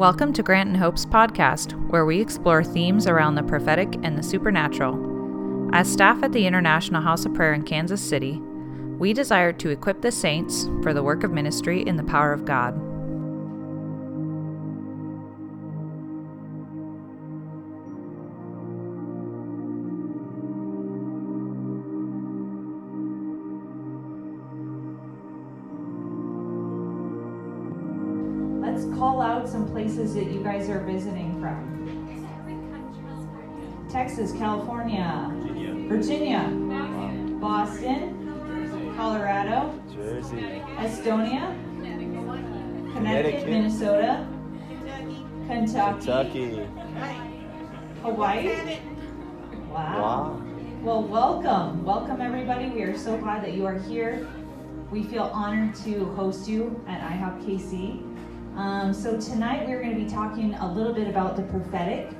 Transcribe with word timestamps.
Welcome 0.00 0.32
to 0.32 0.42
Grant 0.42 0.68
and 0.70 0.78
Hope's 0.78 1.04
podcast, 1.04 1.72
where 1.90 2.06
we 2.06 2.22
explore 2.22 2.64
themes 2.64 3.06
around 3.06 3.34
the 3.34 3.42
prophetic 3.42 3.96
and 4.02 4.16
the 4.16 4.22
supernatural. 4.22 5.68
As 5.74 5.92
staff 5.92 6.22
at 6.22 6.32
the 6.32 6.46
International 6.46 7.02
House 7.02 7.26
of 7.26 7.34
Prayer 7.34 7.52
in 7.52 7.64
Kansas 7.64 8.00
City, 8.00 8.40
we 8.98 9.12
desire 9.12 9.52
to 9.52 9.68
equip 9.68 10.00
the 10.00 10.10
saints 10.10 10.70
for 10.82 10.94
the 10.94 11.02
work 11.02 11.22
of 11.22 11.32
ministry 11.32 11.82
in 11.82 11.96
the 11.96 12.02
power 12.02 12.32
of 12.32 12.46
God. 12.46 12.80
Places 29.90 30.14
that 30.14 30.30
you 30.30 30.40
guys 30.40 30.68
are 30.68 30.78
visiting 30.84 31.40
from 31.40 31.66
Texas, 33.90 34.30
California, 34.30 35.28
Virginia, 35.88 36.48
Boston, 37.40 38.94
Colorado, 38.96 39.74
Jersey, 39.92 40.62
Estonia, 40.76 41.52
Connecticut, 41.80 42.92
Connecticut. 42.94 43.48
Minnesota, 43.48 44.28
Kentucky, 45.48 45.98
Kentucky. 45.98 46.68
Hawaii. 48.02 48.78
Wow. 49.70 50.02
Wow. 50.02 50.42
Well, 50.82 51.02
welcome. 51.02 51.84
Welcome, 51.84 52.20
everybody. 52.20 52.68
We 52.68 52.82
are 52.82 52.96
so 52.96 53.16
glad 53.18 53.42
that 53.42 53.54
you 53.54 53.66
are 53.66 53.78
here. 53.80 54.28
We 54.92 55.02
feel 55.02 55.24
honored 55.24 55.74
to 55.84 56.04
host 56.14 56.48
you 56.48 56.80
at 56.86 57.00
IHOP 57.00 57.44
KC. 57.44 58.09
Um, 58.60 58.92
so, 58.92 59.18
tonight 59.18 59.66
we're 59.66 59.80
going 59.80 59.96
to 59.96 60.04
be 60.04 60.10
talking 60.10 60.52
a 60.52 60.70
little 60.70 60.92
bit 60.92 61.08
about 61.08 61.34
the 61.34 61.42
prophetic. 61.44 62.10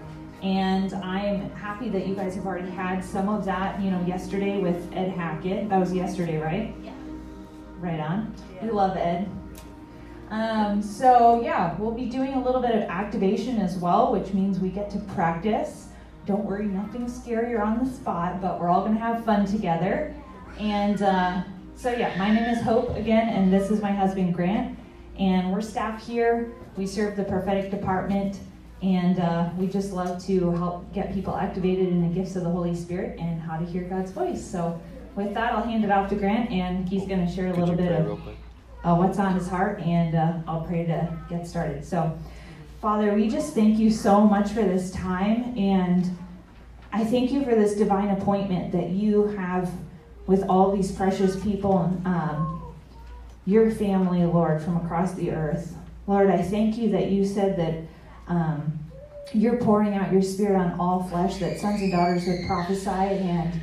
And 0.42 0.90
I'm 0.94 1.50
happy 1.50 1.90
that 1.90 2.06
you 2.06 2.14
guys 2.14 2.34
have 2.34 2.46
already 2.46 2.70
had 2.70 3.04
some 3.04 3.28
of 3.28 3.44
that, 3.44 3.78
you 3.78 3.90
know, 3.90 4.02
yesterday 4.06 4.58
with 4.58 4.90
Ed 4.94 5.10
Hackett. 5.10 5.68
That 5.68 5.78
was 5.78 5.92
yesterday, 5.92 6.38
right? 6.38 6.74
Yeah. 6.82 6.94
Right 7.78 8.00
on. 8.00 8.34
We 8.62 8.70
love 8.70 8.96
Ed. 8.96 9.28
Um, 10.30 10.80
so, 10.80 11.42
yeah, 11.42 11.76
we'll 11.76 11.92
be 11.92 12.06
doing 12.06 12.32
a 12.32 12.42
little 12.42 12.62
bit 12.62 12.74
of 12.74 12.84
activation 12.84 13.58
as 13.58 13.76
well, 13.76 14.10
which 14.10 14.32
means 14.32 14.60
we 14.60 14.70
get 14.70 14.88
to 14.92 14.98
practice. 15.14 15.88
Don't 16.24 16.46
worry, 16.46 16.64
nothing 16.64 17.06
scary 17.06 17.52
or 17.52 17.60
on 17.60 17.84
the 17.84 17.90
spot, 17.90 18.40
but 18.40 18.58
we're 18.58 18.70
all 18.70 18.80
going 18.80 18.94
to 18.94 19.00
have 19.00 19.26
fun 19.26 19.44
together. 19.44 20.14
And 20.58 21.02
uh, 21.02 21.42
so, 21.76 21.92
yeah, 21.92 22.16
my 22.16 22.32
name 22.32 22.44
is 22.44 22.62
Hope 22.62 22.96
again, 22.96 23.28
and 23.28 23.52
this 23.52 23.70
is 23.70 23.82
my 23.82 23.92
husband 23.92 24.34
Grant. 24.34 24.78
And 25.20 25.52
we're 25.52 25.60
staff 25.60 26.04
here. 26.04 26.50
We 26.76 26.86
serve 26.86 27.14
the 27.14 27.24
prophetic 27.24 27.70
department, 27.70 28.38
and 28.82 29.20
uh, 29.20 29.50
we 29.58 29.66
just 29.66 29.92
love 29.92 30.24
to 30.24 30.50
help 30.52 30.92
get 30.94 31.12
people 31.12 31.36
activated 31.36 31.88
in 31.88 32.00
the 32.00 32.14
gifts 32.14 32.36
of 32.36 32.42
the 32.42 32.50
Holy 32.50 32.74
Spirit 32.74 33.18
and 33.20 33.38
how 33.38 33.58
to 33.58 33.66
hear 33.66 33.82
God's 33.82 34.10
voice. 34.12 34.42
So, 34.42 34.80
with 35.16 35.34
that, 35.34 35.52
I'll 35.52 35.62
hand 35.62 35.84
it 35.84 35.90
off 35.90 36.08
to 36.08 36.14
Grant, 36.14 36.50
and 36.50 36.88
he's 36.88 37.06
going 37.06 37.26
to 37.26 37.30
share 37.30 37.48
a 37.48 37.50
Could 37.52 37.60
little 37.60 37.74
bit 37.76 37.92
of 37.92 38.20
uh, 38.82 38.94
what's 38.96 39.18
on 39.18 39.34
his 39.34 39.46
heart, 39.46 39.80
and 39.80 40.14
uh, 40.14 40.38
I'll 40.48 40.62
pray 40.62 40.86
to 40.86 41.18
get 41.28 41.46
started. 41.46 41.84
So, 41.84 42.16
Father, 42.80 43.12
we 43.12 43.28
just 43.28 43.54
thank 43.54 43.78
you 43.78 43.90
so 43.90 44.22
much 44.22 44.48
for 44.50 44.62
this 44.62 44.90
time, 44.90 45.56
and 45.58 46.16
I 46.92 47.04
thank 47.04 47.30
you 47.30 47.44
for 47.44 47.54
this 47.54 47.74
divine 47.74 48.08
appointment 48.08 48.72
that 48.72 48.90
you 48.90 49.26
have 49.36 49.70
with 50.26 50.44
all 50.48 50.74
these 50.74 50.90
precious 50.92 51.38
people, 51.42 51.78
um, 52.04 52.59
your 53.46 53.70
family, 53.70 54.24
Lord, 54.24 54.62
from 54.62 54.76
across 54.76 55.14
the 55.14 55.30
earth. 55.32 55.74
Lord, 56.06 56.30
I 56.30 56.42
thank 56.42 56.76
you 56.76 56.90
that 56.90 57.10
you 57.10 57.24
said 57.24 57.56
that 57.58 58.32
um, 58.32 58.78
you're 59.32 59.56
pouring 59.56 59.94
out 59.94 60.12
your 60.12 60.22
spirit 60.22 60.58
on 60.58 60.78
all 60.78 61.04
flesh, 61.04 61.36
that 61.38 61.58
sons 61.58 61.80
and 61.80 61.92
daughters 61.92 62.26
would 62.26 62.46
prophesy, 62.46 62.90
and 62.90 63.60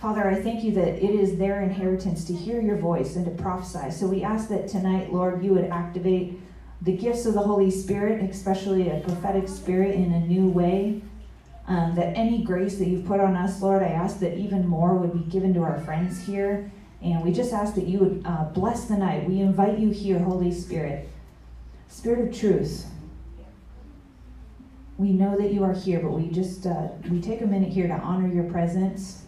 Father, 0.00 0.28
I 0.28 0.34
thank 0.34 0.62
you 0.62 0.72
that 0.72 1.02
it 1.02 1.10
is 1.10 1.38
their 1.38 1.62
inheritance 1.62 2.24
to 2.26 2.32
hear 2.34 2.60
your 2.60 2.76
voice 2.76 3.16
and 3.16 3.24
to 3.24 3.30
prophesy. 3.42 3.90
So 3.90 4.06
we 4.06 4.22
ask 4.22 4.48
that 4.50 4.68
tonight, 4.68 5.12
Lord, 5.12 5.42
you 5.42 5.54
would 5.54 5.64
activate 5.64 6.38
the 6.82 6.96
gifts 6.96 7.24
of 7.24 7.34
the 7.34 7.40
Holy 7.40 7.70
Spirit, 7.70 8.22
especially 8.30 8.90
a 8.90 9.00
prophetic 9.00 9.48
spirit, 9.48 9.94
in 9.94 10.12
a 10.12 10.20
new 10.20 10.48
way. 10.48 11.02
Um, 11.66 11.96
that 11.96 12.16
any 12.16 12.44
grace 12.44 12.78
that 12.78 12.86
you've 12.86 13.06
put 13.06 13.18
on 13.18 13.34
us, 13.34 13.60
Lord, 13.60 13.82
I 13.82 13.88
ask 13.88 14.20
that 14.20 14.38
even 14.38 14.68
more 14.68 14.94
would 14.94 15.12
be 15.12 15.28
given 15.30 15.52
to 15.54 15.62
our 15.64 15.80
friends 15.80 16.24
here. 16.24 16.70
And 17.02 17.22
we 17.22 17.32
just 17.32 17.52
ask 17.52 17.74
that 17.74 17.86
you 17.86 17.98
would 17.98 18.22
uh, 18.24 18.44
bless 18.44 18.86
the 18.86 18.96
night. 18.96 19.28
We 19.28 19.40
invite 19.40 19.78
you 19.78 19.90
here, 19.90 20.18
Holy 20.18 20.52
Spirit. 20.52 21.08
Spirit 21.88 22.28
of 22.28 22.38
truth. 22.38 22.86
We 24.98 25.12
know 25.12 25.36
that 25.36 25.52
you 25.52 25.62
are 25.62 25.74
here, 25.74 26.00
but 26.00 26.12
we 26.12 26.28
just 26.28 26.66
uh, 26.66 26.88
we 27.10 27.20
take 27.20 27.42
a 27.42 27.46
minute 27.46 27.70
here 27.70 27.86
to 27.86 27.94
honor 27.94 28.32
your 28.32 28.44
presence. 28.44 29.22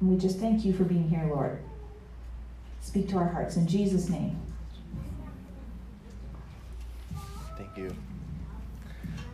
And 0.00 0.10
we 0.10 0.16
just 0.16 0.38
thank 0.38 0.64
you 0.64 0.72
for 0.72 0.84
being 0.84 1.08
here, 1.08 1.24
Lord. 1.28 1.60
Speak 2.80 3.08
to 3.10 3.18
our 3.18 3.28
hearts 3.28 3.56
in 3.56 3.66
Jesus' 3.66 4.08
name. 4.08 4.40
Thank 7.56 7.76
you. 7.76 7.94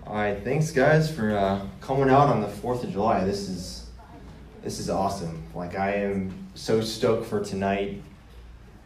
All 0.06 0.16
right, 0.16 0.38
thanks 0.44 0.70
guys 0.70 1.10
for 1.10 1.34
uh, 1.34 1.66
coming 1.80 2.10
out 2.10 2.28
on 2.28 2.42
the 2.42 2.46
Fourth 2.46 2.84
of 2.84 2.92
July. 2.92 3.24
This 3.24 3.48
is 3.48 3.86
this 4.62 4.78
is 4.78 4.90
awesome. 4.90 5.42
Like 5.54 5.78
I 5.78 5.94
am 5.94 6.48
so 6.54 6.82
stoked 6.82 7.24
for 7.24 7.42
tonight. 7.42 8.02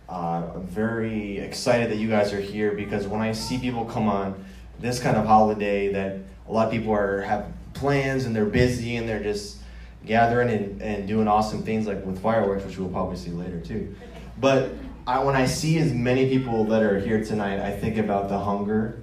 Uh, 0.09 0.45
I'm 0.55 0.67
very 0.69 1.39
excited 1.39 1.91
that 1.91 1.97
you 1.97 2.09
guys 2.09 2.33
are 2.33 2.41
here 2.41 2.71
because 2.71 3.09
when 3.09 3.21
I 3.21 3.33
see 3.33 3.59
people 3.59 3.85
come 3.85 4.09
on 4.09 4.45
this 4.79 5.01
kind 5.01 5.17
of 5.17 5.27
holiday, 5.27 5.93
that 5.93 6.19
a 6.49 6.53
lot 6.53 6.67
of 6.67 6.73
people 6.73 6.93
are 6.93 7.23
have 7.23 7.53
plans 7.75 8.25
and 8.25 8.35
they're 8.35 8.47
busy 8.47 8.95
and 8.95 9.09
they're 9.09 9.23
just 9.23 9.59
gathering 10.07 10.51
and, 10.51 10.81
and 10.81 11.09
doing 11.09 11.27
awesome 11.27 11.65
things 11.65 11.89
like 11.89 12.07
with 12.07 12.23
fireworks, 12.23 12.65
which 12.65 12.79
we'll 12.79 12.91
probably 12.91 13.17
see 13.17 13.31
later 13.31 13.59
too. 13.61 13.93
But 14.41 14.71
I, 15.05 15.25
when 15.25 15.35
I 15.35 15.47
see 15.47 15.79
as 15.79 15.93
many 15.93 16.29
people 16.29 16.63
that 16.67 16.85
are 16.85 17.01
here 17.01 17.25
tonight, 17.25 17.59
I 17.59 17.73
think 17.73 17.99
about 17.99 18.29
the 18.29 18.39
hunger 18.39 19.03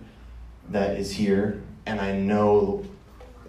that 0.69 0.97
is 0.97 1.11
here, 1.11 1.61
and 1.85 1.99
I 2.01 2.13
know 2.17 2.83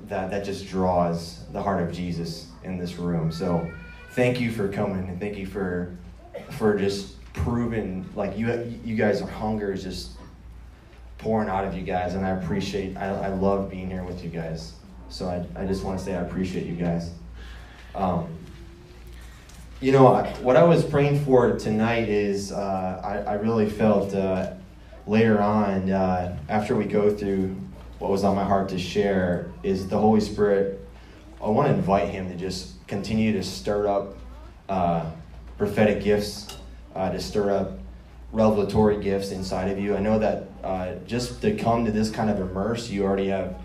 that 0.09 0.31
that 0.31 0.45
just 0.45 0.67
draws 0.69 1.45
the 1.53 1.63
heart 1.63 1.83
of 1.83 1.93
Jesus 1.93 2.49
in 2.65 2.79
this 2.79 2.97
room. 2.97 3.33
So, 3.33 3.71
thank 4.11 4.41
you 4.41 4.51
for 4.53 4.69
coming, 4.69 5.09
and 5.09 5.19
thank 5.21 5.37
you 5.37 5.47
for 5.47 5.97
for 6.51 6.77
just 6.79 7.15
proving 7.33 8.05
like 8.15 8.37
you 8.39 8.79
you 8.85 8.97
guys 8.97 9.21
are 9.23 9.27
hunger 9.29 9.73
is 9.73 9.83
just 9.83 10.13
pouring 11.19 11.49
out 11.49 11.65
of 11.65 11.75
you 11.75 11.83
guys, 11.83 12.15
and 12.15 12.25
I 12.27 12.31
appreciate. 12.31 12.97
I, 12.97 13.07
I 13.09 13.29
love 13.29 13.71
being 13.71 13.91
here 13.91 14.05
with 14.05 14.23
you 14.23 14.31
guys. 14.31 14.75
So 15.09 15.29
I, 15.29 15.63
I 15.63 15.65
just 15.67 15.85
want 15.85 15.99
to 15.99 16.05
say 16.05 16.15
I 16.15 16.21
appreciate 16.23 16.67
you 16.67 16.75
guys. 16.75 17.11
Um, 17.95 18.27
you 19.81 19.93
know, 19.93 20.09
I- 20.09 20.29
what 20.43 20.57
I 20.57 20.65
was 20.65 20.85
praying 20.85 21.25
for 21.25 21.57
tonight 21.59 22.09
is 22.09 22.53
uh, 22.53 23.01
I, 23.05 23.31
I 23.31 23.35
really 23.35 23.69
felt 23.71 24.15
uh, 24.15 24.53
later 25.07 25.41
on, 25.41 25.91
uh, 25.91 26.37
after 26.49 26.75
we 26.77 26.85
go 26.85 27.11
through 27.15 27.57
what 27.99 28.11
was 28.11 28.25
on 28.25 28.37
my 28.37 28.45
heart 28.45 28.69
to 28.71 28.79
share, 28.79 29.51
is 29.62 29.89
the 29.89 29.99
Holy 29.99 30.21
Spirit. 30.21 30.87
I 31.43 31.49
want 31.49 31.69
to 31.69 31.75
invite 31.75 32.09
Him 32.09 32.29
to 32.29 32.37
just 32.37 32.87
continue 32.87 33.33
to 33.33 33.43
stir 33.43 33.89
up 33.89 34.17
uh, 34.69 35.11
prophetic 35.59 36.03
gifts, 36.03 36.57
uh, 36.95 37.11
to 37.11 37.21
stir 37.21 37.51
up 37.51 37.79
revelatory 38.33 39.03
gifts 39.03 39.31
inside 39.31 39.71
of 39.71 39.79
you. 39.79 39.97
I 39.97 40.01
know 40.01 40.19
that 40.19 40.49
uh, 40.62 40.95
just 41.07 41.41
to 41.43 41.57
come 41.57 41.84
to 41.84 41.93
this 41.93 42.11
kind 42.11 42.29
of 42.29 42.41
immerse, 42.41 42.91
you 42.91 43.05
already 43.05 43.29
have, 43.29 43.57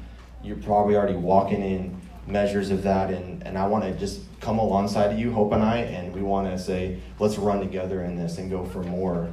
you're 0.44 0.58
probably 0.58 0.96
already 0.96 1.16
walking 1.16 1.62
in 1.62 2.00
measures 2.28 2.69
of 2.69 2.84
that, 2.84 3.09
and, 3.09 3.44
and 3.44 3.58
I 3.58 3.68
want 3.68 3.84
to 3.84 3.94
just 3.94 4.22
come 4.40 4.59
alongside 4.59 5.12
of 5.12 5.19
you, 5.19 5.31
Hope 5.31 5.52
and 5.52 5.63
I, 5.63 5.78
and 5.78 6.13
we 6.13 6.22
want 6.22 6.48
to 6.48 6.58
say, 6.58 7.00
let's 7.19 7.38
run 7.38 7.59
together 7.59 8.03
in 8.03 8.16
this 8.16 8.38
and 8.38 8.50
go 8.50 8.63
for 8.66 8.84
more. 8.84 9.30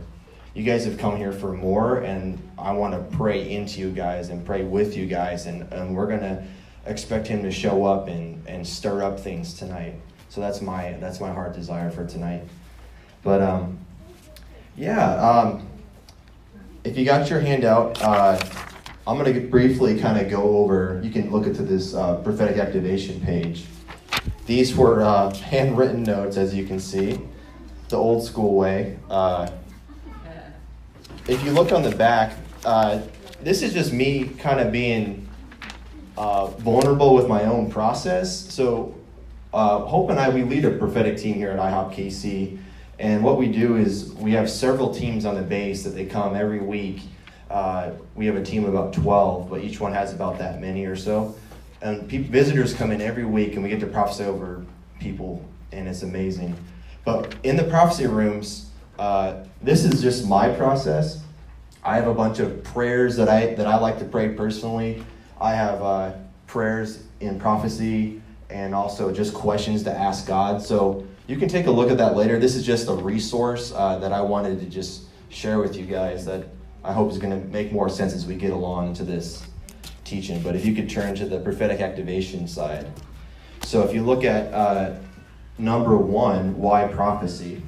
You 0.54 0.64
guys 0.64 0.84
have 0.86 0.98
come 0.98 1.16
here 1.16 1.32
for 1.32 1.52
more, 1.52 1.98
and 1.98 2.38
I 2.58 2.72
want 2.72 2.94
to 2.94 3.16
pray 3.16 3.50
into 3.50 3.80
you 3.80 3.90
guys 3.90 4.30
and 4.30 4.44
pray 4.44 4.64
with 4.64 4.96
you 4.96 5.06
guys, 5.06 5.46
and, 5.46 5.70
and 5.72 5.94
we're 5.94 6.06
going 6.06 6.20
to 6.20 6.42
expect 6.86 7.26
Him 7.26 7.42
to 7.42 7.50
show 7.50 7.84
up 7.84 8.08
and, 8.08 8.44
and 8.46 8.66
stir 8.66 9.02
up 9.02 9.20
things 9.20 9.54
tonight. 9.54 9.94
So 10.30 10.40
that's 10.40 10.60
my 10.60 10.92
that's 11.00 11.20
my 11.20 11.32
heart 11.32 11.54
desire 11.54 11.90
for 11.90 12.06
tonight. 12.06 12.42
But 13.22 13.42
um, 13.42 13.78
yeah, 14.76 15.14
um, 15.14 15.66
if 16.84 16.96
you 16.96 17.04
got 17.04 17.30
your 17.30 17.40
handout, 17.40 18.00
uh, 18.02 18.38
I'm 19.06 19.18
going 19.18 19.32
to 19.32 19.40
briefly 19.40 19.98
kind 19.98 20.20
of 20.20 20.30
go 20.30 20.42
over. 20.58 21.00
You 21.02 21.10
can 21.10 21.30
look 21.30 21.46
into 21.46 21.62
this 21.62 21.94
uh, 21.94 22.16
prophetic 22.16 22.58
activation 22.58 23.20
page. 23.20 23.64
These 24.46 24.76
were 24.76 25.02
uh, 25.02 25.34
handwritten 25.34 26.02
notes, 26.02 26.36
as 26.36 26.54
you 26.54 26.64
can 26.66 26.78
see, 26.78 27.20
the 27.88 27.96
old 27.96 28.24
school 28.24 28.54
way. 28.54 28.98
If 31.28 31.44
you 31.44 31.50
look 31.52 31.72
on 31.72 31.82
the 31.82 31.94
back, 31.94 32.32
uh, 32.64 33.02
this 33.42 33.60
is 33.60 33.74
just 33.74 33.92
me 33.92 34.28
kind 34.38 34.60
of 34.60 34.72
being 34.72 35.28
uh, 36.16 36.46
vulnerable 36.46 37.14
with 37.14 37.28
my 37.28 37.44
own 37.44 37.70
process. 37.70 38.34
So, 38.50 38.94
uh, 39.52 39.80
Hope 39.80 40.08
and 40.08 40.18
I, 40.18 40.30
we 40.30 40.42
lead 40.42 40.64
a 40.64 40.70
prophetic 40.70 41.18
team 41.18 41.34
here 41.34 41.50
at 41.50 41.58
IHOP 41.58 41.94
KC, 41.94 42.58
And 42.98 43.22
what 43.22 43.36
we 43.36 43.46
do 43.46 43.76
is 43.76 44.14
we 44.14 44.32
have 44.32 44.48
several 44.48 44.94
teams 44.94 45.26
on 45.26 45.34
the 45.34 45.42
base 45.42 45.84
that 45.84 45.90
they 45.90 46.06
come 46.06 46.34
every 46.34 46.60
week. 46.60 47.02
Uh, 47.50 47.90
we 48.14 48.24
have 48.24 48.36
a 48.36 48.42
team 48.42 48.64
of 48.64 48.72
about 48.72 48.94
12, 48.94 49.50
but 49.50 49.60
each 49.60 49.80
one 49.80 49.92
has 49.92 50.14
about 50.14 50.38
that 50.38 50.62
many 50.62 50.86
or 50.86 50.96
so. 50.96 51.34
And 51.82 52.08
pe- 52.08 52.18
visitors 52.18 52.72
come 52.72 52.90
in 52.90 53.02
every 53.02 53.26
week, 53.26 53.52
and 53.52 53.62
we 53.62 53.68
get 53.68 53.80
to 53.80 53.86
prophesy 53.86 54.24
over 54.24 54.64
people, 54.98 55.44
and 55.72 55.88
it's 55.88 56.02
amazing. 56.02 56.56
But 57.04 57.34
in 57.42 57.56
the 57.56 57.64
prophecy 57.64 58.06
rooms, 58.06 58.67
uh, 58.98 59.44
this 59.62 59.84
is 59.84 60.02
just 60.02 60.26
my 60.26 60.48
process. 60.48 61.22
I 61.84 61.96
have 61.96 62.08
a 62.08 62.14
bunch 62.14 62.38
of 62.38 62.62
prayers 62.64 63.16
that 63.16 63.28
I 63.28 63.54
that 63.54 63.66
I 63.66 63.78
like 63.78 63.98
to 64.00 64.04
pray 64.04 64.30
personally. 64.30 65.04
I 65.40 65.54
have 65.54 65.82
uh, 65.82 66.12
prayers 66.46 67.04
in 67.20 67.38
prophecy 67.38 68.20
and 68.50 68.74
also 68.74 69.12
just 69.12 69.34
questions 69.34 69.82
to 69.84 69.92
ask 69.92 70.26
God. 70.26 70.62
So 70.62 71.06
you 71.26 71.36
can 71.36 71.48
take 71.48 71.66
a 71.66 71.70
look 71.70 71.90
at 71.90 71.98
that 71.98 72.16
later. 72.16 72.38
This 72.38 72.56
is 72.56 72.64
just 72.64 72.88
a 72.88 72.94
resource 72.94 73.72
uh, 73.74 73.98
that 73.98 74.12
I 74.12 74.20
wanted 74.20 74.58
to 74.60 74.66
just 74.66 75.04
share 75.28 75.58
with 75.58 75.76
you 75.76 75.84
guys 75.84 76.24
that 76.24 76.46
I 76.82 76.92
hope 76.92 77.10
is 77.10 77.18
going 77.18 77.38
to 77.38 77.48
make 77.48 77.70
more 77.70 77.88
sense 77.88 78.14
as 78.14 78.26
we 78.26 78.34
get 78.34 78.52
along 78.52 78.94
to 78.94 79.04
this 79.04 79.46
teaching. 80.04 80.42
But 80.42 80.56
if 80.56 80.64
you 80.64 80.74
could 80.74 80.88
turn 80.88 81.14
to 81.16 81.26
the 81.26 81.38
prophetic 81.38 81.80
activation 81.80 82.48
side. 82.48 82.86
So 83.62 83.82
if 83.82 83.94
you 83.94 84.02
look 84.02 84.24
at 84.24 84.52
uh, 84.54 84.94
number 85.58 85.98
one, 85.98 86.56
why 86.56 86.88
prophecy? 86.88 87.62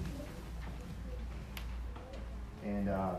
And 2.64 2.88
uh, 2.88 3.14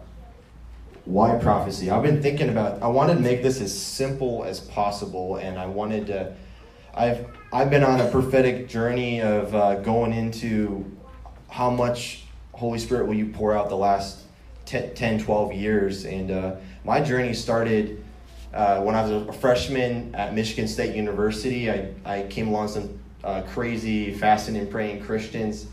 why 1.05 1.35
prophecy? 1.37 1.89
I've 1.89 2.03
been 2.03 2.21
thinking 2.21 2.49
about. 2.49 2.81
I 2.81 2.87
wanted 2.87 3.15
to 3.15 3.21
make 3.21 3.41
this 3.41 3.59
as 3.59 3.77
simple 3.77 4.43
as 4.43 4.59
possible, 4.59 5.37
and 5.37 5.57
I 5.57 5.65
wanted 5.65 6.07
to. 6.07 6.35
I've 6.93 7.25
I've 7.51 7.69
been 7.69 7.83
on 7.83 8.01
a 8.01 8.09
prophetic 8.09 8.67
journey 8.67 9.21
of 9.21 9.53
uh, 9.55 9.75
going 9.75 10.13
into 10.13 10.85
how 11.49 11.69
much 11.69 12.25
Holy 12.53 12.79
Spirit 12.79 13.07
will 13.07 13.15
you 13.15 13.27
pour 13.27 13.55
out 13.55 13.69
the 13.69 13.77
last 13.77 14.19
10, 14.65 15.19
12 15.19 15.53
years, 15.53 16.05
and 16.05 16.31
uh, 16.31 16.55
my 16.83 17.01
journey 17.01 17.33
started. 17.33 18.03
Uh, 18.53 18.81
when 18.81 18.95
I 18.95 19.01
was 19.01 19.11
a 19.11 19.31
freshman 19.31 20.13
at 20.13 20.33
Michigan 20.35 20.67
State 20.67 20.93
University, 20.93 21.71
I, 21.71 21.89
I 22.03 22.23
came 22.23 22.49
along 22.49 22.67
some 22.67 22.99
uh, 23.23 23.43
crazy 23.43 24.13
fasting 24.13 24.57
and 24.57 24.69
praying 24.69 25.03
Christians, 25.03 25.67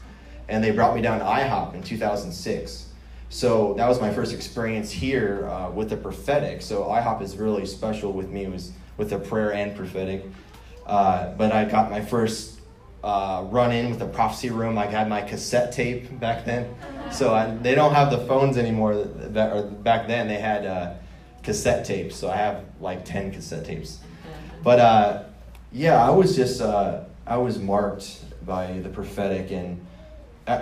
and 0.48 0.62
they 0.62 0.70
brought 0.70 0.94
me 0.94 1.02
down 1.02 1.18
to 1.18 1.24
IHOP 1.24 1.74
in 1.74 1.82
2006. 1.82 2.87
So 3.30 3.74
that 3.74 3.86
was 3.86 4.00
my 4.00 4.12
first 4.12 4.32
experience 4.32 4.90
here 4.90 5.48
uh, 5.48 5.70
with 5.70 5.90
the 5.90 5.96
prophetic. 5.96 6.62
So 6.62 6.84
IHOP 6.84 7.22
is 7.22 7.36
really 7.36 7.66
special 7.66 8.12
with 8.12 8.30
me. 8.30 8.44
It 8.44 8.52
was 8.52 8.72
with 8.96 9.10
the 9.10 9.18
prayer 9.18 9.52
and 9.52 9.76
prophetic. 9.76 10.24
Uh, 10.86 11.32
but 11.34 11.52
I 11.52 11.64
got 11.66 11.90
my 11.90 12.00
first 12.00 12.58
uh, 13.04 13.44
run 13.50 13.70
in 13.70 13.90
with 13.90 13.98
the 13.98 14.06
prophecy 14.06 14.50
room. 14.50 14.78
I 14.78 14.86
had 14.86 15.08
my 15.08 15.20
cassette 15.20 15.72
tape 15.72 16.18
back 16.18 16.44
then. 16.46 16.74
So 17.12 17.34
I, 17.34 17.50
they 17.50 17.74
don't 17.74 17.94
have 17.94 18.10
the 18.10 18.18
phones 18.26 18.56
anymore. 18.56 18.94
That, 18.94 19.84
back 19.84 20.08
then 20.08 20.26
they 20.26 20.38
had 20.38 20.64
uh, 20.64 20.94
cassette 21.42 21.84
tapes. 21.84 22.16
So 22.16 22.30
I 22.30 22.36
have 22.36 22.64
like 22.80 23.04
10 23.04 23.32
cassette 23.32 23.66
tapes. 23.66 23.98
But 24.62 24.80
uh, 24.80 25.22
yeah, 25.70 26.02
I 26.02 26.10
was 26.10 26.34
just, 26.34 26.62
uh, 26.62 27.04
I 27.26 27.36
was 27.36 27.58
marked 27.58 28.24
by 28.46 28.78
the 28.78 28.88
prophetic 28.88 29.52
and 29.52 29.86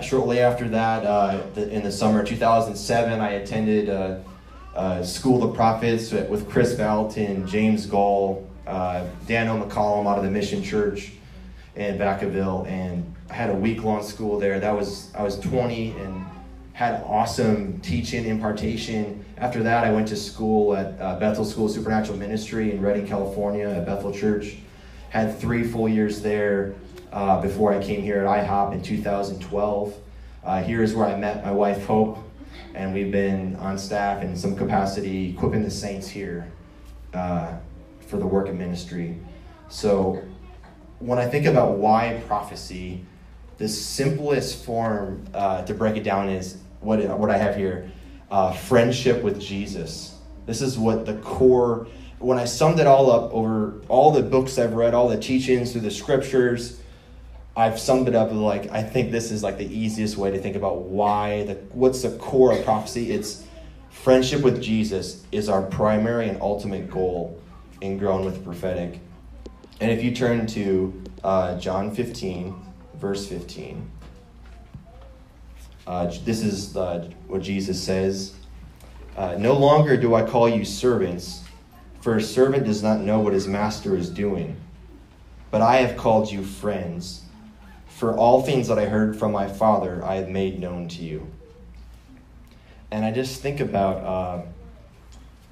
shortly 0.01 0.39
after 0.39 0.67
that, 0.69 1.05
uh, 1.05 1.41
the, 1.53 1.69
in 1.69 1.83
the 1.83 1.91
summer 1.91 2.21
of 2.21 2.27
2007, 2.27 3.19
I 3.19 3.31
attended 3.31 3.89
uh, 3.89 4.19
uh, 4.75 5.03
School 5.03 5.43
of 5.43 5.51
the 5.51 5.55
Prophets 5.55 6.11
with 6.11 6.49
Kris 6.49 6.75
Vallotton, 6.75 7.47
James 7.47 7.85
Goll, 7.85 8.47
uh, 8.67 9.05
Daniel 9.27 9.57
McCollam 9.57 10.05
out 10.05 10.17
of 10.17 10.23
the 10.23 10.31
Mission 10.31 10.61
Church 10.61 11.11
in 11.75 11.97
Vacaville, 11.97 12.67
and 12.67 13.15
I 13.29 13.33
had 13.33 13.49
a 13.49 13.55
week 13.55 13.83
long 13.83 14.03
school 14.03 14.39
there. 14.39 14.59
That 14.59 14.75
was 14.75 15.13
I 15.15 15.23
was 15.23 15.39
20 15.39 15.91
and 15.91 16.25
had 16.73 17.01
awesome 17.05 17.79
teaching 17.81 18.25
impartation. 18.25 19.23
After 19.37 19.63
that, 19.63 19.83
I 19.83 19.91
went 19.91 20.07
to 20.09 20.15
school 20.15 20.75
at 20.75 20.99
uh, 20.99 21.19
Bethel 21.19 21.45
School 21.45 21.65
of 21.65 21.71
Supernatural 21.71 22.17
Ministry 22.17 22.71
in 22.71 22.81
Redding, 22.81 23.07
California, 23.07 23.67
at 23.67 23.85
Bethel 23.85 24.13
Church. 24.13 24.57
Had 25.09 25.39
three 25.39 25.63
full 25.63 25.87
years 25.87 26.21
there 26.21 26.75
uh, 27.11 27.41
before 27.41 27.73
I 27.73 27.83
came 27.83 28.01
here 28.01 28.25
at 28.25 28.47
IHOP 28.47 28.73
in 28.73 28.81
2012. 28.81 29.95
Uh, 30.43 30.63
here 30.63 30.83
is 30.83 30.93
where 30.93 31.07
I 31.07 31.15
met 31.17 31.43
my 31.43 31.51
wife 31.51 31.85
Hope, 31.85 32.19
and 32.73 32.93
we've 32.93 33.11
been 33.11 33.55
on 33.57 33.77
staff 33.77 34.23
in 34.23 34.35
some 34.35 34.55
capacity 34.55 35.31
equipping 35.31 35.63
the 35.63 35.71
saints 35.71 36.07
here 36.07 36.51
uh, 37.13 37.53
for 38.07 38.17
the 38.17 38.27
work 38.27 38.47
of 38.47 38.55
ministry. 38.55 39.17
So 39.69 40.23
when 40.99 41.19
I 41.19 41.27
think 41.27 41.45
about 41.45 41.77
why 41.77 42.21
prophecy, 42.27 43.05
the 43.57 43.67
simplest 43.67 44.63
form 44.63 45.25
uh, 45.33 45.63
to 45.63 45.73
break 45.73 45.97
it 45.97 46.03
down 46.03 46.29
is 46.29 46.57
what, 46.79 46.99
what 47.17 47.29
I 47.29 47.37
have 47.37 47.55
here 47.55 47.91
uh, 48.29 48.53
friendship 48.53 49.23
with 49.23 49.39
Jesus. 49.39 50.17
This 50.45 50.61
is 50.61 50.77
what 50.77 51.05
the 51.05 51.15
core, 51.17 51.87
when 52.19 52.37
I 52.37 52.45
summed 52.45 52.79
it 52.79 52.87
all 52.87 53.11
up 53.11 53.33
over 53.33 53.81
all 53.89 54.11
the 54.11 54.21
books 54.21 54.57
I've 54.57 54.73
read, 54.73 54.93
all 54.93 55.09
the 55.09 55.19
teachings 55.19 55.71
through 55.71 55.81
the 55.81 55.91
scriptures, 55.91 56.79
I've 57.57 57.79
summed 57.79 58.07
it 58.07 58.13
up 58.13 58.31
like 58.31 58.69
I 58.69 58.83
think 58.83 59.11
this 59.11 59.31
is 59.31 59.41
like 59.41 59.57
the 59.57 59.65
easiest 59.65 60.15
way 60.15 60.29
to 60.29 60.37
think 60.37 60.55
about 60.55 60.83
why 60.83 61.43
the 61.45 61.55
what's 61.71 62.03
the 62.03 62.11
core 62.19 62.53
of 62.55 62.63
prophecy. 62.63 63.11
It's 63.11 63.45
friendship 63.89 64.43
with 64.43 64.61
Jesus 64.61 65.25
is 65.31 65.49
our 65.49 65.63
primary 65.63 66.29
and 66.29 66.39
ultimate 66.39 66.87
goal 66.87 67.41
in 67.81 67.97
growing 67.97 68.25
with 68.25 68.35
the 68.35 68.41
prophetic. 68.41 68.99
And 69.81 69.89
if 69.89 70.03
you 70.03 70.13
turn 70.13 70.45
to 70.47 71.03
uh, 71.23 71.57
John 71.57 71.93
15, 71.95 72.55
verse 72.93 73.27
15, 73.27 73.89
uh, 75.87 76.13
this 76.23 76.43
is 76.43 76.75
what 76.75 77.41
Jesus 77.41 77.81
says. 77.81 78.35
Uh, 79.15 79.35
no 79.39 79.53
longer 79.53 79.97
do 79.97 80.13
I 80.13 80.21
call 80.21 80.47
you 80.47 80.63
servants, 80.63 81.43
for 82.01 82.17
a 82.17 82.21
servant 82.21 82.65
does 82.65 82.83
not 82.83 82.99
know 82.99 83.19
what 83.19 83.33
his 83.33 83.47
master 83.47 83.95
is 83.95 84.11
doing. 84.11 84.55
But 85.49 85.63
I 85.63 85.77
have 85.77 85.97
called 85.97 86.31
you 86.31 86.43
friends. 86.43 87.23
For 87.97 88.15
all 88.15 88.43
things 88.43 88.67
that 88.67 88.77
I 88.77 88.85
heard 88.85 89.17
from 89.17 89.31
my 89.31 89.47
Father, 89.47 90.05
I 90.05 90.17
have 90.17 90.29
made 90.29 90.59
known 90.59 90.87
to 90.89 91.01
you. 91.01 91.25
And 92.91 93.03
I 93.03 93.09
just 93.11 93.41
think 93.41 93.59
about 93.59 93.95
uh, 94.03 94.41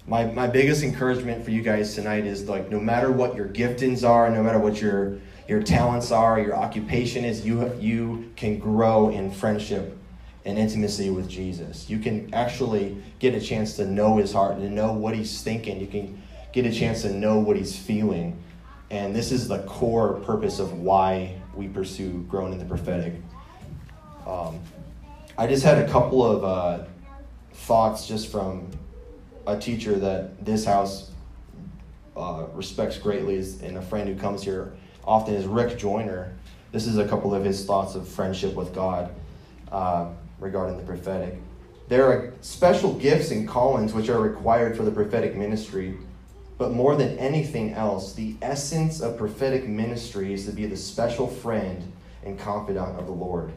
my, 0.06 0.26
my 0.26 0.46
biggest 0.46 0.84
encouragement 0.84 1.44
for 1.44 1.50
you 1.50 1.64
guys 1.64 1.96
tonight 1.96 2.28
is 2.28 2.48
like 2.48 2.70
no 2.70 2.80
matter 2.80 3.12
what 3.12 3.36
your 3.36 3.48
giftings 3.48 4.08
are, 4.08 4.30
no 4.30 4.44
matter 4.44 4.60
what 4.60 4.80
your, 4.80 5.18
your 5.48 5.64
talents 5.64 6.12
are, 6.12 6.40
your 6.40 6.56
occupation 6.56 7.26
is, 7.26 7.44
you, 7.44 7.74
you 7.80 8.30
can 8.36 8.60
grow 8.60 9.10
in 9.10 9.32
friendship 9.32 9.98
and 10.46 10.60
intimacy 10.60 11.10
with 11.10 11.28
Jesus. 11.28 11.90
You 11.90 11.98
can 11.98 12.32
actually 12.32 12.96
get 13.18 13.34
a 13.34 13.42
chance 13.42 13.76
to 13.78 13.88
know 13.88 14.18
his 14.18 14.34
heart 14.34 14.58
and 14.58 14.62
to 14.62 14.70
know 14.70 14.94
what 14.94 15.16
he's 15.16 15.42
thinking. 15.42 15.82
You 15.82 15.88
can 15.88 16.22
get 16.54 16.68
a 16.68 16.72
chance 16.72 17.02
to 17.02 17.12
know 17.12 17.40
what 17.40 17.58
he's 17.58 17.76
feeling. 17.76 18.40
And 18.92 19.16
this 19.16 19.32
is 19.32 19.48
the 19.48 19.64
core 19.64 20.20
purpose 20.20 20.60
of 20.60 20.74
why 20.74 21.42
we 21.56 21.68
pursue 21.68 22.26
growing 22.30 22.54
in 22.54 22.60
the 22.60 22.66
prophetic. 22.66 23.14
Um, 24.28 24.60
I 25.38 25.48
just 25.48 25.64
had 25.64 25.78
a 25.78 25.90
couple 25.90 26.26
of 26.26 26.44
uh, 26.44 26.86
thoughts 27.54 28.08
just 28.08 28.32
from 28.32 28.70
a 29.48 29.58
teacher 29.58 29.96
that 29.96 30.44
this 30.44 30.66
house 30.66 31.12
uh, 32.16 32.46
respects 32.54 32.98
greatly, 32.98 33.38
and 33.64 33.78
a 33.78 33.82
friend 33.82 34.08
who 34.08 34.16
comes 34.16 34.44
here 34.44 34.74
often 35.04 35.36
is 35.36 35.46
Rick 35.46 35.78
Joyner. 35.78 36.34
This 36.72 36.88
is 36.88 36.98
a 36.98 37.08
couple 37.08 37.34
of 37.34 37.44
his 37.44 37.66
thoughts 37.66 37.96
of 37.96 38.08
friendship 38.08 38.56
with 38.56 38.74
God 38.74 39.14
uh, 39.72 40.10
regarding 40.40 40.78
the 40.78 40.84
prophetic. 40.84 41.36
There 41.88 42.08
are 42.08 42.34
special 42.42 42.94
gifts 42.94 43.32
and 43.32 43.48
callings 43.48 43.94
which 43.94 44.10
are 44.10 44.20
required 44.20 44.76
for 44.76 44.84
the 44.84 44.92
prophetic 44.92 45.36
ministry. 45.36 45.98
But 46.58 46.72
more 46.72 46.96
than 46.96 47.18
anything 47.18 47.74
else, 47.74 48.14
the 48.14 48.36
essence 48.42 49.02
of 49.02 49.18
prophetic 49.18 49.68
ministry 49.68 50.34
is 50.34 50.46
to 50.46 50.54
be 50.54 50.66
the 50.66 50.78
special 50.78 51.28
friend 51.28 51.92
and 52.24 52.40
confidant 52.40 52.98
of 52.98 53.08
the 53.08 53.12
Lord. 53.12 53.52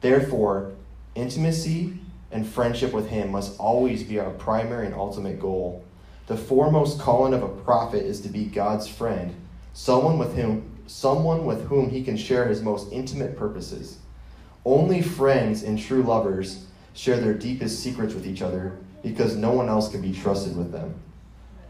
Therefore, 0.00 0.72
intimacy 1.16 1.98
and 2.30 2.46
friendship 2.46 2.92
with 2.92 3.08
Him 3.08 3.32
must 3.32 3.58
always 3.58 4.04
be 4.04 4.20
our 4.20 4.30
primary 4.30 4.86
and 4.86 4.94
ultimate 4.94 5.40
goal. 5.40 5.84
The 6.28 6.36
foremost 6.36 7.00
calling 7.00 7.34
of 7.34 7.42
a 7.42 7.48
prophet 7.48 8.04
is 8.04 8.20
to 8.20 8.28
be 8.28 8.44
God's 8.44 8.86
friend, 8.86 9.34
someone 9.72 10.18
with 10.18 10.36
whom 10.36 10.74
someone 10.86 11.44
with 11.44 11.66
whom 11.66 11.90
he 11.90 12.02
can 12.02 12.16
share 12.16 12.48
his 12.48 12.62
most 12.62 12.90
intimate 12.90 13.36
purposes. 13.36 13.98
Only 14.64 15.02
friends 15.02 15.62
and 15.62 15.78
true 15.78 16.02
lovers 16.02 16.64
share 16.94 17.18
their 17.18 17.34
deepest 17.34 17.80
secrets 17.80 18.14
with 18.14 18.26
each 18.26 18.40
other 18.40 18.78
because 19.02 19.36
no 19.36 19.52
one 19.52 19.68
else 19.68 19.90
can 19.90 20.00
be 20.00 20.14
trusted 20.14 20.56
with 20.56 20.72
them 20.72 20.94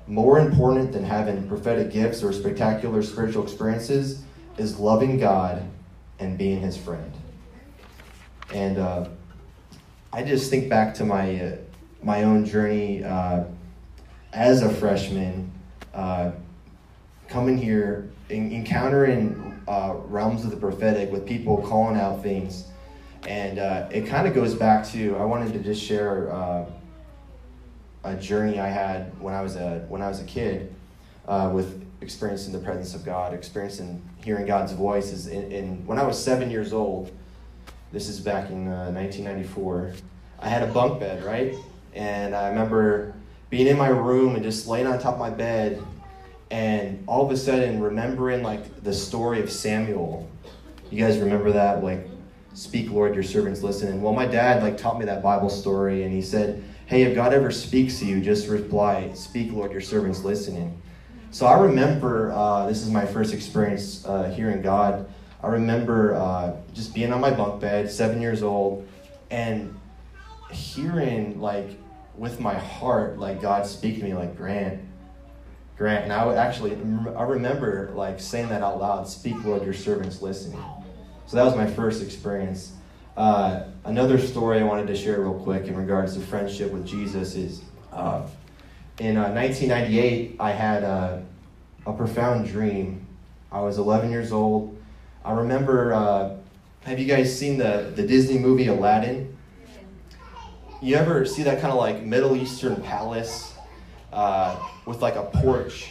more 0.09 0.41
important 0.41 0.93
than 0.93 1.05
having 1.05 1.47
prophetic 1.47 1.93
gifts 1.93 2.23
or 2.23 2.33
spectacular 2.33 3.03
spiritual 3.03 3.43
experiences 3.43 4.23
is 4.57 4.79
loving 4.79 5.19
God 5.19 5.62
and 6.19 6.37
being 6.38 6.61
His 6.61 6.77
friend. 6.77 7.12
And 8.53 8.79
uh, 8.79 9.09
I 10.12 10.23
just 10.23 10.50
think 10.50 10.71
back 10.71 10.95
to 10.95 11.05
my 11.05 11.41
uh, 11.41 11.57
my 12.03 12.23
own 12.23 12.45
journey 12.45 13.05
uh, 13.05 13.45
as 14.33 14.62
a 14.62 14.73
freshman, 14.73 15.50
uh, 15.93 16.31
coming 17.29 17.59
here, 17.59 18.09
in, 18.31 18.53
encountering 18.53 19.61
uh, 19.69 19.95
realms 20.07 20.45
of 20.45 20.50
the 20.50 20.57
prophetic 20.57 21.11
with 21.11 21.27
people 21.27 21.59
calling 21.59 21.99
out 21.99 22.23
things, 22.23 22.67
And 23.27 23.59
uh, 23.59 23.88
it 23.91 24.07
kind 24.07 24.27
of 24.27 24.35
goes 24.35 24.55
back 24.55 24.87
to 24.91 25.17
I 25.17 25.25
wanted 25.25 25.53
to 25.53 25.59
just 25.59 25.83
share 25.83 26.31
a 28.09 28.21
journey 28.21 28.59
I 28.59 28.69
had 28.69 29.19
when 29.21 29.35
I 29.35 29.43
was 29.43 29.57
a 29.57 29.85
when 29.88 30.03
I 30.03 30.09
was 30.09 30.21
a 30.21 30.25
kid 30.25 30.75
uh, 31.27 31.50
with 31.53 31.85
experiencing 32.00 32.53
the 32.53 32.59
presence 32.59 32.95
of 32.95 33.05
God, 33.05 33.35
experiencing 33.35 34.03
hearing 34.25 34.47
God's 34.47 34.73
voice. 34.73 35.12
Is 35.12 35.27
in, 35.27 35.50
in 35.53 35.87
when 35.87 35.99
I 35.99 36.05
was 36.05 36.23
seven 36.23 36.50
years 36.50 36.73
old. 36.73 37.12
This 37.91 38.09
is 38.09 38.21
back 38.21 38.50
in 38.50 38.67
1994. 38.67 39.87
Uh, 39.87 39.93
I 40.41 40.49
had 40.49 40.62
a 40.62 40.71
bunk 40.71 41.00
bed, 41.00 41.25
right? 41.25 41.55
And 41.95 42.35
I 42.35 42.49
remember 42.49 43.15
being 43.50 43.67
in 43.67 43.79
my 43.79 43.88
room 43.88 44.35
and 44.35 44.45
just 44.45 44.67
laying 44.67 44.87
on 44.87 44.99
top 44.99 45.15
of 45.15 45.21
my 45.21 45.31
bed 45.31 45.83
and 46.50 47.03
all 47.07 47.25
of 47.25 47.31
a 47.31 47.37
sudden 47.37 47.81
remembering 47.81 48.43
like 48.43 48.83
the 48.83 48.93
story 48.93 49.41
of 49.41 49.50
Samuel. 49.50 50.29
You 50.91 51.03
guys 51.03 51.19
remember 51.19 51.53
that? 51.53 51.83
Like, 51.83 52.07
speak, 52.55 52.91
Lord, 52.91 53.15
your 53.15 53.25
servants 53.25 53.62
listen. 53.62 54.00
Well, 54.00 54.12
my 54.12 54.27
dad 54.27 54.62
like 54.62 54.79
taught 54.79 54.99
me 54.99 55.07
that 55.07 55.23
Bible 55.23 55.50
story 55.50 56.05
and 56.05 56.12
he 56.12 56.23
said, 56.23 56.62
Hey, 56.88 57.02
if 57.02 57.14
God 57.14 57.35
ever 57.35 57.50
speaks 57.50 57.99
to 57.99 58.07
you, 58.07 58.18
just 58.23 58.49
reply, 58.49 59.12
Speak, 59.12 59.52
Lord, 59.52 59.73
your 59.73 59.83
servants 59.83 60.25
listening. 60.25 60.80
So 61.30 61.45
I 61.45 61.61
remember 61.61 62.33
uh, 62.33 62.66
this 62.66 62.80
is 62.80 62.88
my 62.88 63.04
first 63.04 63.35
experience 63.35 64.07
uh, 64.07 64.30
hearing 64.30 64.62
God. 64.62 65.07
I 65.42 65.49
remember 65.49 66.14
uh, 66.14 66.57
just 66.73 66.95
being 66.95 67.12
on 67.12 67.21
my 67.21 67.30
bunk 67.30 67.61
bed, 67.61 67.90
seven 67.90 68.23
years 68.23 68.42
old, 68.42 68.88
and 69.30 69.78
hearing 70.50 71.38
like 71.42 71.78
with 72.16 72.40
my 72.40 72.54
heart, 72.54 73.18
like 73.18 73.42
God 73.42 73.66
speak 73.66 73.99
to 73.99 74.04
me, 74.04 74.14
like 74.14 74.35
Grant, 74.35 74.80
Grant. 75.76 76.04
And 76.04 76.12
I 76.14 76.25
would 76.25 76.38
actually, 76.38 76.73
I 77.14 77.25
remember 77.25 77.92
like 77.95 78.18
saying 78.18 78.49
that 78.49 78.62
out 78.62 78.80
loud, 78.80 79.07
"Speak, 79.07 79.45
Lord, 79.45 79.62
your 79.62 79.75
servants 79.75 80.23
listening." 80.23 80.64
So 81.26 81.37
that 81.37 81.45
was 81.45 81.54
my 81.54 81.66
first 81.66 82.02
experience. 82.02 82.73
Uh, 83.18 83.64
another 83.82 84.16
story 84.16 84.60
I 84.60 84.62
wanted 84.62 84.87
to 84.87 84.96
share 84.96 85.20
real 85.20 85.34
quick 85.34 85.64
in 85.64 85.75
regards 85.75 86.14
to 86.14 86.20
friendship 86.20 86.70
with 86.70 86.87
Jesus 86.87 87.34
is 87.34 87.62
uh, 87.92 88.25
in 89.00 89.16
uh, 89.16 89.32
1998, 89.32 90.37
I 90.38 90.52
had 90.52 90.84
a, 90.84 91.26
a, 91.84 91.92
profound 91.94 92.46
dream. 92.46 93.04
I 93.50 93.60
was 93.60 93.78
11 93.78 94.12
years 94.12 94.30
old. 94.30 94.80
I 95.25 95.32
remember, 95.32 95.92
uh, 95.94 96.37
have 96.84 97.00
you 97.00 97.06
guys 97.06 97.37
seen 97.37 97.58
the, 97.58 97.92
the 97.96 98.06
Disney 98.06 98.38
movie 98.38 98.68
Aladdin? 98.68 99.37
You 100.80 100.94
ever 100.94 101.25
see 101.25 101.42
that 101.42 101.60
kind 101.60 101.72
of 101.72 101.78
like 101.80 102.04
Middle 102.04 102.37
Eastern 102.37 102.80
palace 102.82 103.52
uh, 104.12 104.64
with 104.87 105.02
like 105.02 105.16
a 105.16 105.25
porch 105.25 105.90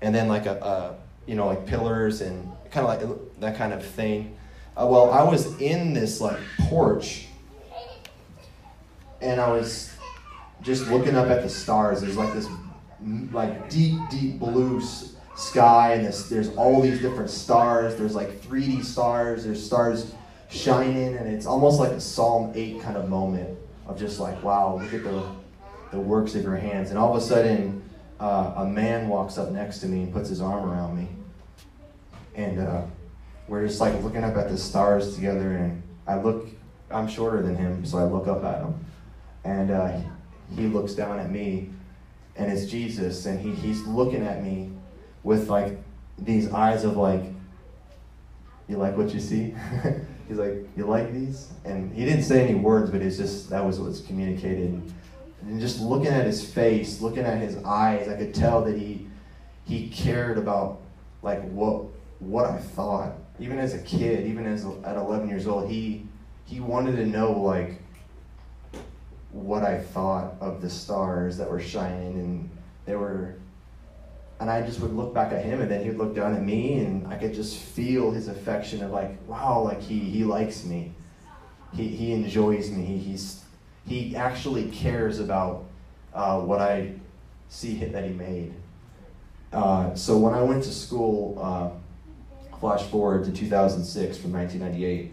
and 0.00 0.14
then 0.14 0.28
like 0.28 0.46
a, 0.46 0.54
a, 0.60 1.28
you 1.28 1.34
know, 1.34 1.48
like 1.48 1.66
pillars 1.66 2.20
and 2.20 2.52
kind 2.70 2.86
of 2.86 3.10
like 3.10 3.40
that 3.40 3.56
kind 3.58 3.72
of 3.72 3.84
thing? 3.84 4.36
Uh, 4.76 4.86
well, 4.86 5.10
I 5.10 5.22
was 5.22 5.60
in 5.60 5.92
this 5.92 6.20
like 6.20 6.38
porch 6.60 7.26
and 9.20 9.40
I 9.40 9.50
was 9.50 9.92
just 10.62 10.88
looking 10.88 11.16
up 11.16 11.28
at 11.28 11.42
the 11.42 11.48
stars. 11.48 12.00
There's 12.00 12.16
like 12.16 12.32
this 12.34 12.48
like 13.32 13.70
deep, 13.70 13.98
deep 14.10 14.38
blue 14.38 14.80
sky, 15.36 15.94
and 15.94 16.06
this, 16.06 16.28
there's 16.28 16.54
all 16.56 16.80
these 16.80 17.00
different 17.00 17.30
stars. 17.30 17.96
There's 17.96 18.14
like 18.14 18.40
3D 18.42 18.84
stars. 18.84 19.44
There's 19.44 19.64
stars 19.64 20.14
shining, 20.50 21.16
and 21.16 21.28
it's 21.28 21.46
almost 21.46 21.78
like 21.78 21.92
a 21.92 22.00
Psalm 22.00 22.52
8 22.54 22.82
kind 22.82 22.96
of 22.96 23.08
moment 23.08 23.58
of 23.86 23.98
just 23.98 24.20
like, 24.20 24.42
wow, 24.42 24.78
look 24.80 24.92
at 24.92 25.02
the, 25.02 25.24
the 25.90 25.98
works 25.98 26.34
of 26.34 26.42
your 26.42 26.56
hands. 26.56 26.90
And 26.90 26.98
all 26.98 27.16
of 27.16 27.22
a 27.22 27.24
sudden, 27.24 27.82
uh, 28.18 28.54
a 28.56 28.66
man 28.66 29.08
walks 29.08 29.38
up 29.38 29.50
next 29.50 29.78
to 29.80 29.86
me 29.86 30.02
and 30.02 30.12
puts 30.12 30.28
his 30.28 30.40
arm 30.40 30.68
around 30.68 30.96
me. 30.96 31.08
And 32.34 32.60
uh, 32.60 32.82
we're 33.50 33.66
just 33.66 33.80
like 33.80 34.00
looking 34.04 34.22
up 34.22 34.36
at 34.36 34.48
the 34.48 34.56
stars 34.56 35.16
together, 35.16 35.56
and 35.56 35.82
I 36.06 36.18
look, 36.18 36.46
I'm 36.88 37.08
shorter 37.08 37.42
than 37.42 37.56
him, 37.56 37.84
so 37.84 37.98
I 37.98 38.04
look 38.04 38.28
up 38.28 38.44
at 38.44 38.62
him. 38.62 38.86
And 39.44 39.70
uh, 39.72 39.98
he 40.56 40.68
looks 40.68 40.94
down 40.94 41.18
at 41.18 41.30
me 41.30 41.70
and 42.36 42.50
it's 42.50 42.70
Jesus 42.70 43.26
and 43.26 43.40
he, 43.40 43.52
he's 43.52 43.82
looking 43.86 44.24
at 44.24 44.42
me 44.42 44.70
with 45.22 45.48
like 45.48 45.78
these 46.18 46.52
eyes 46.52 46.84
of 46.84 46.96
like, 46.96 47.22
you 48.68 48.76
like 48.76 48.96
what 48.96 49.12
you 49.12 49.20
see? 49.20 49.54
he's 50.28 50.38
like, 50.38 50.68
you 50.76 50.86
like 50.86 51.12
these? 51.12 51.48
And 51.64 51.92
he 51.94 52.04
didn't 52.04 52.22
say 52.22 52.46
any 52.46 52.54
words, 52.54 52.90
but 52.90 53.02
it's 53.02 53.16
just, 53.16 53.50
that 53.50 53.64
was 53.64 53.80
what's 53.80 54.00
communicated. 54.00 54.80
And 55.42 55.60
just 55.60 55.80
looking 55.80 56.08
at 56.08 56.24
his 56.24 56.48
face, 56.48 57.00
looking 57.00 57.24
at 57.24 57.38
his 57.38 57.56
eyes, 57.64 58.08
I 58.08 58.16
could 58.16 58.34
tell 58.34 58.62
that 58.64 58.76
he, 58.76 59.06
he 59.64 59.88
cared 59.88 60.38
about 60.38 60.80
like 61.22 61.42
what, 61.50 61.86
what 62.20 62.46
I 62.46 62.58
thought. 62.58 63.14
Even 63.40 63.58
as 63.58 63.74
a 63.74 63.78
kid, 63.78 64.26
even 64.26 64.46
as 64.46 64.64
at 64.84 64.96
11 64.96 65.28
years 65.28 65.46
old, 65.46 65.68
he, 65.68 66.06
he 66.44 66.60
wanted 66.60 66.96
to 66.96 67.06
know 67.06 67.32
like 67.32 67.80
what 69.32 69.62
I 69.62 69.78
thought 69.80 70.34
of 70.40 70.60
the 70.60 70.68
stars 70.68 71.36
that 71.38 71.50
were 71.50 71.60
shining, 71.60 72.18
and 72.18 72.50
they 72.84 72.96
were. 72.96 73.34
And 74.40 74.50
I 74.50 74.62
just 74.62 74.80
would 74.80 74.92
look 74.92 75.12
back 75.12 75.32
at 75.32 75.44
him, 75.44 75.60
and 75.60 75.70
then 75.70 75.82
he 75.82 75.88
would 75.88 75.98
look 75.98 76.14
down 76.14 76.34
at 76.34 76.42
me, 76.42 76.78
and 76.78 77.06
I 77.08 77.16
could 77.16 77.34
just 77.34 77.58
feel 77.58 78.10
his 78.10 78.28
affection 78.28 78.82
of 78.82 78.90
like, 78.90 79.16
wow, 79.26 79.62
like 79.62 79.80
he 79.80 79.98
he 79.98 80.24
likes 80.24 80.64
me, 80.64 80.92
he 81.74 81.88
he 81.88 82.12
enjoys 82.12 82.70
me, 82.70 82.84
he, 82.84 82.98
he's 82.98 83.44
he 83.86 84.16
actually 84.16 84.70
cares 84.70 85.18
about 85.18 85.64
uh, 86.14 86.40
what 86.40 86.60
I 86.60 86.92
see 87.48 87.84
that 87.84 88.04
he 88.04 88.12
made. 88.12 88.54
Uh, 89.52 89.94
so 89.94 90.16
when 90.16 90.32
I 90.32 90.42
went 90.42 90.62
to 90.64 90.72
school, 90.72 91.38
uh, 91.40 91.70
flash 92.60 92.82
forward 92.84 93.24
to 93.24 93.32
2006 93.32 94.18
from 94.18 94.32
1998, 94.32 95.12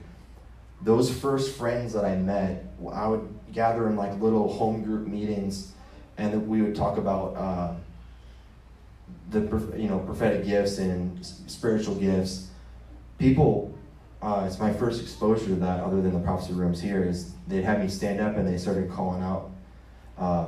those 0.81 1.11
first 1.11 1.57
friends 1.57 1.93
that 1.93 2.05
I 2.05 2.15
met, 2.15 2.65
I 2.91 3.07
would 3.07 3.27
gather 3.51 3.87
in 3.87 3.95
like 3.95 4.19
little 4.21 4.53
home 4.53 4.83
group 4.83 5.07
meetings, 5.07 5.71
and 6.17 6.47
we 6.47 6.61
would 6.61 6.75
talk 6.75 6.97
about 6.97 7.35
uh, 7.35 7.73
the 9.31 9.39
you 9.77 9.87
know 9.87 9.99
prophetic 9.99 10.45
gifts 10.45 10.77
and 10.77 11.25
spiritual 11.25 11.95
gifts. 11.95 12.49
People, 13.17 13.75
uh, 14.21 14.43
it's 14.45 14.59
my 14.59 14.71
first 14.71 15.01
exposure 15.01 15.45
to 15.45 15.55
that, 15.55 15.79
other 15.79 16.01
than 16.01 16.13
the 16.13 16.19
prophecy 16.19 16.53
rooms 16.53 16.81
here. 16.81 17.03
Is 17.03 17.31
they'd 17.47 17.63
have 17.63 17.79
me 17.79 17.87
stand 17.87 18.19
up 18.19 18.35
and 18.35 18.47
they 18.47 18.57
started 18.57 18.91
calling 18.91 19.23
out. 19.23 19.49
Uh, 20.17 20.47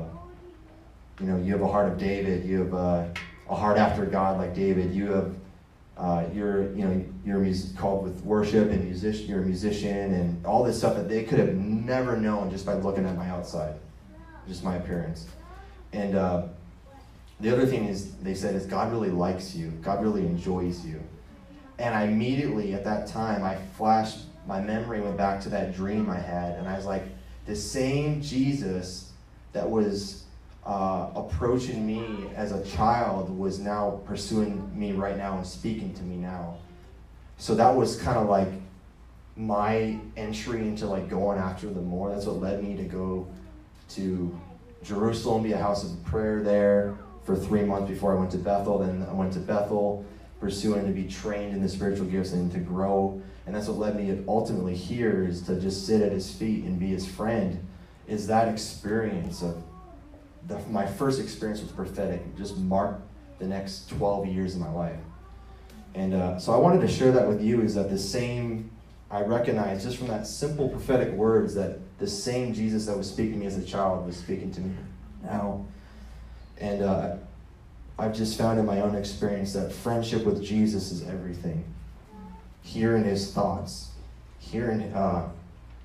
you 1.20 1.25
know, 1.25 1.38
you 1.38 1.51
have 1.53 1.62
a 1.62 1.68
heart 1.68 1.91
of 1.91 1.98
David. 1.98 2.46
You 2.46 2.60
have 2.60 2.74
a, 2.74 3.13
a 3.50 3.56
heart 3.56 3.77
after 3.77 4.06
God 4.06 4.38
like 4.38 4.53
David. 4.53 4.94
You 4.94 5.12
have 5.12 5.36
uh, 6.00 6.24
you're 6.34 6.74
you 6.74 6.86
know 6.86 7.06
you're 7.25 7.46
called 7.77 8.03
with 8.03 8.24
worship 8.24 8.72
and 8.72 8.86
musician 8.86 9.27
you're 9.27 9.41
a 9.41 9.46
musician 9.46 10.13
and 10.13 10.46
all 10.46 10.63
this 10.63 10.77
stuff 10.77 10.96
that 10.96 11.10
they 11.10 11.24
could 11.24 11.38
have 11.38 11.53
never 11.56 12.15
known 12.15 12.50
just 12.50 12.65
by 12.65 12.74
looking 12.74 13.06
at 13.06 13.18
my 13.18 13.29
outside 13.29 13.75
just 14.50 14.63
my 14.63 14.75
appearance. 14.75 15.27
And 15.94 16.15
uh, 16.15 16.48
the 17.39 17.53
other 17.53 17.65
thing 17.65 17.86
is 17.86 18.15
they 18.15 18.34
said 18.34 18.56
is 18.56 18.65
god 18.65 18.91
really 18.91 19.12
likes 19.12 19.56
you. 19.56 19.70
God 19.82 20.01
really 20.01 20.22
enjoys 20.22 20.86
you. 20.86 21.01
And 21.77 21.96
i 21.96 22.03
immediately 22.03 22.74
at 22.74 22.84
that 22.84 23.08
time 23.08 23.44
i 23.44 23.56
flashed 23.77 24.20
my 24.48 24.60
memory 24.60 25.00
went 25.00 25.15
back 25.15 25.39
to 25.41 25.50
that 25.50 25.75
dream 25.75 26.10
i 26.10 26.20
had. 26.20 26.56
And 26.56 26.68
i 26.68 26.75
was 26.75 26.86
like 26.86 27.03
the 27.46 27.56
same 27.56 28.22
jesus 28.22 29.12
that 29.53 29.70
was 29.70 30.24
uh, 30.66 31.10
approaching 31.16 31.86
me 31.86 32.30
as 32.36 32.51
a 32.51 32.63
child 32.66 33.36
was 33.38 33.60
now 33.60 34.01
pursuing 34.06 34.70
me 34.78 34.92
right 34.92 35.18
now 35.18 35.38
and 35.38 35.46
speaking 35.46 35.94
to 35.94 36.04
me 36.04 36.16
now. 36.16 36.58
So 37.38 37.56
that 37.56 37.74
was 37.74 37.96
kind 38.01 38.18
of 38.18 38.28
like 38.28 38.50
my 39.36 39.98
entry 40.18 40.60
into 40.60 40.86
like 40.86 41.10
going 41.10 41.39
after 41.39 41.68
the 41.70 41.82
more. 41.82 42.12
That's 42.12 42.25
what 42.25 42.38
led 42.38 42.63
me 42.63 42.75
to 42.75 42.84
go 42.84 43.28
to 43.89 44.38
Jerusalem, 44.84 45.44
be 45.44 45.54
a 45.54 45.58
house 45.58 45.84
of 45.84 46.04
prayer 46.04 46.42
there 46.42 46.96
for 47.24 47.36
three 47.36 47.63
months 47.63 47.89
before 47.89 48.16
I 48.16 48.20
went 48.20 48.32
to 48.32 48.38
Bethel. 48.38 48.80
Then 48.80 49.06
I 49.10 49.13
went 49.13 49.34
to 49.34 49.39
Bethel, 49.39 50.06
pursuing 50.39 50.86
to 50.86 50.92
be 50.92 51.08
trained 51.08 51.54
in 51.54 51.62
the 51.62 51.70
spiritual 51.70 52.06
gifts 52.06 52.34
and 52.34 52.51
to 52.51 52.60
grow. 52.60 53.22
And 53.46 53.56
that's 53.56 53.68
what 53.68 53.78
led 53.78 53.96
me 53.96 54.24
ultimately 54.28 54.75
here 54.75 55.24
is 55.24 55.42
to 55.44 55.60
just 55.60 55.88
sit 55.88 56.01
at 56.01 56.12
his 56.12 56.32
feet 56.32 56.66
and 56.66 56.80
be 56.80 56.88
his 56.88 57.08
friend. 57.08 57.66
Is 58.08 58.28
that 58.28 58.48
experience 58.48 59.42
of 59.42 59.63
the, 60.48 60.60
my 60.69 60.86
first 60.86 61.19
experience 61.19 61.62
with 61.62 61.75
prophetic 61.75 62.36
just 62.38 62.58
marked 62.58 63.01
the 63.39 63.48
next 63.48 63.89
12 63.89 64.27
years 64.27 64.55
of 64.55 64.62
my 64.62 64.72
life. 64.72 65.00
And 65.96 66.13
uh, 66.13 66.39
so 66.39 66.53
I 66.53 66.58
wanted 66.58 66.81
to 66.81 66.88
share 66.88 67.12
that 67.12 67.27
with 67.27 67.41
you 67.41 67.62
is 67.62 67.75
that 67.75 67.89
the 67.89 67.98
same, 67.98 68.69
I 69.10 69.22
recognize 69.22 69.84
just 69.84 69.98
from 69.98 70.08
that 70.08 70.27
simple 70.27 70.69
prophetic 70.69 71.12
words 71.13 71.55
that 71.55 71.79
the 71.98 72.08
same 72.08 72.53
Jesus 72.53 72.86
that 72.86 72.98
was 72.98 73.10
speaking 73.10 73.34
to 73.34 73.39
me 73.39 73.46
as 73.46 73.58
a 73.58 73.63
child 73.63 74.05
was 74.05 74.17
speaking 74.17 74.51
to 74.51 74.62
me 74.62 74.75
now. 75.24 75.65
And 76.60 76.84
uh, 76.84 77.15
I've 77.98 78.15
just 78.15 78.38
found 78.38 78.60
in 78.60 78.65
my 78.65 78.81
own 78.81 78.96
experience 78.96 79.53
that 79.53 79.72
friendship 79.72 80.25
with 80.25 80.43
Jesus 80.43 80.91
is 80.91 81.08
everything. 81.08 81.65
Hearing 82.62 83.03
his 83.03 83.34
thoughts, 83.34 83.89
hearing 84.39 84.81
uh, 84.93 85.29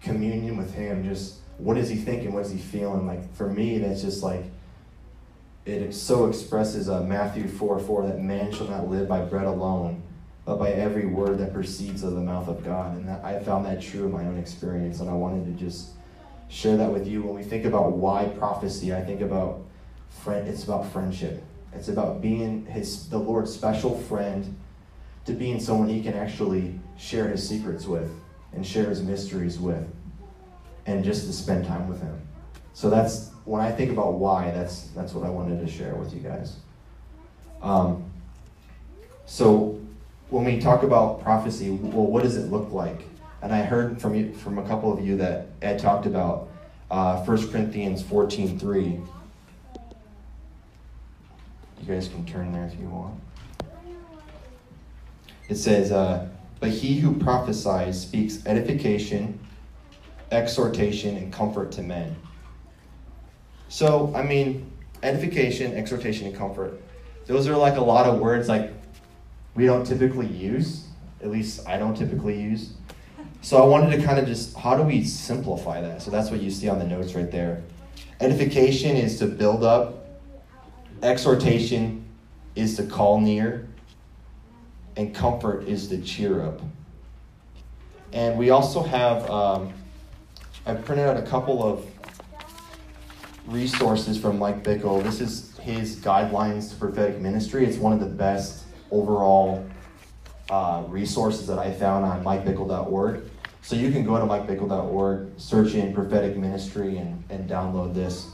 communion 0.02 0.56
with 0.56 0.74
him, 0.74 1.04
just 1.04 1.36
what 1.58 1.78
is 1.78 1.88
he 1.88 1.96
thinking? 1.96 2.32
What 2.32 2.46
is 2.46 2.52
he 2.52 2.58
feeling? 2.58 3.06
Like 3.06 3.34
for 3.34 3.48
me, 3.48 3.78
that's 3.78 4.02
just 4.02 4.22
like 4.22 4.44
it 5.66 5.94
so 5.94 6.26
expresses 6.26 6.88
uh, 6.88 7.02
Matthew 7.02 7.48
4 7.48 7.78
4 7.78 8.06
that 8.08 8.20
man 8.20 8.52
shall 8.52 8.68
not 8.68 8.88
live 8.88 9.08
by 9.08 9.20
bread 9.20 9.46
alone, 9.46 10.02
but 10.44 10.58
by 10.58 10.70
every 10.72 11.06
word 11.06 11.38
that 11.38 11.54
proceeds 11.54 12.02
of 12.02 12.14
the 12.14 12.20
mouth 12.20 12.48
of 12.48 12.64
God. 12.64 12.96
And 12.96 13.08
that, 13.08 13.24
I 13.24 13.38
found 13.38 13.64
that 13.66 13.80
true 13.80 14.04
in 14.04 14.12
my 14.12 14.24
own 14.24 14.38
experience, 14.38 15.00
and 15.00 15.08
I 15.08 15.14
wanted 15.14 15.46
to 15.46 15.64
just 15.64 15.90
share 16.48 16.76
that 16.76 16.92
with 16.92 17.06
you. 17.06 17.22
When 17.22 17.34
we 17.34 17.42
think 17.42 17.64
about 17.64 17.92
why 17.92 18.26
prophecy, 18.26 18.94
I 18.94 19.00
think 19.02 19.20
about 19.20 19.62
friend. 20.22 20.46
It's 20.46 20.64
about 20.64 20.92
friendship. 20.92 21.42
It's 21.72 21.88
about 21.88 22.20
being 22.20 22.66
his 22.66 23.08
the 23.08 23.18
Lord's 23.18 23.52
special 23.52 23.98
friend, 23.98 24.56
to 25.24 25.32
being 25.32 25.58
someone 25.58 25.88
he 25.88 26.02
can 26.02 26.14
actually 26.14 26.78
share 26.98 27.28
his 27.28 27.46
secrets 27.48 27.86
with 27.86 28.10
and 28.52 28.64
share 28.64 28.88
his 28.88 29.02
mysteries 29.02 29.58
with, 29.58 29.86
and 30.86 31.04
just 31.04 31.26
to 31.26 31.32
spend 31.32 31.64
time 31.64 31.88
with 31.88 32.00
him. 32.00 32.20
So 32.72 32.90
that's 32.90 33.30
when 33.44 33.60
I 33.60 33.70
think 33.70 33.92
about 33.92 34.14
why. 34.14 34.50
That's 34.50 34.88
that's 34.88 35.12
what 35.12 35.24
I 35.26 35.30
wanted 35.30 35.64
to 35.64 35.70
share 35.70 35.94
with 35.94 36.12
you 36.12 36.20
guys. 36.20 36.56
Um, 37.62 38.04
so 39.26 39.80
when 40.30 40.44
we 40.44 40.60
talk 40.60 40.82
about 40.82 41.22
prophecy, 41.22 41.70
well, 41.70 42.06
what 42.06 42.22
does 42.22 42.36
it 42.36 42.50
look 42.50 42.72
like? 42.72 43.02
And 43.42 43.54
I 43.54 43.62
heard 43.62 44.00
from 44.00 44.14
you, 44.14 44.32
from 44.32 44.58
a 44.58 44.66
couple 44.66 44.92
of 44.92 45.04
you 45.04 45.16
that 45.18 45.48
Ed 45.62 45.78
talked 45.78 46.06
about 46.06 46.48
uh, 46.90 47.22
1 47.24 47.50
Corinthians 47.50 48.02
14 48.02 48.58
3. 48.58 48.82
You 48.82 49.02
guys 51.86 52.08
can 52.08 52.24
turn 52.24 52.52
there 52.52 52.64
if 52.64 52.78
you 52.78 52.88
want. 52.88 53.20
It 55.48 55.56
says, 55.56 55.92
uh, 55.92 56.28
But 56.60 56.70
he 56.70 56.98
who 57.00 57.14
prophesies 57.14 58.00
speaks 58.00 58.44
edification, 58.46 59.38
exhortation, 60.34 61.16
and 61.16 61.32
comfort 61.32 61.72
to 61.72 61.82
men. 61.82 62.16
So, 63.68 64.12
I 64.14 64.22
mean, 64.22 64.70
edification, 65.02 65.74
exhortation, 65.74 66.26
and 66.26 66.36
comfort. 66.36 66.80
Those 67.26 67.48
are 67.48 67.56
like 67.56 67.76
a 67.76 67.80
lot 67.80 68.06
of 68.06 68.20
words 68.20 68.48
like 68.48 68.72
we 69.54 69.66
don't 69.66 69.86
typically 69.86 70.26
use. 70.26 70.86
At 71.22 71.30
least 71.30 71.66
I 71.66 71.78
don't 71.78 71.96
typically 71.96 72.40
use. 72.40 72.74
So 73.40 73.62
I 73.62 73.66
wanted 73.66 73.96
to 73.96 74.02
kind 74.02 74.18
of 74.18 74.26
just, 74.26 74.56
how 74.56 74.76
do 74.76 74.82
we 74.82 75.04
simplify 75.04 75.80
that? 75.80 76.02
So 76.02 76.10
that's 76.10 76.30
what 76.30 76.40
you 76.40 76.50
see 76.50 76.68
on 76.68 76.78
the 76.78 76.86
notes 76.86 77.14
right 77.14 77.30
there. 77.30 77.62
Edification 78.20 78.96
is 78.96 79.18
to 79.18 79.26
build 79.26 79.64
up, 79.64 80.06
exhortation 81.02 82.04
is 82.54 82.76
to 82.76 82.84
call 82.84 83.20
near, 83.20 83.68
and 84.96 85.14
comfort 85.14 85.68
is 85.68 85.88
to 85.88 86.00
cheer 86.00 86.42
up. 86.42 86.60
And 88.12 88.38
we 88.38 88.50
also 88.50 88.82
have, 88.82 89.28
um, 89.28 89.72
I 90.66 90.72
printed 90.72 91.06
out 91.06 91.18
a 91.18 91.22
couple 91.22 91.62
of 91.62 91.86
resources 93.46 94.16
from 94.16 94.38
Mike 94.38 94.64
Bickle. 94.64 95.02
This 95.02 95.20
is 95.20 95.54
his 95.58 95.96
guidelines 95.96 96.70
to 96.70 96.76
prophetic 96.76 97.20
ministry. 97.20 97.66
It's 97.66 97.76
one 97.76 97.92
of 97.92 98.00
the 98.00 98.06
best 98.06 98.64
overall 98.90 99.66
uh, 100.48 100.84
resources 100.88 101.46
that 101.48 101.58
I 101.58 101.70
found 101.70 102.06
on 102.06 102.24
MikeBickle.org. 102.24 103.24
So 103.60 103.76
you 103.76 103.92
can 103.92 104.06
go 104.06 104.18
to 104.18 104.24
MikeBickle.org, 104.24 105.32
search 105.36 105.74
in 105.74 105.92
prophetic 105.92 106.36
ministry, 106.38 106.96
and, 106.96 107.22
and 107.28 107.48
download 107.48 107.94
this. 107.94 108.30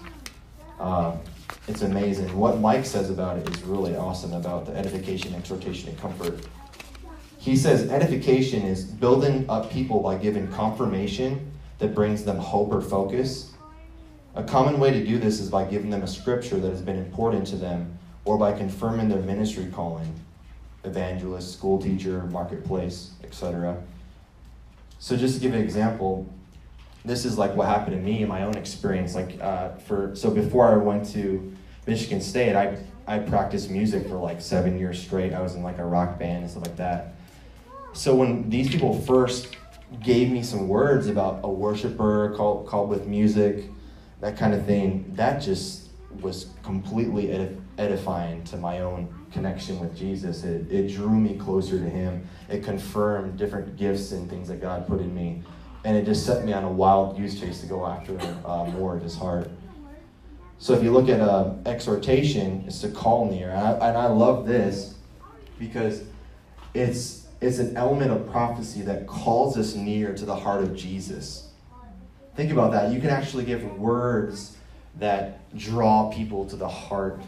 Uh, 0.79 1.17
it's 1.67 1.83
amazing. 1.83 2.37
What 2.37 2.61
Mike 2.61 2.87
says 2.87 3.11
about 3.11 3.39
it 3.39 3.49
is 3.49 3.63
really 3.63 3.97
awesome 3.97 4.35
about 4.35 4.67
the 4.67 4.77
edification, 4.77 5.35
exhortation, 5.35 5.89
and 5.89 5.99
comfort. 5.99 6.47
He 7.39 7.57
says 7.57 7.91
edification 7.91 8.63
is 8.63 8.85
building 8.85 9.47
up 9.49 9.71
people 9.71 10.01
by 10.01 10.17
giving 10.17 10.47
confirmation 10.49 11.50
that 11.81 11.95
brings 11.95 12.25
them 12.25 12.39
hope 12.39 12.73
or 12.73 12.81
focus. 12.81 13.53
A 14.37 14.45
common 14.45 14.79
way 14.79 14.93
to 14.93 15.05
do 15.05 15.19
this 15.19 15.41
is 15.41 15.51
by 15.51 15.65
giving 15.65 15.91
them 15.91 16.03
a 16.03 16.07
scripture 16.07 16.59
that 16.61 16.71
has 16.71 16.83
been 16.83 16.99
important 16.99 17.47
to 17.49 17.57
them 17.57 17.99
or 18.25 18.39
by 18.39 18.53
confirming 18.53 19.09
their 19.09 19.21
ministry 19.23 19.67
calling 19.73 20.15
evangelist, 20.85 21.53
school 21.53 21.81
teacher, 21.81 22.23
marketplace, 22.27 23.11
etc. 23.25 23.83
So 24.99 25.17
just 25.17 25.35
to 25.35 25.41
give 25.41 25.53
an 25.53 25.61
example, 25.61 26.33
this 27.05 27.25
is 27.25 27.37
like 27.39 27.55
what 27.57 27.67
happened 27.67 27.97
to 27.97 28.03
me 28.03 28.23
in 28.23 28.29
my 28.29 28.45
own 28.45 28.57
experience. 28.57 29.15
Like 29.15 29.39
uh, 29.41 29.71
for 29.71 30.15
so 30.15 30.31
before 30.31 30.71
I 30.71 30.77
went 30.77 31.11
to 31.13 31.53
Michigan 31.87 32.21
State, 32.21 32.55
I 32.55 32.79
I 33.07 33.19
practiced 33.19 33.71
music 33.71 34.07
for 34.07 34.17
like 34.17 34.41
seven 34.41 34.79
years 34.79 35.01
straight. 35.01 35.33
I 35.33 35.41
was 35.41 35.55
in 35.55 35.63
like 35.63 35.79
a 35.79 35.85
rock 35.85 36.19
band 36.19 36.43
and 36.43 36.51
stuff 36.51 36.67
like 36.67 36.77
that. 36.77 37.15
So 37.93 38.15
when 38.15 38.49
these 38.49 38.69
people 38.69 39.01
first 39.01 39.57
gave 40.03 40.31
me 40.31 40.43
some 40.43 40.69
words 40.69 41.09
about 41.09 41.41
a 41.43 41.51
worshiper 41.51 42.33
called 42.37 42.67
called 42.67 42.89
with 42.89 43.07
music, 43.07 43.65
that 44.21 44.37
kind 44.39 44.55
of 44.55 44.65
thing, 44.65 45.13
that 45.17 45.41
just 45.41 45.89
was 46.21 46.51
completely 46.63 47.57
edifying 47.79 48.45
to 48.45 48.57
my 48.57 48.81
own 48.81 49.13
connection 49.33 49.79
with 49.81 49.97
Jesus. 49.97 50.45
It, 50.45 50.71
it 50.71 50.89
drew 50.95 51.11
me 51.11 51.37
closer 51.37 51.79
to 51.79 51.89
Him. 51.89 52.27
It 52.49 52.65
confirmed 52.65 53.39
different 53.39 53.77
gifts 53.77 54.13
and 54.13 54.29
things 54.29 54.49
that 54.49 54.61
God 54.61 54.87
put 54.87 55.01
in 55.01 55.15
me. 55.15 55.43
And 55.85 55.97
it 55.97 56.05
just 56.05 56.27
set 56.27 56.45
me 56.45 56.53
on 56.53 56.65
a 56.65 56.71
wild 56.71 57.17
goose 57.17 57.41
chase 57.41 57.61
to 57.61 57.67
go 57.67 57.87
after 57.87 58.19
uh, 58.45 58.65
more 58.67 58.97
of 58.97 59.03
His 59.03 59.17
heart. 59.17 59.51
So 60.59 60.75
if 60.75 60.83
you 60.83 60.91
look 60.91 61.09
at 61.09 61.21
uh, 61.21 61.55
exhortation, 61.65 62.65
it's 62.67 62.81
to 62.83 62.89
call 62.91 63.31
near. 63.31 63.51
And 63.51 63.61
I, 63.61 63.89
and 63.89 63.97
I 63.97 64.07
love 64.09 64.47
this 64.47 64.95
because 65.59 66.03
it's, 66.75 67.20
it's 67.41 67.59
an 67.59 67.77
element 67.77 68.11
of 68.11 68.31
prophecy 68.31 68.83
that 68.83 69.07
calls 69.07 69.57
us 69.57 69.75
near 69.75 70.15
to 70.15 70.25
the 70.25 70.37
heart 70.37 70.63
of 70.63 70.77
Jesus. 70.77 71.49
Think 72.37 72.53
about 72.53 72.73
that. 72.73 72.93
You 72.93 73.01
can 73.01 73.11
actually 73.11 73.45
give 73.45 73.65
words 73.79 74.57
that 74.99 75.57
draw 75.57 76.11
people 76.13 76.47
to 76.47 76.57
the 76.57 76.69
heart 76.69 77.21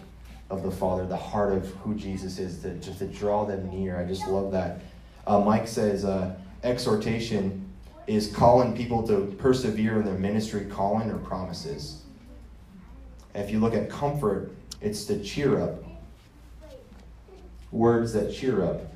of 0.51 0.63
the 0.63 0.71
Father, 0.71 1.07
the 1.07 1.17
heart 1.17 1.53
of 1.55 1.67
who 1.77 1.95
Jesus 1.95 2.39
is, 2.39 2.61
to, 2.63 2.75
just 2.75 2.99
to 2.99 3.07
draw 3.07 3.45
them 3.45 3.71
near. 3.71 3.99
I 3.99 4.05
just 4.05 4.27
love 4.27 4.53
that. 4.53 4.81
Uh, 5.27 5.41
Mike 5.41 5.67
says 5.67 6.05
uh, 6.05 6.35
exhortation 6.63 7.67
is 8.07 8.27
calling 8.35 8.77
people 8.77 9.07
to 9.07 9.35
persevere 9.39 9.99
in 9.99 10.05
their 10.05 10.19
ministry 10.19 10.67
calling 10.67 11.11
or 11.11 11.19
promises. 11.19 12.03
if 13.35 13.51
you 13.51 13.61
look 13.61 13.75
at 13.75 13.89
comfort, 13.89 14.53
it's 14.81 15.05
to 15.07 15.23
cheer 15.23 15.61
up. 15.61 15.83
Words 17.71 18.13
that 18.13 18.35
cheer 18.35 18.65
up. 18.65 18.92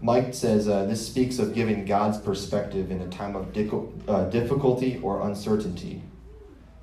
Mike 0.00 0.32
says 0.32 0.68
uh, 0.68 0.84
this 0.84 1.04
speaks 1.04 1.38
of 1.38 1.54
giving 1.54 1.84
God's 1.84 2.18
perspective 2.18 2.90
in 2.90 3.00
a 3.00 3.08
time 3.08 3.34
of 3.34 4.08
uh, 4.08 4.24
difficulty 4.24 5.00
or 5.02 5.22
uncertainty. 5.22 6.02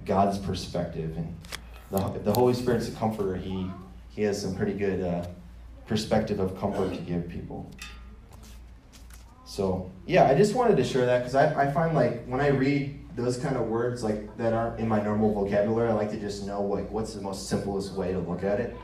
God's 0.05 0.37
perspective. 0.37 1.15
And 1.17 1.35
the, 1.91 2.19
the 2.19 2.33
Holy 2.33 2.53
Spirit's 2.53 2.89
a 2.89 2.91
comforter. 2.91 3.35
He, 3.35 3.69
he 4.09 4.21
has 4.23 4.41
some 4.41 4.55
pretty 4.55 4.73
good 4.73 5.01
uh, 5.01 5.25
perspective 5.87 6.39
of 6.39 6.59
comfort 6.59 6.93
to 6.93 7.01
give 7.01 7.29
people. 7.29 7.71
So, 9.45 9.91
yeah, 10.05 10.25
I 10.25 10.35
just 10.35 10.53
wanted 10.53 10.75
to 10.77 10.83
share 10.83 11.05
that 11.05 11.19
because 11.19 11.35
I, 11.35 11.69
I 11.69 11.71
find 11.71 11.95
like 11.95 12.25
when 12.25 12.41
I 12.41 12.47
read 12.47 12.99
those 13.15 13.37
kind 13.37 13.55
of 13.55 13.67
words 13.67 14.03
like 14.03 14.35
that 14.37 14.51
aren't 14.51 14.79
in 14.79 14.87
my 14.87 15.01
normal 15.01 15.33
vocabulary, 15.33 15.89
I 15.89 15.93
like 15.93 16.11
to 16.11 16.19
just 16.19 16.45
know 16.45 16.61
like 16.63 16.91
what's 16.91 17.13
the 17.13 17.21
most 17.21 17.47
simplest 17.47 17.93
way 17.93 18.11
to 18.11 18.19
look 18.19 18.43
at 18.43 18.59
it. 18.59 18.75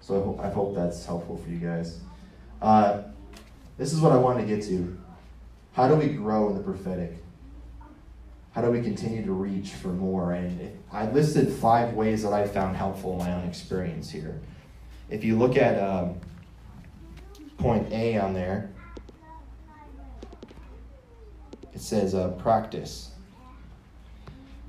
So 0.00 0.38
I 0.40 0.46
I 0.46 0.50
hope 0.50 0.76
that's 0.76 1.04
helpful 1.04 1.36
for 1.36 1.48
you 1.48 1.58
guys. 1.58 1.98
This 3.78 3.92
is 3.92 4.00
what 4.00 4.12
I 4.12 4.16
wanted 4.16 4.46
to 4.46 4.56
get 4.56 4.64
to. 4.66 4.98
How 5.72 5.88
do 5.88 5.94
we 5.94 6.08
grow 6.08 6.48
in 6.48 6.56
the 6.56 6.62
prophetic? 6.62 7.22
how 8.56 8.62
do 8.62 8.70
we 8.70 8.80
continue 8.80 9.22
to 9.22 9.32
reach 9.32 9.72
for 9.72 9.88
more? 9.88 10.32
And 10.32 10.82
I 10.90 11.10
listed 11.10 11.52
five 11.52 11.92
ways 11.92 12.22
that 12.22 12.32
I 12.32 12.46
found 12.46 12.74
helpful 12.74 13.12
in 13.12 13.18
my 13.18 13.34
own 13.34 13.46
experience 13.46 14.08
here. 14.08 14.40
If 15.10 15.24
you 15.24 15.36
look 15.36 15.58
at 15.58 15.78
um, 15.78 16.18
point 17.58 17.92
A 17.92 18.16
on 18.16 18.32
there, 18.32 18.72
it 21.74 21.82
says 21.82 22.14
uh, 22.14 22.28
practice. 22.28 23.10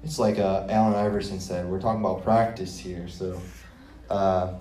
It's 0.03 0.19
like 0.19 0.37
uh, 0.37 0.67
Allen 0.67 0.93
Iverson 0.93 1.39
said, 1.39 1.65
we're 1.65 1.79
talking 1.79 2.01
about 2.01 2.25
practice 2.25 2.77
here. 2.77 3.07
So 3.07 3.41
uh, 4.09 4.55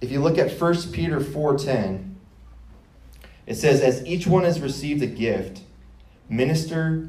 if 0.00 0.10
you 0.10 0.20
look 0.20 0.38
at 0.38 0.58
1 0.58 0.74
Peter 0.92 1.20
4.10, 1.20 2.07
it 3.48 3.56
says, 3.56 3.80
as 3.80 4.04
each 4.04 4.26
one 4.26 4.44
has 4.44 4.60
received 4.60 5.02
a 5.02 5.06
gift, 5.06 5.62
minister 6.28 7.08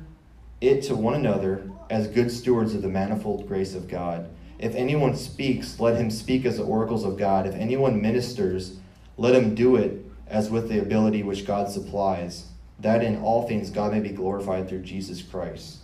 it 0.62 0.82
to 0.84 0.96
one 0.96 1.14
another 1.14 1.70
as 1.90 2.08
good 2.08 2.32
stewards 2.32 2.74
of 2.74 2.82
the 2.82 2.88
manifold 2.88 3.46
grace 3.46 3.76
of 3.76 3.90
God. 3.90 4.30
If 4.58 4.74
anyone 4.74 5.18
speaks, 5.18 5.82
let 5.82 5.98
him 5.98 6.10
speak 6.10 6.46
as 6.46 6.56
the 6.56 6.64
oracles 6.64 7.04
of 7.04 7.18
God. 7.18 7.46
If 7.46 7.56
anyone 7.56 8.02
ministers, 8.02 8.78
let 9.18 9.36
him 9.36 9.54
do 9.54 9.76
it 9.76 10.06
as 10.28 10.50
with 10.50 10.70
the 10.70 10.80
ability 10.80 11.24
which 11.24 11.46
God 11.46 11.70
supplies, 11.70 12.46
that 12.80 13.04
in 13.04 13.22
all 13.22 13.46
things 13.46 13.70
God 13.70 13.92
may 13.92 14.00
be 14.00 14.08
glorified 14.10 14.70
through 14.70 14.84
Jesus 14.84 15.22
Christ. 15.22 15.80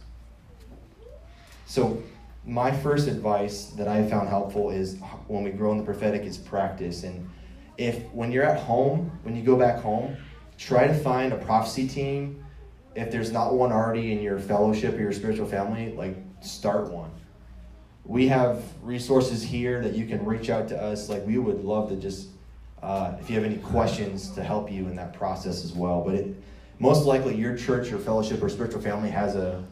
So, 1.65 2.01
my 2.45 2.71
first 2.71 3.09
advice 3.09 3.65
that 3.71 3.89
I 3.89 4.07
found 4.07 4.29
helpful 4.29 4.69
is 4.69 4.99
when 5.27 5.43
we 5.43 5.49
grow 5.49 5.73
in 5.73 5.79
the 5.79 5.83
prophetic 5.83 6.21
is 6.21 6.37
practice. 6.37 7.03
And 7.03 7.29
if 7.77 8.03
when 8.13 8.31
you're 8.31 8.45
at 8.45 8.61
home, 8.61 9.11
when 9.23 9.35
you 9.35 9.43
go 9.43 9.57
back 9.57 9.81
home, 9.81 10.15
try 10.57 10.87
to 10.87 10.93
find 10.93 11.33
a 11.33 11.37
prophecy 11.37 11.87
team 11.87 12.43
if 12.95 13.11
there's 13.11 13.31
not 13.31 13.53
one 13.53 13.71
already 13.71 14.13
in 14.13 14.21
your 14.21 14.39
fellowship 14.39 14.95
or 14.95 14.99
your 14.99 15.11
spiritual 15.11 15.47
family, 15.47 15.93
like 15.93 16.15
start 16.41 16.91
one. 16.91 17.11
We 18.05 18.27
have 18.29 18.63
resources 18.81 19.43
here 19.43 19.81
that 19.81 19.93
you 19.93 20.05
can 20.05 20.23
reach 20.23 20.49
out 20.49 20.67
to 20.69 20.81
us. 20.81 21.09
Like 21.09 21.25
we 21.25 21.37
would 21.37 21.63
love 21.65 21.89
to 21.89 21.95
just 21.95 22.29
uh, 22.85 23.17
if 23.19 23.29
you 23.29 23.35
have 23.35 23.43
any 23.43 23.57
questions 23.57 24.29
to 24.29 24.43
help 24.43 24.71
you 24.71 24.87
in 24.87 24.95
that 24.95 25.11
process 25.13 25.63
as 25.65 25.73
well. 25.73 26.03
But 26.03 26.15
it, 26.15 26.35
most 26.77 27.05
likely, 27.05 27.35
your 27.35 27.57
church 27.57 27.91
or 27.91 27.97
fellowship 27.97 28.43
or 28.43 28.49
spiritual 28.49 28.81
family 28.81 29.09
has 29.09 29.35
a, 29.35 29.63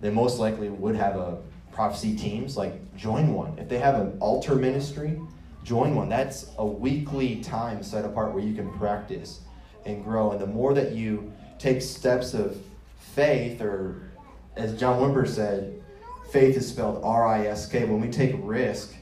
they 0.00 0.10
most 0.10 0.38
likely 0.38 0.68
would 0.68 0.96
have 0.96 1.16
a 1.16 1.38
prophecy 1.72 2.16
teams. 2.16 2.56
Like, 2.56 2.96
join 2.96 3.34
one. 3.34 3.58
If 3.58 3.68
they 3.68 3.78
have 3.78 3.96
an 3.96 4.16
altar 4.20 4.54
ministry, 4.54 5.20
join 5.64 5.94
one. 5.94 6.08
That's 6.08 6.46
a 6.56 6.64
weekly 6.64 7.36
time 7.42 7.82
set 7.82 8.04
apart 8.04 8.32
where 8.32 8.42
you 8.42 8.54
can 8.54 8.72
practice 8.72 9.40
and 9.86 10.04
grow. 10.04 10.32
And 10.32 10.40
the 10.40 10.46
more 10.46 10.74
that 10.74 10.92
you 10.92 11.32
take 11.58 11.82
steps 11.82 12.34
of 12.34 12.56
faith, 13.14 13.60
or 13.60 14.10
as 14.56 14.78
John 14.78 15.00
Wimber 15.00 15.28
said, 15.28 15.82
faith 16.30 16.56
is 16.56 16.68
spelled 16.68 17.02
R 17.04 17.26
I 17.26 17.46
S 17.46 17.68
K. 17.68 17.84
When 17.84 18.00
we 18.00 18.08
take 18.08 18.34
risk, 18.38 18.94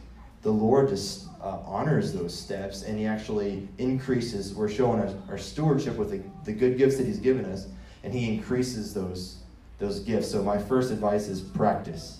the 0.42 0.50
Lord 0.50 0.88
just 0.88 1.26
uh, 1.42 1.58
honors 1.64 2.12
those 2.12 2.36
steps 2.36 2.82
and 2.82 2.98
He 2.98 3.06
actually 3.06 3.68
increases. 3.78 4.54
We're 4.54 4.68
showing 4.68 5.00
our, 5.00 5.10
our 5.28 5.38
stewardship 5.38 5.96
with 5.96 6.10
the, 6.10 6.22
the 6.44 6.52
good 6.52 6.78
gifts 6.78 6.96
that 6.96 7.06
He's 7.06 7.18
given 7.18 7.44
us, 7.44 7.66
and 8.02 8.12
He 8.12 8.32
increases 8.32 8.94
those 8.94 9.36
those 9.78 10.00
gifts. 10.00 10.30
So 10.30 10.42
my 10.42 10.58
first 10.58 10.90
advice 10.90 11.28
is 11.28 11.40
practice, 11.40 12.18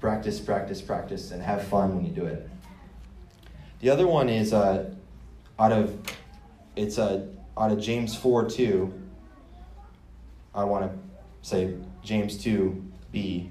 practice, 0.00 0.38
practice, 0.38 0.80
practice, 0.80 1.32
and 1.32 1.42
have 1.42 1.66
fun 1.66 1.96
when 1.96 2.04
you 2.04 2.12
do 2.12 2.26
it. 2.26 2.48
The 3.80 3.90
other 3.90 4.06
one 4.06 4.28
is 4.28 4.52
uh, 4.52 4.90
out 5.58 5.72
of 5.72 5.98
it's 6.76 6.98
uh, 6.98 7.26
out 7.58 7.72
of 7.72 7.80
James 7.80 8.16
four 8.16 8.48
two. 8.48 8.92
I 10.54 10.64
want 10.64 10.90
to 10.90 10.98
say 11.48 11.74
James 12.02 12.36
two 12.36 12.84
b. 13.12 13.50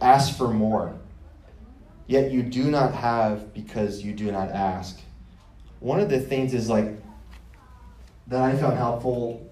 Ask 0.00 0.36
for 0.36 0.48
more 0.48 0.98
yet 2.12 2.30
you 2.30 2.42
do 2.42 2.70
not 2.70 2.94
have 2.94 3.54
because 3.54 4.02
you 4.02 4.12
do 4.12 4.30
not 4.30 4.50
ask. 4.50 5.00
One 5.80 5.98
of 5.98 6.10
the 6.10 6.20
things 6.20 6.54
is 6.54 6.68
like 6.68 6.94
that 8.28 8.42
I 8.42 8.54
found 8.54 8.76
helpful, 8.76 9.50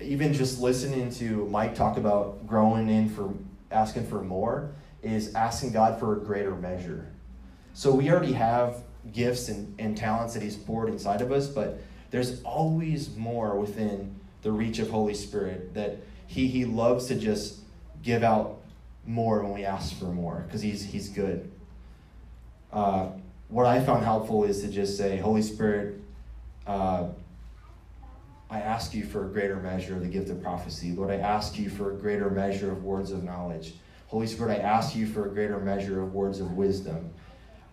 even 0.00 0.32
just 0.32 0.60
listening 0.60 1.10
to 1.12 1.46
Mike 1.46 1.74
talk 1.74 1.96
about 1.96 2.46
growing 2.46 2.88
in 2.88 3.08
for 3.08 3.32
asking 3.70 4.06
for 4.06 4.22
more, 4.22 4.72
is 5.02 5.34
asking 5.34 5.72
God 5.72 5.98
for 5.98 6.16
a 6.16 6.20
greater 6.20 6.54
measure. 6.54 7.06
So 7.72 7.94
we 7.94 8.10
already 8.10 8.32
have 8.32 8.82
gifts 9.12 9.48
and, 9.48 9.74
and 9.78 9.96
talents 9.96 10.34
that 10.34 10.42
He's 10.42 10.56
poured 10.56 10.88
inside 10.88 11.22
of 11.22 11.32
us, 11.32 11.46
but 11.46 11.80
there's 12.12 12.42
always 12.44 13.16
more 13.16 13.58
within 13.58 14.14
the 14.42 14.52
reach 14.52 14.78
of 14.78 14.90
Holy 14.90 15.14
Spirit 15.14 15.74
that 15.74 15.96
He 16.28 16.46
He 16.46 16.64
loves 16.64 17.06
to 17.06 17.16
just 17.16 17.58
give 18.02 18.22
out 18.22 18.60
more 19.04 19.42
when 19.42 19.52
we 19.52 19.64
ask 19.64 19.98
for 19.98 20.04
more 20.04 20.44
because 20.46 20.60
He's 20.60 20.84
He's 20.84 21.08
good. 21.08 21.50
Uh, 22.72 23.08
what 23.48 23.66
I 23.66 23.80
found 23.80 24.04
helpful 24.04 24.44
is 24.44 24.62
to 24.62 24.68
just 24.68 24.96
say, 24.96 25.16
Holy 25.16 25.42
Spirit, 25.42 26.00
uh, 26.66 27.08
I 28.50 28.60
ask 28.60 28.94
you 28.94 29.04
for 29.04 29.26
a 29.26 29.28
greater 29.28 29.56
measure 29.56 29.94
of 29.94 30.00
the 30.00 30.08
gift 30.08 30.28
of 30.28 30.42
prophecy. 30.42 30.92
Lord, 30.92 31.10
I 31.10 31.16
ask 31.16 31.58
you 31.58 31.70
for 31.70 31.92
a 31.92 31.94
greater 31.94 32.30
measure 32.30 32.70
of 32.70 32.84
words 32.84 33.10
of 33.10 33.24
knowledge. 33.24 33.74
Holy 34.08 34.26
Spirit, 34.26 34.58
I 34.58 34.62
ask 34.62 34.94
you 34.94 35.06
for 35.06 35.26
a 35.26 35.30
greater 35.30 35.58
measure 35.58 36.02
of 36.02 36.14
words 36.14 36.40
of 36.40 36.52
wisdom. 36.52 37.10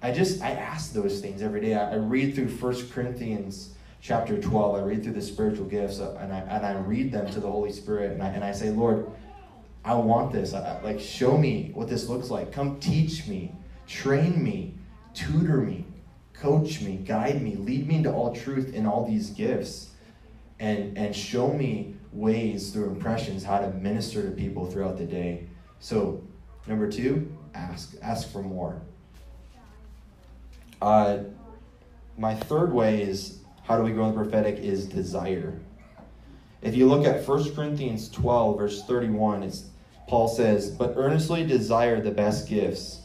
I 0.02 0.14
just, 0.14 0.42
I 0.42 0.52
ask 0.52 0.94
those 0.94 1.20
things 1.20 1.42
every 1.42 1.60
day. 1.60 1.76
I, 1.76 1.92
I 1.92 1.96
read 1.96 2.36
through 2.36 2.48
1 2.48 2.90
Corinthians 2.92 3.74
chapter 4.02 4.40
12. 4.40 4.76
I 4.76 4.84
read 4.84 5.04
through 5.04 5.14
the 5.14 5.22
spiritual 5.22 5.66
gifts 5.66 6.00
uh, 6.00 6.18
and 6.20 6.34
I, 6.34 6.40
and 6.40 6.66
I 6.66 6.74
read 6.80 7.12
them 7.12 7.30
to 7.32 7.40
the 7.40 7.50
Holy 7.50 7.72
Spirit. 7.72 8.12
And 8.12 8.24
I, 8.24 8.28
and 8.28 8.44
I 8.44 8.52
say, 8.52 8.70
Lord, 8.70 9.10
I 9.84 9.94
want 9.96 10.32
this. 10.32 10.54
I, 10.54 10.80
like, 10.82 11.00
show 11.00 11.38
me 11.38 11.72
what 11.74 11.90
this 11.90 12.08
looks 12.08 12.30
like. 12.30 12.52
Come 12.52 12.80
teach 12.80 13.28
me, 13.28 13.54
train 13.88 14.44
me, 14.44 14.76
tutor 15.14 15.58
me, 15.58 15.86
coach 16.34 16.82
me, 16.82 16.98
guide 16.98 17.42
me, 17.42 17.56
lead 17.56 17.88
me 17.88 17.96
into 17.96 18.12
all 18.12 18.36
truth 18.36 18.74
in 18.74 18.86
all 18.86 19.06
these 19.06 19.30
gifts, 19.32 19.92
and, 20.60 20.98
and 20.98 21.16
show 21.16 21.54
me 21.54 21.96
ways 22.12 22.72
through 22.72 22.90
impressions 22.90 23.44
how 23.44 23.60
to 23.60 23.70
minister 23.72 24.24
to 24.24 24.32
people 24.32 24.66
throughout 24.66 24.98
the 24.98 25.06
day. 25.06 25.46
So, 25.80 26.22
number 26.68 26.92
two, 26.92 27.32
ask. 27.54 27.96
Ask 28.02 28.32
for 28.32 28.42
more. 28.42 28.82
Uh, 30.82 31.20
my 32.18 32.36
third 32.36 32.74
way 32.74 33.02
is 33.02 33.40
how 33.70 33.78
do 33.78 33.84
we 33.84 33.92
grow 33.92 34.10
in 34.10 34.16
the 34.16 34.22
prophetic 34.22 34.58
is 34.58 34.86
desire. 34.86 35.58
If 36.62 36.76
you 36.76 36.88
look 36.88 37.06
at 37.06 37.26
1 37.26 37.56
Corinthians 37.56 38.10
12, 38.10 38.58
verse 38.58 38.84
31, 38.84 39.44
it's 39.44 39.70
Paul 40.10 40.28
says, 40.28 40.72
But 40.72 40.96
earnestly 40.98 41.46
desire 41.46 42.02
the 42.02 42.12
best 42.12 42.50
gifts 42.50 43.04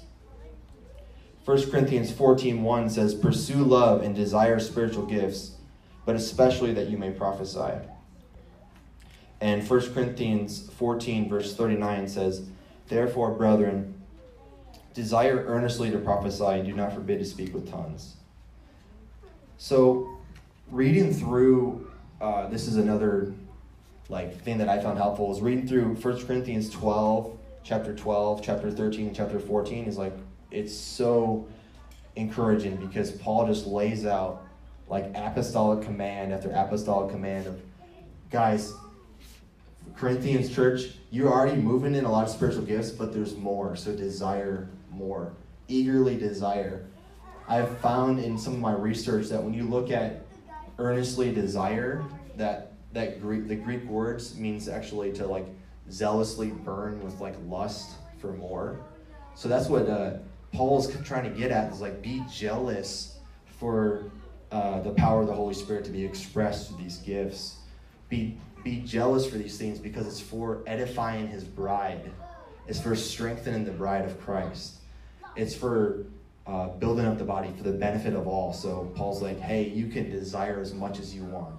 1 1.45 1.71
Corinthians 1.71 2.11
14:1 2.11 2.89
says, 2.89 3.15
"Pursue 3.15 3.63
love 3.63 4.03
and 4.03 4.15
desire 4.15 4.59
spiritual 4.59 5.05
gifts, 5.05 5.57
but 6.07 6.17
especially 6.17 6.73
that 6.73 6.89
you 6.89 6.97
may 6.97 7.11
prophesy." 7.11 7.81
And 9.43 9.63
1 9.63 9.93
Corinthians 9.93 10.71
14 10.71 11.29
verse 11.29 11.55
39 11.55 12.09
says, 12.09 12.49
"Therefore, 12.89 13.33
brethren, 13.33 13.95
desire 14.95 15.45
earnestly 15.47 15.91
to 15.91 15.99
prophesy 15.99 16.45
and 16.45 16.65
do 16.65 16.73
not 16.73 16.95
forbid 16.95 17.19
to 17.19 17.27
speak 17.27 17.53
with 17.53 17.71
tongues." 17.71 18.15
So, 19.59 20.14
reading 20.75 21.15
through 21.15 21.89
uh, 22.21 22.49
this 22.49 22.67
is 22.67 22.77
another 22.77 23.33
like 24.09 24.41
thing 24.43 24.59
that 24.59 24.69
I 24.69 24.81
found 24.81 24.99
helpful 24.99 25.33
is 25.33 25.41
reading 25.41 25.69
through 25.69 25.95
1 25.95 26.27
Corinthians 26.27 26.69
12, 26.71 27.39
chapter 27.63 27.95
12, 27.95 28.43
chapter 28.43 28.73
13, 28.73 29.15
chapter 29.15 29.39
14 29.39 29.85
is 29.85 29.97
like 29.97 30.13
it's 30.51 30.75
so 30.75 31.47
encouraging 32.17 32.77
because 32.77 33.13
Paul 33.13 33.47
just 33.47 33.67
lays 33.67 34.05
out 34.05 34.43
like 34.89 35.13
apostolic 35.15 35.85
command 35.85 36.33
after 36.33 36.51
apostolic 36.51 37.11
command 37.13 37.47
of 37.47 37.61
guys, 38.31 38.75
Corinthians 39.97 40.53
church, 40.53 40.97
you're 41.13 41.33
already 41.33 41.57
moving 41.61 41.95
in 41.95 42.05
a 42.05 42.11
lot 42.11 42.25
of 42.25 42.31
spiritual 42.31 42.65
gifts, 42.65 42.91
but 42.91 43.13
there's 43.13 43.37
more. 43.37 43.77
So 43.77 43.95
desire 43.95 44.69
more. 44.91 45.33
Eagerly 45.69 46.17
desire. 46.17 46.85
I've 47.49 47.79
found 47.79 48.19
in 48.19 48.37
some 48.37 48.55
of 48.55 48.61
my 48.61 48.73
research 48.73 49.29
that 49.29 49.43
when 49.43 49.55
you 49.55 49.65
look 49.65 49.91
at 49.91 50.24
earnestly 50.79 51.33
desire, 51.33 52.05
that 52.37 52.73
that 52.93 53.21
Greek 53.21 53.49
the 53.49 53.57
Greek 53.57 53.85
words 53.85 54.37
means 54.37 54.69
actually 54.69 55.13
to 55.13 55.27
like 55.27 55.47
zealously 55.91 56.51
burn 56.51 57.03
with 57.03 57.21
like 57.21 57.35
lust 57.47 57.93
for 58.19 58.33
more. 58.33 58.81
So 59.35 59.49
that's 59.49 59.69
what 59.69 59.89
uh, 59.89 60.19
Paul's 60.53 60.95
trying 61.03 61.25
to 61.25 61.39
get 61.39 61.51
at 61.51 61.73
is 61.73 61.81
like 61.81 62.01
be 62.01 62.23
jealous 62.33 63.19
for 63.59 64.11
uh, 64.53 64.81
the 64.81 64.91
power 64.93 65.23
of 65.23 65.27
the 65.27 65.35
Holy 65.35 65.55
Spirit 65.55 65.85
to 65.85 65.91
be 65.91 66.05
expressed 66.05 66.69
through 66.69 66.79
these 66.79 66.99
gifts. 66.99 67.57
Be 68.09 68.39
be 68.63 68.81
jealous 68.81 69.27
for 69.27 69.37
these 69.37 69.59
things 69.59 69.79
because 69.79 70.07
it's 70.07 70.21
for 70.21 70.63
edifying 70.67 71.29
His 71.29 71.45
bride. 71.45 72.11
It's 72.67 72.81
for 72.81 72.97
strengthening 72.97 73.65
the 73.65 73.73
bride 73.73 74.05
of 74.05 74.19
Christ. 74.21 74.77
It's 75.37 75.55
for 75.55 76.07
uh, 76.47 76.69
building 76.69 77.07
up 77.07 77.19
the 77.19 77.25
body 77.25 77.53
for 77.57 77.63
the 77.63 77.73
benefit 77.73 78.15
of 78.15 78.27
all. 78.27 78.53
So 78.53 78.93
Paul's 78.95 79.23
like, 79.23 79.41
hey, 79.41 79.69
you 79.69 79.89
can 79.89 80.11
desire 80.11 80.61
as 80.61 80.75
much 80.75 80.99
as 80.99 81.15
you 81.15 81.25
want. 81.25 81.55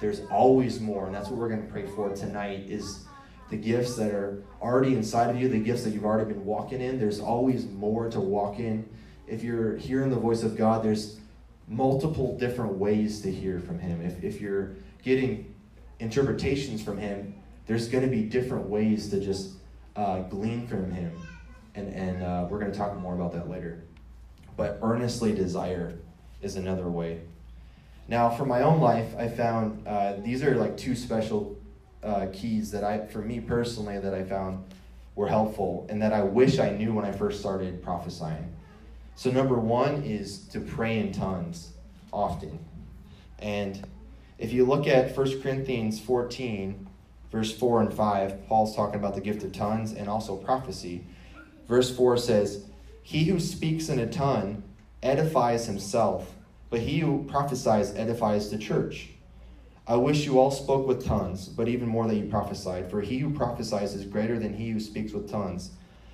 There's 0.00 0.20
always 0.30 0.80
more, 0.80 1.06
and 1.06 1.14
that's 1.14 1.28
what 1.28 1.38
we're 1.38 1.48
going 1.48 1.66
to 1.66 1.72
pray 1.72 1.86
for 1.86 2.14
tonight. 2.14 2.66
Is 2.68 3.06
the 3.50 3.56
gifts 3.56 3.96
that 3.96 4.12
are 4.12 4.42
already 4.60 4.94
inside 4.94 5.30
of 5.30 5.40
you, 5.40 5.48
the 5.48 5.58
gifts 5.58 5.82
that 5.84 5.90
you've 5.90 6.04
already 6.04 6.32
been 6.32 6.44
walking 6.44 6.80
in. 6.80 6.98
There's 6.98 7.20
always 7.20 7.66
more 7.66 8.10
to 8.10 8.20
walk 8.20 8.58
in. 8.58 8.88
If 9.26 9.42
you're 9.42 9.76
hearing 9.76 10.10
the 10.10 10.16
voice 10.16 10.42
of 10.42 10.56
God, 10.56 10.84
there's 10.84 11.18
multiple 11.66 12.36
different 12.38 12.74
ways 12.74 13.20
to 13.22 13.32
hear 13.32 13.60
from 13.60 13.78
Him. 13.78 14.02
If, 14.02 14.22
if 14.22 14.40
you're 14.40 14.76
getting 15.02 15.54
interpretations 15.98 16.82
from 16.82 16.98
Him, 16.98 17.34
there's 17.66 17.88
going 17.88 18.04
to 18.04 18.10
be 18.10 18.22
different 18.22 18.68
ways 18.68 19.08
to 19.10 19.20
just 19.20 19.52
uh, 19.96 20.20
glean 20.20 20.66
from 20.66 20.90
Him. 20.90 21.12
And, 21.74 21.94
and 21.94 22.22
uh, 22.22 22.46
we're 22.50 22.58
going 22.58 22.72
to 22.72 22.76
talk 22.76 22.96
more 22.98 23.14
about 23.14 23.32
that 23.32 23.48
later. 23.48 23.84
But 24.58 24.80
earnestly 24.82 25.32
desire 25.32 25.94
is 26.42 26.56
another 26.56 26.88
way. 26.88 27.20
Now, 28.08 28.28
for 28.28 28.44
my 28.44 28.62
own 28.62 28.80
life, 28.80 29.14
I 29.16 29.28
found 29.28 29.86
uh, 29.86 30.14
these 30.24 30.42
are 30.42 30.56
like 30.56 30.76
two 30.76 30.96
special 30.96 31.56
uh, 32.02 32.26
keys 32.32 32.72
that 32.72 32.82
I, 32.82 33.06
for 33.06 33.20
me 33.20 33.38
personally, 33.38 34.00
that 34.00 34.12
I 34.12 34.24
found 34.24 34.64
were 35.14 35.28
helpful 35.28 35.86
and 35.88 36.02
that 36.02 36.12
I 36.12 36.22
wish 36.24 36.58
I 36.58 36.70
knew 36.70 36.92
when 36.92 37.04
I 37.04 37.12
first 37.12 37.38
started 37.38 37.82
prophesying. 37.84 38.52
So, 39.14 39.30
number 39.30 39.54
one 39.54 40.02
is 40.02 40.40
to 40.48 40.60
pray 40.60 40.98
in 40.98 41.12
tongues 41.12 41.70
often. 42.12 42.58
And 43.38 43.86
if 44.38 44.52
you 44.52 44.64
look 44.64 44.88
at 44.88 45.16
1 45.16 45.40
Corinthians 45.40 46.00
14, 46.00 46.88
verse 47.30 47.56
4 47.56 47.82
and 47.82 47.94
5, 47.94 48.48
Paul's 48.48 48.74
talking 48.74 48.96
about 48.96 49.14
the 49.14 49.20
gift 49.20 49.44
of 49.44 49.52
tongues 49.52 49.92
and 49.92 50.08
also 50.08 50.36
prophecy. 50.36 51.04
Verse 51.68 51.94
4 51.94 52.16
says, 52.16 52.64
He 53.08 53.24
who 53.24 53.40
speaks 53.40 53.88
in 53.88 53.98
a 53.98 54.06
tongue 54.06 54.64
edifies 55.02 55.64
himself, 55.64 56.34
but 56.68 56.80
he 56.80 56.98
who 56.98 57.24
prophesies 57.24 57.94
edifies 57.94 58.50
the 58.50 58.58
church. 58.58 59.08
I 59.86 59.96
wish 59.96 60.26
you 60.26 60.38
all 60.38 60.50
spoke 60.50 60.86
with 60.86 61.06
tongues, 61.06 61.48
but 61.48 61.68
even 61.68 61.88
more 61.88 62.06
that 62.06 62.16
you 62.16 62.26
prophesied. 62.26 62.90
For 62.90 63.00
he 63.00 63.16
who 63.16 63.30
prophesies 63.30 63.94
is 63.94 64.04
greater 64.04 64.38
than 64.38 64.52
he 64.52 64.68
who 64.68 64.78
speaks 64.78 65.14
with 65.14 65.30
tongues, 65.30 65.70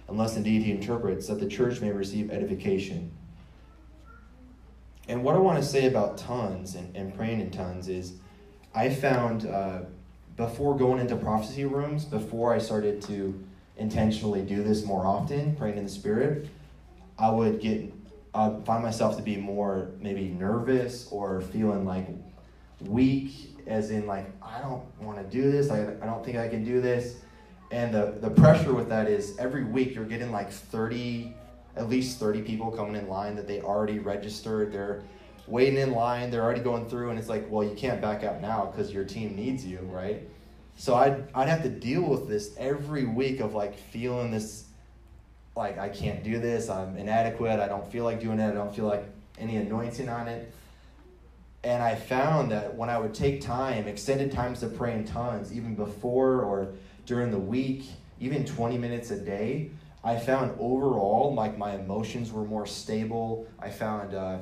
unless 0.07 0.37
indeed 0.37 0.63
he 0.63 0.71
interprets, 0.71 1.27
that 1.27 1.41
the 1.41 1.49
church 1.49 1.81
may 1.81 1.91
receive 1.91 2.31
edification. 2.31 3.11
and 5.09 5.25
what 5.25 5.35
I 5.35 5.39
want 5.39 5.59
to 5.59 5.69
say 5.69 5.87
about 5.87 6.17
tongues 6.17 6.77
and, 6.77 6.95
and 6.95 7.13
praying 7.13 7.41
in 7.41 7.51
tongues 7.51 7.89
is 7.89 8.13
I 8.73 8.89
found 8.89 9.47
uh, 9.47 9.81
before 10.37 10.79
going 10.79 11.01
into 11.01 11.17
prophecy 11.17 11.65
rooms, 11.65 12.05
before 12.05 12.55
I 12.55 12.59
started 12.59 13.03
to 13.03 13.45
intentionally 13.79 14.43
do 14.43 14.63
this 14.63 14.85
more 14.85 15.05
often, 15.05 15.57
praying 15.57 15.79
in 15.79 15.83
the 15.83 15.91
Spirit, 15.91 16.49
I 17.19 17.31
would 17.31 17.61
get, 17.61 17.93
I 18.35 18.51
find 18.65 18.83
myself 18.83 19.17
to 19.17 19.23
be 19.23 19.37
more 19.37 19.93
maybe 20.01 20.29
nervous 20.29 21.09
or 21.11 21.41
feeling 21.41 21.85
like 21.85 22.09
weak, 22.81 23.57
as 23.67 23.91
in 23.91 24.07
like, 24.07 24.27
I 24.43 24.61
don't 24.61 24.85
want 25.01 25.19
to 25.19 25.25
do 25.25 25.51
this, 25.51 25.71
I, 25.71 25.83
I 26.03 26.07
don't 26.07 26.25
think 26.25 26.37
I 26.37 26.49
can 26.49 26.65
do 26.65 26.81
this. 26.81 27.17
And 27.71 27.95
the, 27.95 28.19
the 28.21 28.31
pressure 28.31 28.75
with 28.75 28.89
that 28.89 29.09
is 29.09 29.37
every 29.39 29.65
week 29.65 29.95
you're 29.95 30.05
getting 30.05 30.31
like 30.31 30.51
30 30.51 31.35
at 31.77 31.89
least 31.89 32.19
30 32.19 32.43
people 32.43 32.71
coming 32.71 32.95
in 32.97 33.09
line 33.09 33.35
that 33.37 33.47
they 33.49 33.61
already 33.61 33.99
registered. 33.99 34.73
They're 34.73 35.03
waiting 35.47 35.79
in 35.79 35.93
line. 35.93 36.31
They're 36.31 36.43
already 36.43 36.61
going 36.61 36.89
through, 36.89 37.11
and 37.11 37.19
it's 37.19 37.29
like, 37.29 37.47
well, 37.51 37.67
you 37.67 37.75
can't 37.75 38.01
back 38.01 38.23
out 38.23 38.41
now 38.41 38.67
because 38.67 38.93
your 38.93 39.05
team 39.05 39.35
needs 39.35 39.65
you, 39.65 39.79
right? 39.91 40.23
So 40.77 40.95
I'd, 40.95 41.25
I'd 41.35 41.49
have 41.49 41.63
to 41.63 41.69
deal 41.69 42.03
with 42.03 42.29
this 42.29 42.55
every 42.59 43.05
week 43.05 43.41
of 43.41 43.55
like 43.55 43.77
feeling 43.77 44.31
this, 44.31 44.64
like 45.57 45.79
I 45.79 45.89
can't 45.89 46.23
do 46.25 46.39
this. 46.41 46.69
I'm 46.69 46.97
inadequate. 46.97 47.61
I 47.61 47.69
don't 47.69 47.91
feel 47.91 48.05
like 48.05 48.21
doing 48.21 48.39
it. 48.41 48.49
I 48.49 48.53
don't 48.53 48.75
feel 48.75 48.87
like 48.87 49.05
any 49.39 49.57
anointing 49.57 50.09
on 50.09 50.29
it. 50.29 50.53
And 51.63 51.83
I 51.83 51.95
found 51.95 52.51
that 52.51 52.75
when 52.75 52.91
I 52.91 52.99
would 52.99 53.15
take 53.15 53.41
time, 53.41 53.89
extended 53.89 54.33
times 54.33 54.61
to 54.61 54.67
pray 54.67 54.93
in 54.93 55.05
tongues, 55.05 55.53
even 55.53 55.75
before 55.75 56.43
or 56.43 56.73
during 57.07 57.31
the 57.31 57.39
week, 57.39 57.87
even 58.21 58.45
20 58.45 58.77
minutes 58.77 59.11
a 59.11 59.19
day, 59.19 59.71
I 60.03 60.19
found 60.19 60.55
overall 60.61 61.35
like 61.35 61.57
my 61.57 61.75
emotions 61.75 62.31
were 62.33 62.45
more 62.45 62.67
stable. 62.67 63.47
I 63.59 63.71
found 63.71 64.15
uh, 64.15 64.39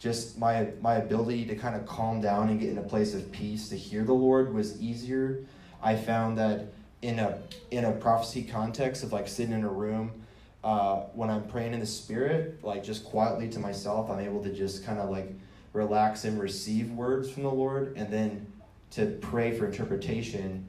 just 0.00 0.36
my 0.38 0.70
my 0.80 0.96
ability 0.96 1.46
to 1.46 1.54
kind 1.54 1.76
of 1.76 1.86
calm 1.86 2.20
down 2.20 2.48
and 2.48 2.58
get 2.58 2.70
in 2.70 2.78
a 2.78 2.82
place 2.82 3.14
of 3.14 3.30
peace 3.30 3.68
to 3.68 3.76
hear 3.76 4.02
the 4.02 4.12
Lord 4.12 4.52
was 4.52 4.80
easier. 4.82 5.44
I 5.80 5.94
found 5.94 6.38
that 6.38 6.72
in 7.02 7.20
a 7.20 7.38
in 7.70 7.84
a 7.84 7.92
prophecy 7.92 8.42
context 8.42 9.04
of 9.04 9.12
like 9.12 9.28
sitting 9.28 9.54
in 9.54 9.62
a 9.62 9.70
room 9.70 10.23
uh, 10.64 11.02
when 11.12 11.28
I'm 11.28 11.46
praying 11.46 11.74
in 11.74 11.80
the 11.80 11.86
spirit, 11.86 12.64
like 12.64 12.82
just 12.82 13.04
quietly 13.04 13.48
to 13.50 13.58
myself, 13.58 14.10
I'm 14.10 14.18
able 14.18 14.42
to 14.42 14.52
just 14.52 14.84
kind 14.84 14.98
of 14.98 15.10
like 15.10 15.30
relax 15.74 16.24
and 16.24 16.40
receive 16.40 16.90
words 16.90 17.30
from 17.30 17.42
the 17.42 17.50
Lord, 17.50 17.92
and 17.96 18.10
then 18.10 18.50
to 18.92 19.06
pray 19.20 19.56
for 19.56 19.66
interpretation 19.66 20.66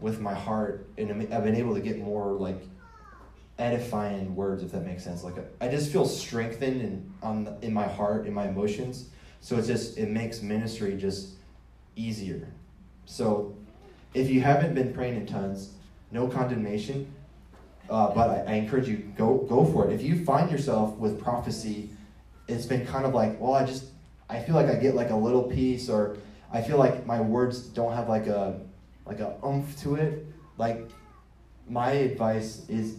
with 0.00 0.20
my 0.20 0.34
heart, 0.34 0.86
and 0.98 1.10
I've 1.32 1.44
been 1.44 1.56
able 1.56 1.74
to 1.74 1.80
get 1.80 1.98
more 1.98 2.32
like 2.32 2.62
edifying 3.58 4.36
words, 4.36 4.62
if 4.62 4.70
that 4.72 4.84
makes 4.84 5.02
sense. 5.02 5.24
Like 5.24 5.36
I 5.62 5.68
just 5.68 5.90
feel 5.90 6.04
strengthened 6.04 6.82
in 6.82 7.12
on 7.22 7.44
the, 7.44 7.58
in 7.62 7.72
my 7.72 7.86
heart, 7.86 8.26
in 8.26 8.34
my 8.34 8.48
emotions. 8.48 9.08
So 9.40 9.56
it's 9.56 9.66
just 9.66 9.96
it 9.96 10.10
makes 10.10 10.42
ministry 10.42 10.94
just 10.96 11.30
easier. 11.96 12.48
So 13.06 13.56
if 14.12 14.28
you 14.28 14.42
haven't 14.42 14.74
been 14.74 14.92
praying 14.92 15.16
in 15.16 15.26
tongues, 15.26 15.70
no 16.10 16.28
condemnation. 16.28 17.14
Uh, 17.88 18.14
but 18.14 18.30
I, 18.30 18.52
I 18.52 18.54
encourage 18.54 18.88
you 18.88 18.96
go 19.16 19.38
go 19.48 19.64
for 19.64 19.88
it. 19.88 19.92
If 19.92 20.02
you 20.02 20.24
find 20.24 20.50
yourself 20.50 20.96
with 20.96 21.20
prophecy, 21.20 21.90
it's 22.46 22.66
been 22.66 22.86
kind 22.86 23.06
of 23.06 23.14
like, 23.14 23.40
well, 23.40 23.54
I 23.54 23.64
just 23.64 23.84
I 24.28 24.40
feel 24.40 24.54
like 24.54 24.66
I 24.66 24.74
get 24.74 24.94
like 24.94 25.10
a 25.10 25.16
little 25.16 25.44
piece, 25.44 25.88
or 25.88 26.16
I 26.52 26.60
feel 26.60 26.78
like 26.78 27.06
my 27.06 27.20
words 27.20 27.60
don't 27.60 27.94
have 27.94 28.08
like 28.08 28.26
a 28.26 28.60
like 29.06 29.20
a 29.20 29.36
oomph 29.44 29.80
to 29.82 29.96
it. 29.96 30.26
Like 30.58 30.88
my 31.68 31.92
advice 31.92 32.68
is 32.68 32.96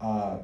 uh, 0.00 0.38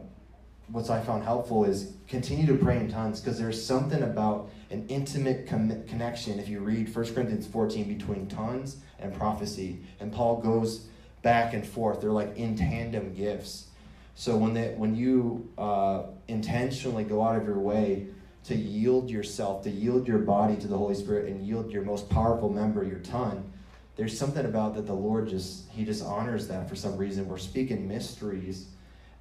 what 0.68 0.88
I 0.88 1.00
found 1.02 1.24
helpful 1.24 1.64
is 1.64 1.92
continue 2.08 2.46
to 2.46 2.62
pray 2.62 2.78
in 2.78 2.90
tongues 2.90 3.20
because 3.20 3.38
there's 3.38 3.62
something 3.62 4.02
about 4.02 4.50
an 4.70 4.86
intimate 4.88 5.46
com- 5.46 5.84
connection 5.86 6.38
if 6.38 6.48
you 6.48 6.60
read 6.60 6.94
1 6.94 7.14
Corinthians 7.14 7.46
14 7.46 7.96
between 7.96 8.26
tongues 8.26 8.76
and 8.98 9.14
prophecy. 9.14 9.80
And 10.00 10.12
Paul 10.12 10.40
goes 10.40 10.86
back 11.20 11.52
and 11.52 11.66
forth. 11.66 12.00
They're 12.00 12.10
like 12.10 12.36
in 12.36 12.56
tandem 12.56 13.14
gifts. 13.14 13.66
So 14.14 14.36
when 14.36 14.54
they, 14.54 14.74
when 14.76 14.94
you 14.94 15.50
uh, 15.58 16.04
intentionally 16.28 17.04
go 17.04 17.22
out 17.22 17.36
of 17.36 17.44
your 17.44 17.58
way 17.58 18.08
to 18.44 18.54
yield 18.54 19.10
yourself, 19.10 19.62
to 19.62 19.70
yield 19.70 20.06
your 20.06 20.18
body 20.18 20.56
to 20.56 20.66
the 20.66 20.76
Holy 20.76 20.94
Spirit 20.94 21.28
and 21.28 21.46
yield 21.46 21.70
your 21.70 21.82
most 21.82 22.10
powerful 22.10 22.48
member, 22.48 22.84
your 22.84 22.98
tongue, 22.98 23.50
there's 23.96 24.18
something 24.18 24.44
about 24.44 24.74
that 24.74 24.86
the 24.86 24.94
Lord 24.94 25.28
just, 25.28 25.70
he 25.70 25.84
just 25.84 26.04
honors 26.04 26.48
that 26.48 26.68
for 26.68 26.76
some 26.76 26.96
reason. 26.96 27.28
We're 27.28 27.38
speaking 27.38 27.88
mysteries 27.88 28.68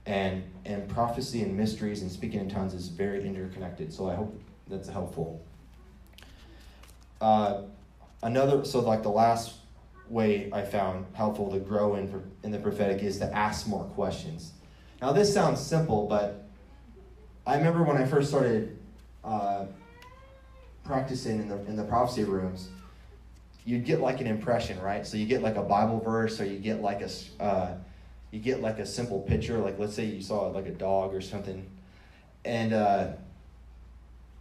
and 0.06 0.44
and 0.66 0.88
prophecy 0.90 1.42
and 1.44 1.56
mysteries 1.56 2.02
and 2.02 2.12
speaking 2.12 2.40
in 2.40 2.50
tongues 2.50 2.74
is 2.74 2.88
very 2.88 3.26
interconnected. 3.26 3.94
So 3.94 4.10
I 4.10 4.16
hope 4.16 4.42
that's 4.68 4.90
helpful. 4.90 5.44
Uh, 7.20 7.64
another 8.24 8.66
so 8.66 8.80
like 8.80 9.04
the 9.04 9.10
last 9.10 9.56
way 10.10 10.50
I 10.52 10.64
found 10.64 11.06
helpful 11.14 11.52
to 11.52 11.60
grow 11.60 11.96
in 11.96 12.32
in 12.44 12.52
the 12.52 12.60
prophetic 12.60 13.04
is 13.04 13.20
to 13.20 13.34
ask 13.36 13.68
more 13.68 13.86
questions. 13.86 14.54
Now 15.02 15.12
this 15.12 15.34
sounds 15.34 15.60
simple, 15.60 16.08
but 16.08 16.48
I 17.46 17.58
remember 17.58 17.84
when 17.84 17.98
I 17.98 18.06
first 18.06 18.30
started 18.30 18.78
uh, 19.24 19.66
practicing 20.84 21.40
in 21.40 21.50
the 21.50 21.58
in 21.66 21.76
the 21.76 21.84
prophecy 21.84 22.24
rooms, 22.24 22.70
you'd 23.66 23.84
get 23.84 24.00
like 24.00 24.22
an 24.22 24.28
impression, 24.28 24.80
right? 24.80 25.06
So 25.06 25.18
you 25.18 25.26
get 25.26 25.42
like 25.42 25.56
a 25.56 25.64
Bible 25.64 26.00
verse, 26.00 26.40
or 26.40 26.46
you 26.46 26.60
get 26.60 26.82
like 26.82 27.02
a 27.02 27.44
uh, 27.44 27.74
you 28.30 28.40
get 28.40 28.62
like 28.62 28.78
a 28.78 28.86
simple 28.86 29.22
picture, 29.22 29.58
like 29.58 29.80
let's 29.80 29.96
say 29.96 30.06
you 30.06 30.22
saw 30.22 30.48
like 30.48 30.68
a 30.68 30.72
dog 30.72 31.16
or 31.16 31.22
something, 31.22 31.66
and 32.46 32.72
uh, 32.72 33.08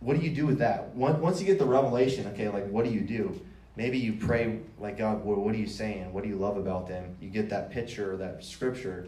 what 0.01 0.18
do 0.18 0.25
you 0.25 0.35
do 0.35 0.46
with 0.46 0.59
that? 0.59 0.94
Once 0.94 1.40
you 1.40 1.46
get 1.46 1.59
the 1.59 1.64
revelation, 1.64 2.27
okay, 2.29 2.51
like 2.51 2.68
what 2.68 2.85
do 2.85 2.90
you 2.90 3.01
do? 3.01 3.40
Maybe 3.77 3.99
you 3.99 4.12
pray 4.14 4.59
like 4.79 4.99
God, 4.99 5.25
what, 5.25 5.55
are 5.55 5.57
you 5.57 5.66
saying? 5.66 6.12
What 6.12 6.23
do 6.23 6.29
you 6.29 6.37
love 6.37 6.59
about 6.59 6.87
them? 6.87 7.16
You 7.18 7.31
get 7.31 7.49
that 7.49 7.70
picture 7.70 8.16
that 8.18 8.44
scripture, 8.44 9.07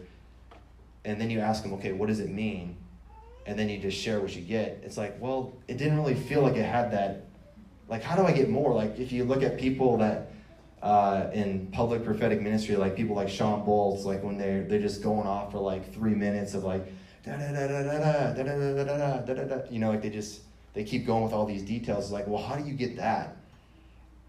and 1.05 1.19
then 1.19 1.29
you 1.29 1.39
ask 1.39 1.63
them, 1.63 1.73
okay, 1.73 1.91
what 1.91 2.07
does 2.07 2.19
it 2.19 2.29
mean? 2.29 2.77
And 3.45 3.59
then 3.59 3.69
you 3.69 3.77
just 3.77 3.97
share 3.97 4.19
what 4.19 4.35
you 4.35 4.41
get. 4.41 4.81
It's 4.83 4.97
like, 4.97 5.19
well, 5.19 5.53
it 5.67 5.77
didn't 5.77 5.97
really 5.97 6.15
feel 6.15 6.41
like 6.41 6.55
it 6.55 6.63
had 6.63 6.91
that. 6.91 7.25
Like, 7.89 8.01
how 8.01 8.15
do 8.15 8.23
I 8.23 8.31
get 8.31 8.49
more? 8.49 8.73
Like, 8.73 8.97
if 8.97 9.11
you 9.11 9.25
look 9.25 9.43
at 9.43 9.57
people 9.57 9.97
that 9.97 10.31
uh, 10.83 11.29
in 11.33 11.67
public 11.67 12.03
prophetic 12.03 12.41
ministry, 12.41 12.75
like 12.75 12.95
people 12.95 13.15
like 13.15 13.29
Shawn 13.29 13.65
Bolz, 13.65 14.03
like 14.03 14.21
when 14.21 14.37
they're 14.37 14.63
they're 14.63 14.81
just 14.81 15.01
going 15.01 15.25
off 15.25 15.51
for 15.51 15.59
like 15.59 15.93
three 15.93 16.13
minutes 16.13 16.53
of 16.53 16.65
like 16.65 16.85
da 17.25 17.37
da 17.37 17.51
da 17.53 17.67
da 17.67 17.83
da 17.83 18.33
da 18.33 18.33
da 18.33 18.43
da 18.43 18.83
da 18.83 18.83
da 18.83 19.17
da 19.19 19.33
da 19.33 19.43
da 19.43 19.61
you 19.69 19.79
know, 19.79 19.89
like 19.89 20.01
they 20.01 20.09
just 20.09 20.41
they 20.73 20.83
keep 20.83 21.05
going 21.05 21.23
with 21.23 21.31
all 21.31 21.45
these 21.45 21.63
details. 21.63 22.05
It's 22.05 22.13
like, 22.13 22.27
well, 22.27 22.43
how 22.43 22.57
do 22.57 22.67
you 22.67 22.73
get 22.73 22.97
that? 22.97 23.37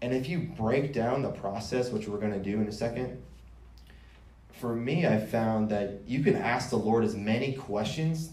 And 0.01 0.13
if 0.13 0.29
you 0.29 0.39
break 0.57 0.93
down 0.93 1.21
the 1.21 1.31
process, 1.31 1.89
which 1.89 2.07
we're 2.07 2.19
to 2.19 2.39
do 2.39 2.61
in 2.61 2.67
a 2.67 2.71
second, 2.71 3.21
for 4.59 4.73
me, 4.73 5.05
I 5.05 5.19
found 5.19 5.69
that 5.69 6.01
you 6.07 6.23
can 6.23 6.35
ask 6.35 6.69
the 6.69 6.77
Lord 6.77 7.03
as 7.03 7.15
many 7.15 7.53
questions 7.53 8.31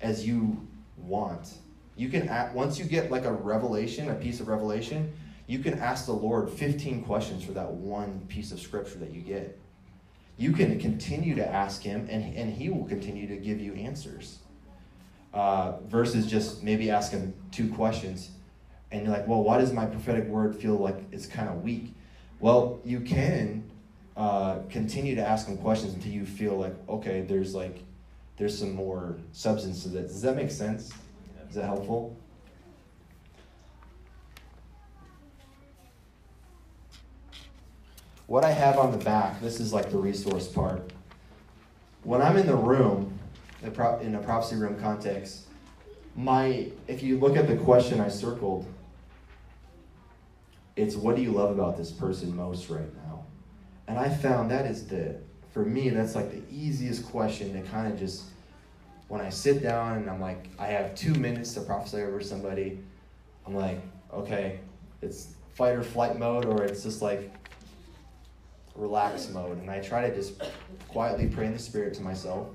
as 0.00 0.26
you 0.26 0.66
want. 0.96 1.54
You 1.96 2.08
can 2.08 2.28
ask, 2.28 2.54
once 2.54 2.78
you 2.78 2.84
get 2.84 3.10
like 3.10 3.24
a 3.24 3.32
revelation, 3.32 4.10
a 4.10 4.14
piece 4.14 4.40
of 4.40 4.48
revelation, 4.48 5.12
you 5.46 5.60
can 5.60 5.78
ask 5.78 6.06
the 6.06 6.12
Lord 6.12 6.50
15 6.50 7.04
questions 7.04 7.44
for 7.44 7.52
that 7.52 7.70
one 7.70 8.22
piece 8.28 8.52
of 8.52 8.60
scripture 8.60 8.98
that 8.98 9.12
you 9.12 9.20
get. 9.20 9.58
You 10.36 10.52
can 10.52 10.80
continue 10.80 11.34
to 11.36 11.46
ask 11.46 11.82
Him, 11.82 12.08
and, 12.10 12.36
and 12.36 12.52
He 12.52 12.68
will 12.68 12.86
continue 12.86 13.28
to 13.28 13.36
give 13.36 13.60
you 13.60 13.74
answers. 13.74 14.38
Uh, 15.32 15.78
versus 15.86 16.26
just 16.26 16.62
maybe 16.62 16.90
asking 16.90 17.32
two 17.52 17.72
questions, 17.72 18.30
and 18.90 19.04
you're 19.04 19.12
like, 19.12 19.26
well, 19.26 19.42
why 19.42 19.58
does 19.58 19.72
my 19.72 19.86
prophetic 19.86 20.26
word 20.26 20.54
feel 20.54 20.74
like 20.74 20.96
it's 21.10 21.26
kind 21.26 21.48
of 21.48 21.62
weak? 21.62 21.94
Well, 22.40 22.80
you 22.84 23.00
can 23.00 23.70
uh, 24.16 24.58
continue 24.68 25.14
to 25.14 25.26
ask 25.26 25.46
them 25.46 25.56
questions 25.58 25.94
until 25.94 26.12
you 26.12 26.26
feel 26.26 26.58
like, 26.58 26.74
okay, 26.88 27.22
there's 27.22 27.54
like, 27.54 27.82
there's 28.36 28.58
some 28.58 28.72
more 28.72 29.16
substance 29.32 29.82
to 29.84 29.88
this. 29.88 30.12
Does 30.12 30.22
that 30.22 30.36
make 30.36 30.50
sense? 30.50 30.90
Is 31.48 31.54
that 31.56 31.64
helpful? 31.64 32.16
what 38.32 38.46
I 38.46 38.50
have 38.50 38.78
on 38.78 38.92
the 38.92 39.04
back, 39.04 39.42
this 39.42 39.60
is 39.60 39.74
like 39.74 39.90
the 39.90 39.98
resource 39.98 40.48
part. 40.48 40.90
When 42.02 42.22
I'm 42.22 42.38
in 42.38 42.46
the 42.46 42.56
room, 42.56 43.18
in 43.60 44.14
a 44.14 44.20
prophecy 44.22 44.56
room 44.56 44.80
context, 44.80 45.48
my 46.16 46.68
if 46.88 47.02
you 47.02 47.18
look 47.18 47.36
at 47.36 47.46
the 47.46 47.56
question 47.56 48.00
I 48.00 48.08
circled, 48.08 48.66
it's 50.76 50.96
what 50.96 51.14
do 51.14 51.20
you 51.20 51.30
love 51.30 51.50
about 51.50 51.76
this 51.76 51.90
person 51.90 52.34
most 52.34 52.70
right 52.70 52.88
now? 52.94 53.01
And 53.88 53.98
I 53.98 54.08
found 54.08 54.50
that 54.50 54.66
is 54.66 54.86
the 54.86 55.16
for 55.52 55.64
me 55.64 55.90
that's 55.90 56.14
like 56.14 56.30
the 56.30 56.42
easiest 56.50 57.04
question 57.06 57.52
to 57.52 57.68
kind 57.70 57.92
of 57.92 57.98
just 57.98 58.24
when 59.08 59.20
I 59.20 59.28
sit 59.28 59.62
down 59.62 59.98
and 59.98 60.08
I'm 60.08 60.20
like 60.20 60.48
I 60.58 60.68
have 60.68 60.94
two 60.94 61.14
minutes 61.14 61.54
to 61.54 61.60
prophesy 61.60 62.02
over 62.02 62.20
somebody, 62.22 62.78
I'm 63.46 63.54
like, 63.54 63.80
okay, 64.12 64.60
it's 65.02 65.34
fight 65.54 65.74
or 65.74 65.82
flight 65.82 66.18
mode 66.18 66.46
or 66.46 66.62
it's 66.64 66.82
just 66.82 67.02
like 67.02 67.30
relax 68.74 69.28
mode. 69.28 69.58
And 69.58 69.70
I 69.70 69.80
try 69.80 70.08
to 70.08 70.14
just 70.14 70.40
quietly 70.88 71.28
pray 71.28 71.46
in 71.46 71.52
the 71.52 71.58
Spirit 71.58 71.94
to 71.94 72.02
myself. 72.02 72.48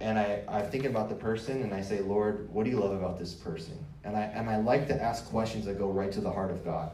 and 0.00 0.18
I, 0.18 0.42
I'm 0.48 0.66
thinking 0.70 0.90
about 0.90 1.08
the 1.08 1.14
person 1.14 1.62
and 1.62 1.72
I 1.72 1.80
say, 1.80 2.00
Lord, 2.00 2.52
what 2.52 2.64
do 2.64 2.70
you 2.70 2.78
love 2.78 2.92
about 2.92 3.18
this 3.18 3.32
person? 3.32 3.78
And 4.04 4.16
I, 4.16 4.22
and 4.22 4.50
I 4.50 4.58
like 4.58 4.86
to 4.88 5.02
ask 5.02 5.24
questions 5.30 5.64
that 5.66 5.78
go 5.78 5.88
right 5.88 6.12
to 6.12 6.20
the 6.20 6.30
heart 6.30 6.50
of 6.50 6.64
God. 6.64 6.90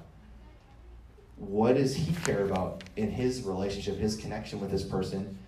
What 1.40 1.76
does 1.76 1.96
he 1.96 2.12
care 2.24 2.44
about 2.44 2.84
in 2.96 3.10
his 3.10 3.42
relationship, 3.42 3.96
his 3.96 4.14
connection 4.14 4.60
with 4.60 4.70
this 4.70 4.84
person? 4.84 5.38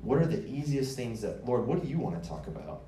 What 0.00 0.18
are 0.18 0.26
the 0.26 0.46
easiest 0.48 0.96
things 0.96 1.20
that, 1.22 1.44
Lord, 1.44 1.66
what 1.66 1.82
do 1.82 1.88
you 1.88 1.98
want 1.98 2.22
to 2.22 2.28
talk 2.28 2.46
about? 2.46 2.82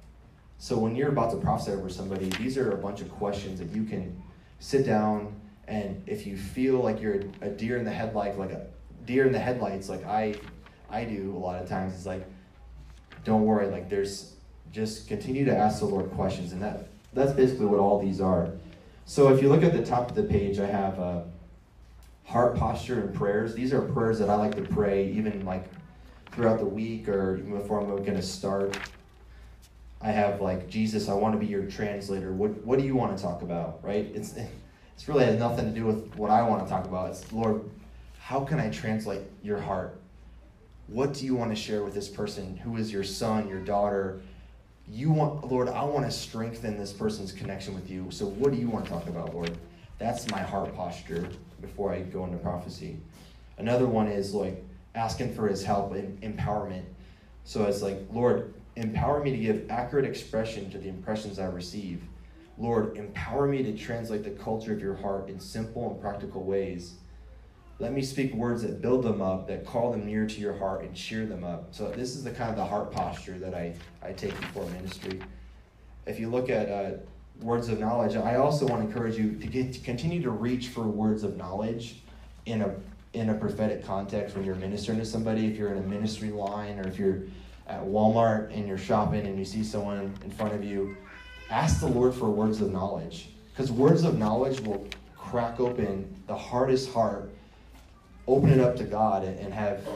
So 0.58 0.78
when 0.78 0.94
you're 0.94 1.08
about 1.08 1.32
to 1.32 1.36
prophesy 1.36 1.72
over 1.72 1.88
somebody, 1.88 2.28
these 2.30 2.56
are 2.56 2.70
a 2.70 2.76
bunch 2.76 3.00
of 3.00 3.10
questions 3.10 3.58
that 3.58 3.70
you 3.70 3.84
can 3.84 4.22
sit 4.60 4.86
down 4.86 5.34
and 5.66 6.02
if 6.06 6.26
you 6.26 6.36
feel 6.36 6.76
like 6.76 7.00
you're 7.00 7.22
a 7.40 7.48
deer 7.48 7.76
in 7.76 7.84
the 7.84 7.90
headlight, 7.90 8.38
like 8.38 8.50
a 8.50 8.66
deer 9.04 9.26
in 9.26 9.32
the 9.32 9.38
headlights, 9.38 9.88
like 9.88 10.04
I 10.04 10.34
I 10.90 11.04
do 11.04 11.34
a 11.36 11.38
lot 11.38 11.60
of 11.60 11.68
times, 11.68 11.94
it's 11.94 12.06
like, 12.06 12.24
don't 13.24 13.44
worry, 13.44 13.66
like 13.66 13.88
there's 13.88 14.34
just 14.72 15.08
continue 15.08 15.44
to 15.46 15.56
ask 15.56 15.80
the 15.80 15.86
Lord 15.86 16.10
questions, 16.12 16.52
and 16.52 16.62
that 16.62 16.88
that's 17.14 17.32
basically 17.32 17.66
what 17.66 17.80
all 17.80 18.00
these 18.00 18.20
are. 18.20 18.52
So 19.06 19.32
if 19.34 19.42
you 19.42 19.48
look 19.48 19.62
at 19.62 19.72
the 19.72 19.84
top 19.84 20.10
of 20.10 20.16
the 20.16 20.22
page, 20.22 20.58
I 20.58 20.66
have 20.66 21.00
uh, 21.00 21.22
heart 22.24 22.56
posture 22.56 23.00
and 23.00 23.14
prayers. 23.14 23.54
These 23.54 23.72
are 23.72 23.80
prayers 23.80 24.18
that 24.18 24.30
I 24.30 24.34
like 24.34 24.54
to 24.56 24.62
pray, 24.62 25.10
even 25.10 25.44
like 25.44 25.66
throughout 26.32 26.58
the 26.58 26.66
week 26.66 27.08
or 27.08 27.37
even 27.37 27.58
before 27.58 27.80
I'm 27.80 27.87
going 27.87 28.04
to 28.16 28.22
start. 28.22 28.76
I 30.00 30.08
have 30.08 30.40
like 30.40 30.68
Jesus, 30.68 31.08
I 31.08 31.14
want 31.14 31.34
to 31.34 31.38
be 31.38 31.46
your 31.46 31.64
translator. 31.64 32.32
What 32.32 32.62
what 32.64 32.78
do 32.78 32.84
you 32.84 32.94
want 32.94 33.16
to 33.16 33.22
talk 33.22 33.42
about? 33.42 33.80
Right? 33.82 34.10
It's 34.14 34.34
it's 34.94 35.08
really 35.08 35.24
has 35.24 35.38
nothing 35.38 35.66
to 35.66 35.70
do 35.70 35.87
with 35.87 36.14
what 36.16 36.30
I 36.30 36.42
want 36.42 36.62
to 36.64 36.68
talk 36.68 36.84
about. 36.84 37.10
It's 37.10 37.32
Lord, 37.32 37.62
how 38.18 38.40
can 38.44 38.58
I 38.58 38.70
translate 38.70 39.22
your 39.42 39.58
heart? 39.58 39.98
What 40.87 41.14
do 41.14 41.24
you 41.24 41.34
want 41.34 41.50
to 41.50 41.56
share 41.56 41.82
with 41.82 41.94
this 41.94 42.08
person 42.08 42.56
who 42.56 42.76
is 42.76 42.92
your 42.92 43.04
son, 43.04 43.48
your 43.48 43.60
daughter? 43.60 44.20
You 44.87 45.10
want, 45.10 45.50
Lord, 45.50 45.68
I 45.68 45.82
want 45.82 46.04
to 46.04 46.10
strengthen 46.10 46.76
this 46.78 46.92
person's 46.92 47.32
connection 47.32 47.74
with 47.74 47.88
you. 47.88 48.06
So, 48.10 48.26
what 48.26 48.52
do 48.52 48.58
you 48.58 48.68
want 48.68 48.84
to 48.84 48.90
talk 48.90 49.06
about, 49.08 49.34
Lord? 49.34 49.56
That's 49.98 50.28
my 50.30 50.42
heart 50.42 50.74
posture 50.76 51.26
before 51.66 51.92
I 51.92 52.00
go 52.00 52.24
into 52.24 52.38
prophecy. 52.38 52.98
Another 53.59 53.87
one 53.87 54.09
is 54.09 54.35
like 54.35 54.64
asking 54.94 55.35
for 55.35 55.48
his 55.48 55.64
help 55.64 55.92
and 55.92 56.20
empowerment. 56.22 56.85
So, 57.44 57.64
it's 57.64 57.83
like, 57.83 57.98
Lord, 58.12 58.55
empower 58.77 59.22
me 59.22 59.31
to 59.31 59.37
give 59.37 59.70
accurate 59.70 60.05
expression 60.05 60.70
to 60.70 60.79
the 60.79 60.88
impressions 60.88 61.38
I 61.38 61.46
receive. 61.46 62.03
Lord, 62.57 62.96
empower 62.96 63.46
me 63.46 63.62
to 63.62 63.77
translate 63.77 64.24
the 64.24 64.31
culture 64.31 64.72
of 64.72 64.81
your 64.81 64.94
heart 64.94 65.29
in 65.29 65.40
simple 65.40 65.90
and 65.90 66.00
practical 66.00 66.44
ways. 66.44 66.94
Let 67.81 67.92
me 67.92 68.03
speak 68.03 68.33
words 68.35 68.62
that 68.62 68.81
build 68.81 69.03
them 69.03 69.20
up, 69.20 69.48
that 69.48 69.66
call 69.66 69.90
them 69.90 70.07
near 70.07 70.27
to 70.27 70.40
your 70.40 70.57
heart 70.57 70.83
and 70.85 70.94
cheer 70.94 71.27
them 71.27 71.42
up. 71.42 71.68
So 71.72 71.90
this 71.90 72.14
is 72.14 72.22
the 72.22 72.31
kind 72.31 72.50
of 72.50 72.57
the 72.57 72.64
heart 72.64 72.92
posture 72.92 73.37
that 73.38 73.55
I, 73.55 73.74
I 74.00 74.12
take 74.12 74.38
before 74.40 74.64
ministry. 74.66 75.20
If 76.07 76.20
you 76.20 76.31
look 76.31 76.48
at 76.50 76.68
uh, 76.68 76.98
words 77.40 77.68
of 77.68 77.78
knowledge, 77.78 78.16
I 78.16 78.36
also 78.36 78.66
want 78.66 78.82
to 78.82 78.88
encourage 78.88 79.16
you 79.16 79.36
to 79.36 79.46
get 79.46 79.72
to 79.72 79.80
continue 79.80 80.22
to 80.22 80.30
reach 80.30 80.68
for 80.68 80.82
words 80.82 81.24
of 81.24 81.36
knowledge 81.36 82.02
in 82.46 82.62
a 82.62 82.74
in 83.12 83.30
a 83.30 83.34
prophetic 83.34 83.84
context 83.84 84.34
when 84.34 84.44
you're 84.44 84.54
ministering 84.56 84.98
to 84.98 85.04
somebody. 85.04 85.46
If 85.46 85.56
you're 85.56 85.70
in 85.70 85.78
a 85.78 85.86
ministry 85.86 86.30
line 86.30 86.78
or 86.78 86.88
if 86.88 86.98
you're 86.98 87.22
at 87.66 87.82
Walmart 87.82 88.54
and 88.54 88.66
you're 88.66 88.78
shopping 88.78 89.26
and 89.26 89.38
you 89.38 89.44
see 89.44 89.64
someone 89.64 90.14
in 90.24 90.30
front 90.30 90.54
of 90.54 90.64
you, 90.64 90.96
ask 91.50 91.80
the 91.80 91.86
Lord 91.86 92.14
for 92.14 92.28
words 92.28 92.60
of 92.60 92.72
knowledge 92.72 93.28
because 93.52 93.70
words 93.70 94.04
of 94.04 94.18
knowledge 94.18 94.60
will 94.60 94.86
crack 95.16 95.60
open 95.60 96.22
the 96.26 96.36
hardest 96.36 96.92
heart 96.92 97.30
open 98.26 98.50
it 98.50 98.60
up 98.60 98.76
to 98.76 98.84
God 98.84 99.24
and, 99.24 99.52
have 99.52 99.86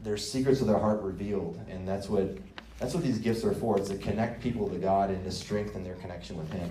their 0.00 0.16
secrets 0.16 0.60
of 0.60 0.66
their 0.66 0.78
heart 0.78 1.02
revealed. 1.02 1.60
And 1.68 1.86
that's 1.86 2.08
what 2.08 2.38
that's 2.80 2.94
what 2.94 3.04
these 3.04 3.18
gifts 3.18 3.44
are 3.44 3.52
for. 3.52 3.78
It's 3.78 3.90
to 3.90 3.98
connect 3.98 4.42
people 4.42 4.68
to 4.70 4.76
God 4.76 5.10
and 5.10 5.22
to 5.24 5.30
strengthen 5.30 5.84
their 5.84 5.96
connection 5.96 6.38
with 6.38 6.50
Him. 6.50 6.70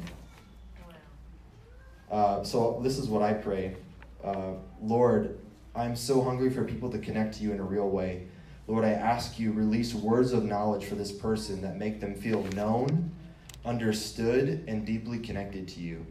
Uh, 2.12 2.44
so 2.44 2.80
this 2.84 2.98
is 2.98 3.08
what 3.08 3.22
I 3.22 3.34
pray, 3.34 3.76
uh, 4.24 4.54
Lord. 4.82 5.38
I'm 5.76 5.96
so 5.96 6.22
hungry 6.24 6.50
for 6.50 6.66
people 6.66 6.90
to 6.90 6.98
connect 6.98 7.36
to 7.36 7.44
you 7.44 7.52
in 7.52 7.60
a 7.60 7.64
real 7.64 7.88
way. 7.88 8.28
Lord, 8.68 8.84
I 8.84 8.92
ask 8.92 9.40
you 9.40 9.52
release 9.52 9.94
words 9.94 10.34
of 10.34 10.44
knowledge 10.44 10.86
for 10.86 10.96
this 10.96 11.12
person 11.12 11.62
that 11.62 11.78
make 11.78 12.02
them 12.02 12.16
feel 12.16 12.44
known, 12.56 13.12
understood, 13.64 14.64
and 14.68 14.86
deeply 14.86 15.20
connected 15.20 15.68
to 15.70 15.80
you. 15.80 16.06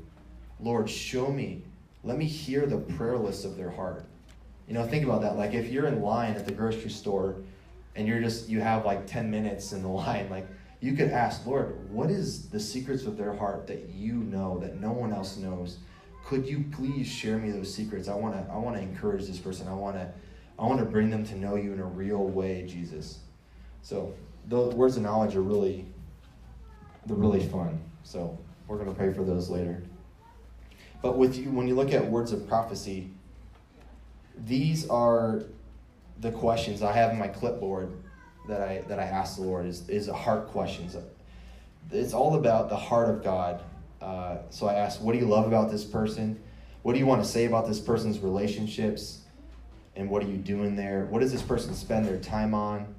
Lord, 0.60 0.88
show 0.88 1.32
me. 1.32 1.62
Let 2.04 2.18
me 2.18 2.24
hear 2.24 2.66
the 2.66 2.78
prayer 2.78 3.16
list 3.16 3.44
of 3.44 3.56
their 3.56 3.70
heart. 3.70 4.04
You 4.68 4.74
know, 4.74 4.86
think 4.86 5.04
about 5.04 5.22
that. 5.22 5.36
Like 5.36 5.54
if 5.54 5.70
you're 5.70 5.86
in 5.86 6.02
line 6.02 6.34
at 6.34 6.46
the 6.46 6.52
grocery 6.52 6.90
store 6.90 7.36
and 7.98 8.06
you're 8.06 8.20
just 8.20 8.48
you 8.48 8.60
have 8.60 8.86
like 8.86 9.06
10 9.06 9.30
minutes 9.30 9.72
in 9.72 9.82
the 9.82 9.88
line, 10.02 10.30
like 10.30 10.46
you 10.80 10.94
could 10.94 11.10
ask, 11.10 11.44
Lord, 11.44 11.90
what 11.90 12.08
is 12.08 12.48
the 12.48 12.60
secrets 12.60 13.04
of 13.04 13.18
their 13.18 13.34
heart 13.34 13.66
that 13.66 13.90
you 13.90 14.14
know 14.14 14.58
that 14.60 14.80
no 14.80 14.92
one 14.92 15.12
else 15.12 15.36
knows? 15.36 15.78
Could 16.24 16.46
you 16.46 16.64
please 16.70 17.08
share 17.08 17.36
me 17.36 17.50
those 17.50 17.74
secrets? 17.74 18.08
I 18.08 18.14
want 18.14 18.34
to 18.34 18.52
I 18.52 18.56
want 18.56 18.76
to 18.76 18.82
encourage 18.82 19.26
this 19.26 19.38
person. 19.38 19.66
I 19.66 19.74
want 19.74 19.96
to 19.96 20.08
I 20.58 20.64
want 20.64 20.78
to 20.78 20.84
bring 20.84 21.10
them 21.10 21.26
to 21.26 21.36
know 21.36 21.56
you 21.56 21.72
in 21.72 21.80
a 21.80 21.84
real 21.84 22.24
way, 22.24 22.64
Jesus. 22.66 23.18
So, 23.82 24.14
the 24.46 24.60
words 24.60 24.96
of 24.96 25.02
knowledge 25.02 25.34
are 25.34 25.42
really 25.42 25.84
they're 27.06 27.16
really 27.16 27.44
fun. 27.46 27.80
So, 28.04 28.38
we're 28.68 28.76
going 28.76 28.88
to 28.88 28.94
pray 28.94 29.12
for 29.12 29.24
those 29.24 29.50
later. 29.50 29.82
But 31.02 31.16
with 31.16 31.36
you 31.36 31.50
when 31.50 31.66
you 31.66 31.74
look 31.74 31.92
at 31.92 32.08
words 32.08 32.30
of 32.32 32.46
prophecy, 32.46 33.10
these 34.36 34.88
are 34.88 35.42
the 36.20 36.32
questions 36.32 36.82
I 36.82 36.92
have 36.92 37.12
in 37.12 37.18
my 37.18 37.28
clipboard 37.28 37.92
that 38.48 38.60
I 38.60 38.82
that 38.88 38.98
I 38.98 39.04
ask 39.04 39.36
the 39.36 39.42
Lord 39.42 39.66
is 39.66 39.88
is 39.88 40.08
heart 40.08 40.48
questions. 40.48 40.96
It's 41.90 42.12
all 42.12 42.34
about 42.34 42.68
the 42.68 42.76
heart 42.76 43.08
of 43.08 43.22
God. 43.22 43.62
Uh, 44.00 44.38
so 44.50 44.66
I 44.66 44.74
ask, 44.74 45.00
what 45.00 45.12
do 45.12 45.18
you 45.18 45.26
love 45.26 45.46
about 45.46 45.70
this 45.70 45.84
person? 45.84 46.40
What 46.82 46.92
do 46.92 46.98
you 46.98 47.06
want 47.06 47.22
to 47.22 47.28
say 47.28 47.46
about 47.46 47.66
this 47.66 47.80
person's 47.80 48.20
relationships? 48.20 49.20
And 49.96 50.08
what 50.08 50.22
are 50.22 50.28
you 50.28 50.36
doing 50.36 50.76
there? 50.76 51.06
What 51.06 51.20
does 51.20 51.32
this 51.32 51.42
person 51.42 51.74
spend 51.74 52.06
their 52.06 52.18
time 52.18 52.54
on? 52.54 52.94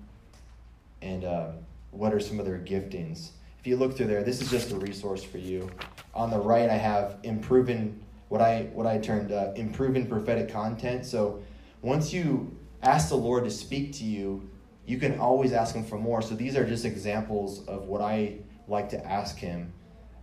And 1.02 1.24
uh, 1.24 1.52
what 1.92 2.14
are 2.14 2.20
some 2.20 2.40
of 2.40 2.46
their 2.46 2.60
giftings? 2.60 3.30
If 3.60 3.68
you 3.68 3.78
look 3.78 3.96
through 3.96 4.08
there, 4.08 4.24
this 4.24 4.42
is 4.42 4.52
just 4.52 4.72
a 4.72 4.76
resource 4.76 5.24
for 5.24 5.38
you. 5.38 5.70
On 6.14 6.30
the 6.30 6.40
right, 6.40 6.70
I 6.70 6.76
have 6.76 7.18
improving 7.24 8.00
what 8.28 8.42
I 8.42 8.70
what 8.74 8.86
I 8.86 8.98
termed 8.98 9.32
uh, 9.32 9.52
improving 9.56 10.08
prophetic 10.08 10.52
content. 10.52 11.06
So 11.06 11.42
once 11.82 12.12
you 12.12 12.56
ask 12.82 13.10
the 13.10 13.16
Lord 13.16 13.44
to 13.44 13.52
speak 13.52 13.94
to 13.94 14.04
you, 14.04 14.50
you 14.86 14.98
can 14.98 15.20
always 15.20 15.54
ask 15.54 15.76
Him 15.76 15.84
for 15.84 15.98
more. 15.98 16.22
So 16.22 16.36
these 16.36 16.56
are 16.56 16.66
just 16.66 16.86
examples 16.86 17.66
of 17.68 17.86
what 17.86 18.02
I 18.02 18.38
like 18.68 18.90
to 18.90 19.06
ask 19.06 19.38
Him 19.38 19.74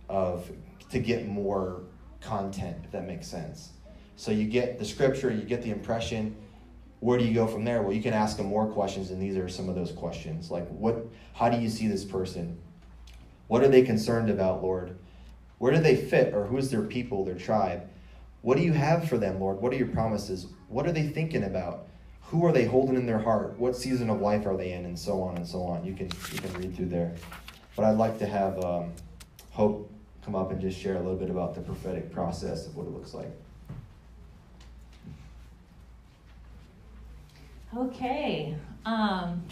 of 0.09 0.51
to 0.89 0.99
get 0.99 1.27
more 1.27 1.83
content, 2.21 2.77
if 2.83 2.91
that 2.91 3.05
makes 3.05 3.27
sense. 3.27 3.71
So 4.15 4.31
you 4.31 4.47
get 4.47 4.79
the 4.79 4.85
scripture, 4.85 5.31
you 5.31 5.43
get 5.43 5.61
the 5.61 5.71
impression. 5.71 6.35
Where 6.99 7.19
do 7.19 7.25
you 7.25 7.33
go 7.33 7.45
from 7.45 7.63
there? 7.63 7.83
Well, 7.83 7.93
you 7.93 8.01
can 8.01 8.13
ask 8.13 8.39
him 8.39 8.47
more 8.47 8.65
questions, 8.67 9.11
and 9.11 9.21
these 9.21 9.37
are 9.37 9.47
some 9.47 9.69
of 9.69 9.75
those 9.75 9.91
questions. 9.91 10.49
Like, 10.49 10.67
what? 10.69 11.05
How 11.33 11.49
do 11.49 11.59
you 11.59 11.69
see 11.69 11.87
this 11.87 12.03
person? 12.03 12.57
What 13.47 13.63
are 13.63 13.67
they 13.67 13.83
concerned 13.83 14.31
about, 14.31 14.63
Lord? 14.63 14.97
Where 15.59 15.71
do 15.71 15.79
they 15.79 15.95
fit, 15.95 16.33
or 16.33 16.45
who's 16.45 16.71
their 16.71 16.81
people, 16.81 17.23
their 17.23 17.35
tribe? 17.35 17.87
What 18.41 18.57
do 18.57 18.63
you 18.63 18.73
have 18.73 19.07
for 19.07 19.17
them, 19.17 19.39
Lord? 19.39 19.61
What 19.61 19.71
are 19.73 19.77
your 19.77 19.87
promises? 19.87 20.47
What 20.67 20.87
are 20.87 20.91
they 20.91 21.07
thinking 21.07 21.43
about? 21.43 21.86
Who 22.29 22.45
are 22.45 22.51
they 22.51 22.65
holding 22.65 22.95
in 22.95 23.05
their 23.05 23.19
heart? 23.19 23.57
What 23.57 23.75
season 23.75 24.09
of 24.09 24.19
life 24.21 24.45
are 24.45 24.57
they 24.57 24.73
in? 24.73 24.85
And 24.85 24.97
so 24.99 25.21
on 25.21 25.37
and 25.37 25.47
so 25.47 25.63
on. 25.63 25.85
You 25.85 25.93
can 25.93 26.09
you 26.31 26.39
can 26.39 26.53
read 26.53 26.75
through 26.75 26.87
there. 26.87 27.15
But 27.75 27.85
I'd 27.85 27.97
like 27.97 28.19
to 28.19 28.25
have 28.25 28.63
um, 28.63 28.91
Hope 29.51 29.89
come 30.23 30.35
up 30.35 30.51
and 30.51 30.59
just 30.59 30.77
share 30.77 30.95
a 30.95 30.99
little 30.99 31.15
bit 31.15 31.29
about 31.29 31.55
the 31.55 31.61
prophetic 31.61 32.11
process 32.11 32.67
of 32.67 32.75
what 32.75 32.85
it 32.85 32.91
looks 32.91 33.13
like. 33.13 33.31
Okay. 37.75 38.55
Um, 38.85 39.43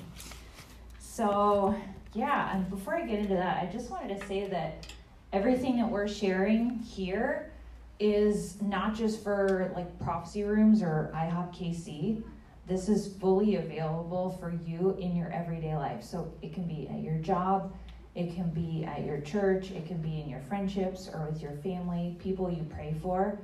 so, 1.00 1.76
yeah, 2.14 2.56
and 2.56 2.70
before 2.70 2.96
I 2.96 3.06
get 3.06 3.20
into 3.20 3.36
that, 3.36 3.64
I 3.64 3.72
just 3.72 3.90
wanted 3.90 4.20
to 4.20 4.28
say 4.28 4.48
that 4.48 4.88
everything 5.32 5.78
that 5.78 5.90
we're 5.90 6.08
sharing 6.08 6.80
here 6.80 7.52
is 8.00 8.62
not 8.62 8.96
just 8.96 9.24
for 9.24 9.72
like 9.76 9.98
prophecy 10.00 10.44
rooms 10.44 10.82
or 10.82 11.12
IHOP 11.16 11.56
KC. 11.56 12.24
This 12.68 12.90
is 12.90 13.14
fully 13.20 13.56
available 13.56 14.38
for 14.40 14.52
you 14.66 14.96
in 15.00 15.16
your 15.16 15.32
everyday 15.32 15.76
life. 15.76 16.04
So 16.04 16.34
it 16.42 16.54
can 16.54 16.68
be 16.68 16.88
at 16.90 17.02
your 17.02 17.18
job, 17.18 17.76
it 18.16 18.34
can 18.34 18.50
be 18.50 18.86
at 18.86 19.06
your 19.06 19.22
church, 19.22 19.72
it 19.72 19.86
can 19.86 19.98
be 19.98 20.20
in 20.22 20.30
your 20.30 20.40
friendships 20.42 21.10
or 21.14 21.28
with 21.28 21.42
your 21.42 21.52
family, 21.58 22.18
people 22.20 22.50
you 22.50 22.64
pray 22.64 22.96
for. 23.02 23.40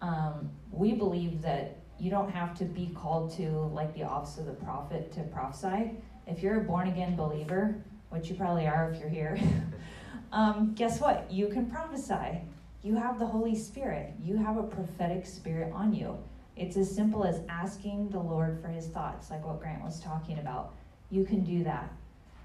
Um, 0.00 0.50
we 0.70 0.92
believe 0.92 1.42
that 1.42 1.78
you 1.98 2.10
don't 2.10 2.30
have 2.30 2.56
to 2.58 2.64
be 2.64 2.90
called 2.94 3.36
to 3.36 3.50
like 3.72 3.94
the 3.94 4.04
office 4.04 4.38
of 4.38 4.46
the 4.46 4.52
prophet 4.52 5.12
to 5.12 5.20
prophesy. 5.24 5.90
If 6.26 6.42
you're 6.42 6.60
a 6.60 6.64
born 6.64 6.88
again 6.88 7.14
believer, 7.14 7.76
which 8.08 8.28
you 8.30 8.36
probably 8.36 8.66
are 8.66 8.90
if 8.90 9.00
you're 9.00 9.08
here, 9.08 9.38
um, 10.32 10.72
guess 10.74 11.00
what? 11.00 11.30
You 11.30 11.48
can 11.48 11.70
prophesy 11.70 12.40
you 12.82 12.96
have 12.96 13.20
the 13.20 13.26
Holy 13.26 13.54
Spirit. 13.54 14.12
You 14.20 14.36
have 14.36 14.56
a 14.56 14.62
prophetic 14.62 15.24
spirit 15.24 15.72
on 15.72 15.94
you. 15.94 16.18
It's 16.56 16.76
as 16.76 16.94
simple 16.94 17.24
as 17.24 17.40
asking 17.48 18.10
the 18.10 18.18
Lord 18.18 18.60
for 18.60 18.68
his 18.68 18.86
thoughts, 18.86 19.30
like 19.30 19.44
what 19.44 19.60
Grant 19.60 19.82
was 19.82 20.00
talking 20.00 20.38
about. 20.38 20.74
You 21.10 21.24
can 21.24 21.44
do 21.44 21.64
that. 21.64 21.90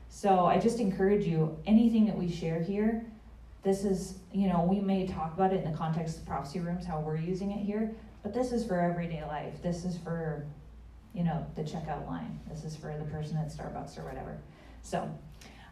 So 0.10 0.46
I 0.46 0.58
just 0.58 0.80
encourage 0.80 1.26
you, 1.26 1.58
anything 1.66 2.06
that 2.06 2.18
we 2.18 2.32
share 2.32 2.62
here, 2.62 3.06
this 3.64 3.84
is, 3.84 4.20
you 4.32 4.48
know, 4.48 4.64
we 4.64 4.80
may 4.80 5.06
talk 5.06 5.34
about 5.34 5.52
it 5.52 5.64
in 5.64 5.70
the 5.70 5.78
context 5.78 6.20
of 6.20 6.26
prophecy 6.26 6.60
rooms, 6.60 6.86
how 6.86 7.02
we're 7.02 7.18
using 7.18 7.52
it 7.52 7.60
here, 7.66 7.92
but 8.24 8.34
this 8.34 8.52
is 8.52 8.66
for 8.66 8.80
everyday 8.80 9.24
life. 9.26 9.62
This 9.62 9.84
is 9.84 9.98
for, 9.98 10.46
you 11.14 11.24
know, 11.24 11.46
the 11.56 11.64
checkout 11.64 12.08
line. 12.08 12.40
This 12.50 12.64
is 12.64 12.76
for 12.76 12.96
the 12.98 13.04
person 13.06 13.36
at 13.38 13.48
Starbucks 13.48 14.00
or 14.00 14.06
whatever. 14.06 14.38
So, 14.84 15.10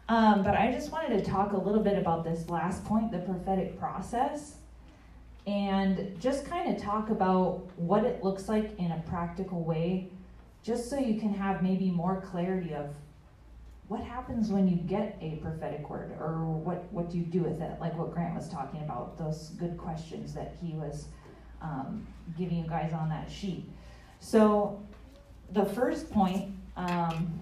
um, 0.08 0.42
but 0.42 0.54
I 0.54 0.70
just 0.70 0.92
wanted 0.92 1.16
to 1.18 1.30
talk 1.30 1.52
a 1.52 1.56
little 1.56 1.82
bit 1.82 1.98
about 1.98 2.22
this 2.22 2.48
last 2.50 2.84
point, 2.84 3.10
the 3.10 3.18
prophetic 3.18 3.78
process, 3.78 4.56
and 5.46 6.18
just 6.20 6.44
kind 6.46 6.74
of 6.74 6.82
talk 6.82 7.10
about 7.10 7.66
what 7.76 8.04
it 8.04 8.22
looks 8.22 8.48
like 8.48 8.76
in 8.78 8.90
a 8.92 9.02
practical 9.06 9.62
way, 9.62 10.08
just 10.62 10.90
so 10.90 10.98
you 10.98 11.20
can 11.20 11.32
have 11.32 11.62
maybe 11.62 11.90
more 11.90 12.20
clarity 12.20 12.74
of 12.74 12.94
what 13.88 14.00
happens 14.00 14.50
when 14.50 14.66
you 14.66 14.76
get 14.76 15.16
a 15.20 15.36
prophetic 15.36 15.88
word 15.88 16.10
or 16.18 16.38
what, 16.42 16.84
what 16.92 17.08
do 17.08 17.18
you 17.18 17.24
do 17.24 17.40
with 17.40 17.60
it 17.60 17.80
like 17.80 17.96
what 17.96 18.12
grant 18.12 18.34
was 18.34 18.48
talking 18.48 18.80
about 18.82 19.16
those 19.16 19.50
good 19.60 19.76
questions 19.76 20.34
that 20.34 20.56
he 20.60 20.72
was 20.72 21.06
um, 21.62 22.04
giving 22.36 22.58
you 22.58 22.68
guys 22.68 22.92
on 22.92 23.08
that 23.08 23.30
sheet. 23.30 23.64
So 24.18 24.82
the 25.52 25.64
first 25.64 26.10
point 26.10 26.52
um, 26.76 27.38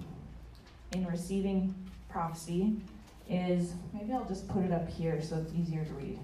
in 0.92 1.06
receiving 1.06 1.74
prophecy 2.08 2.76
is 3.28 3.72
maybe 3.92 4.12
i'll 4.12 4.24
just 4.26 4.46
put 4.48 4.62
it 4.62 4.70
up 4.70 4.88
here 4.88 5.20
so 5.20 5.36
it's 5.36 5.52
easier 5.54 5.84
to 5.84 5.92
read 5.94 6.18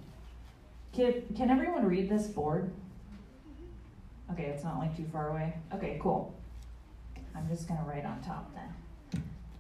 can, 0.93 1.23
can 1.37 1.51
everyone 1.51 1.85
read 1.87 2.09
this 2.09 2.27
board 2.27 2.73
okay 4.31 4.45
it's 4.45 4.65
not 4.65 4.79
like 4.79 4.97
too 4.97 5.07
far 5.13 5.31
away 5.31 5.55
okay 5.75 5.99
cool 6.03 6.35
i'm 7.35 7.49
just 7.49 7.67
to 7.67 7.79
write 7.87 8.05
on 8.05 8.21
top 8.23 8.53
then 8.55 8.71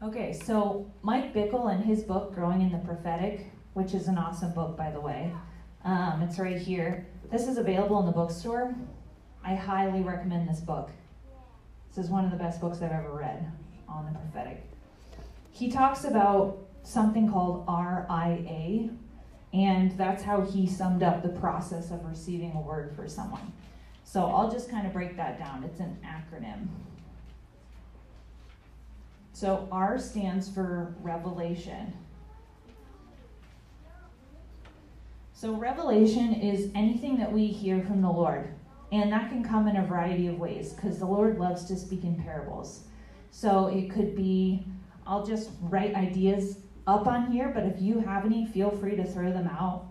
Okay, 0.03 0.33
so 0.33 0.91
Mike 1.03 1.35
Bickle 1.35 1.71
and 1.71 1.85
his 1.85 2.03
book, 2.03 2.35
Growing 2.35 2.63
in 2.63 2.73
the 2.73 2.79
Prophetic, 2.79 3.51
which 3.75 3.93
is 3.93 4.09
an 4.09 4.17
awesome 4.17 4.51
book, 4.55 4.75
by 4.75 4.91
the 4.91 4.99
way. 4.99 5.31
Um, 5.85 6.23
it's 6.23 6.39
right 6.39 6.57
here. 6.57 7.07
This 7.31 7.47
is 7.47 7.59
available 7.59 8.01
in 8.01 8.07
the 8.07 8.13
bookstore. 8.13 8.75
I 9.45 9.55
highly 9.55 10.01
recommend 10.01 10.49
this 10.49 10.61
book. 10.61 10.89
This 11.91 12.03
is 12.03 12.11
one 12.11 12.25
of 12.25 12.31
the 12.31 12.39
best 12.39 12.63
books 12.63 12.81
I've 12.81 12.93
ever 12.93 13.13
read 13.13 13.45
on 13.87 14.07
the 14.07 14.19
prophetic. 14.19 14.65
He 15.51 15.71
talks 15.71 16.05
about 16.05 16.57
something 16.83 17.31
called 17.31 17.67
RIA, 17.69 18.89
and 19.53 19.97
that's 19.99 20.23
how 20.23 20.43
he 20.43 20.67
summed 20.67 21.03
up 21.03 21.23
the 21.23 21.29
process 21.29 21.91
of 21.91 22.05
receiving 22.05 22.53
a 22.53 22.61
word 22.61 22.93
for 22.95 23.09
someone. 23.09 23.53
So 24.05 24.27
I'll 24.27 24.51
just 24.51 24.71
kind 24.71 24.87
of 24.87 24.93
break 24.93 25.17
that 25.17 25.39
down. 25.39 25.65
It's 25.65 25.81
an 25.81 25.99
acronym. 26.05 26.69
So 29.33 29.69
R 29.73 29.99
stands 29.99 30.49
for 30.49 30.95
revelation. 31.01 31.93
So 35.33 35.55
revelation 35.55 36.35
is 36.35 36.71
anything 36.75 37.17
that 37.19 37.33
we 37.33 37.47
hear 37.47 37.81
from 37.83 38.03
the 38.03 38.11
Lord. 38.11 38.53
And 38.93 39.13
that 39.13 39.31
can 39.31 39.43
come 39.43 39.69
in 39.69 39.77
a 39.77 39.87
variety 39.87 40.27
of 40.27 40.39
ways 40.39 40.73
because 40.73 40.99
the 40.99 41.07
Lord 41.07 41.39
loves 41.39 41.65
to 41.67 41.77
speak 41.77 42.05
in 42.05 42.17
parables. 42.17 42.85
So 43.31 43.69
it 43.69 43.91
could 43.91 44.15
be, 44.17 44.67
I'll 45.07 45.25
just 45.25 45.51
write 45.63 45.95
ideas 45.95 46.59
up 46.91 47.07
on 47.07 47.31
here, 47.31 47.51
but 47.55 47.65
if 47.65 47.81
you 47.81 48.01
have 48.01 48.25
any, 48.25 48.47
feel 48.47 48.71
free 48.71 48.97
to 48.97 49.05
throw 49.05 49.33
them 49.33 49.47
out. 49.47 49.87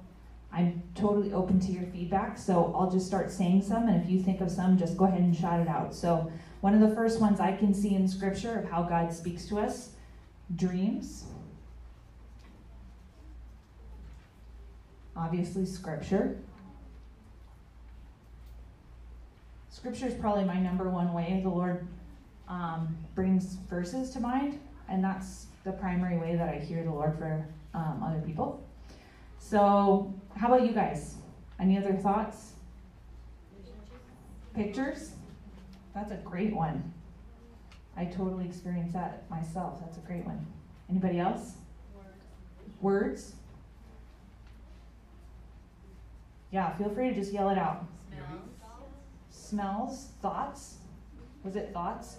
I'm 0.51 0.81
totally 0.95 1.31
open 1.31 1.59
to 1.61 1.71
your 1.71 1.83
feedback, 1.83 2.37
so 2.37 2.73
I'll 2.75 2.89
just 2.89 3.05
start 3.07 3.31
saying 3.31 3.61
some, 3.61 3.87
and 3.87 4.01
if 4.03 4.09
you 4.09 4.21
think 4.21 4.41
of 4.41 4.51
some, 4.51 4.77
just 4.77 4.97
go 4.97 5.05
ahead 5.05 5.21
and 5.21 5.35
shout 5.35 5.59
it 5.59 5.67
out. 5.67 5.93
So 5.93 6.31
one 6.61 6.73
of 6.73 6.81
the 6.87 6.93
first 6.95 7.21
ones 7.21 7.39
I 7.39 7.55
can 7.55 7.73
see 7.73 7.95
in 7.95 8.07
Scripture 8.07 8.59
of 8.59 8.69
how 8.69 8.83
God 8.83 9.13
speaks 9.13 9.45
to 9.45 9.59
us 9.59 9.91
dreams. 10.55 11.25
Obviously, 15.15 15.65
Scripture. 15.65 16.37
Scripture 19.69 20.07
is 20.07 20.13
probably 20.15 20.43
my 20.43 20.59
number 20.59 20.89
one 20.89 21.13
way 21.13 21.39
the 21.43 21.49
Lord 21.49 21.87
um, 22.49 22.97
brings 23.15 23.53
verses 23.69 24.09
to 24.11 24.19
mind, 24.19 24.59
and 24.89 25.03
that's 25.03 25.47
the 25.63 25.71
primary 25.71 26.17
way 26.17 26.35
that 26.35 26.49
I 26.49 26.57
hear 26.57 26.83
the 26.83 26.91
Lord 26.91 27.17
for 27.17 27.47
um, 27.73 28.03
other 28.05 28.21
people. 28.21 28.65
So, 29.37 30.13
how 30.35 30.47
about 30.47 30.65
you 30.65 30.73
guys? 30.73 31.15
Any 31.59 31.77
other 31.77 31.93
thoughts? 31.93 32.53
Pictures? 34.53 35.11
That's 35.93 36.11
a 36.11 36.17
great 36.17 36.55
one. 36.55 36.93
I 37.97 38.05
totally 38.05 38.45
experienced 38.45 38.93
that 38.93 39.29
myself. 39.29 39.79
That's 39.81 39.97
a 39.97 40.01
great 40.01 40.25
one. 40.25 40.45
Anybody 40.89 41.19
else? 41.19 41.53
Words. 41.95 42.81
Words? 42.81 43.33
Yeah, 46.51 46.75
feel 46.77 46.89
free 46.89 47.09
to 47.09 47.15
just 47.15 47.31
yell 47.31 47.49
it 47.49 47.57
out. 47.57 47.85
Smells. 48.09 48.49
Smells, 49.29 50.09
thoughts. 50.21 50.77
Was 51.43 51.55
it 51.55 51.71
thoughts? 51.73 52.17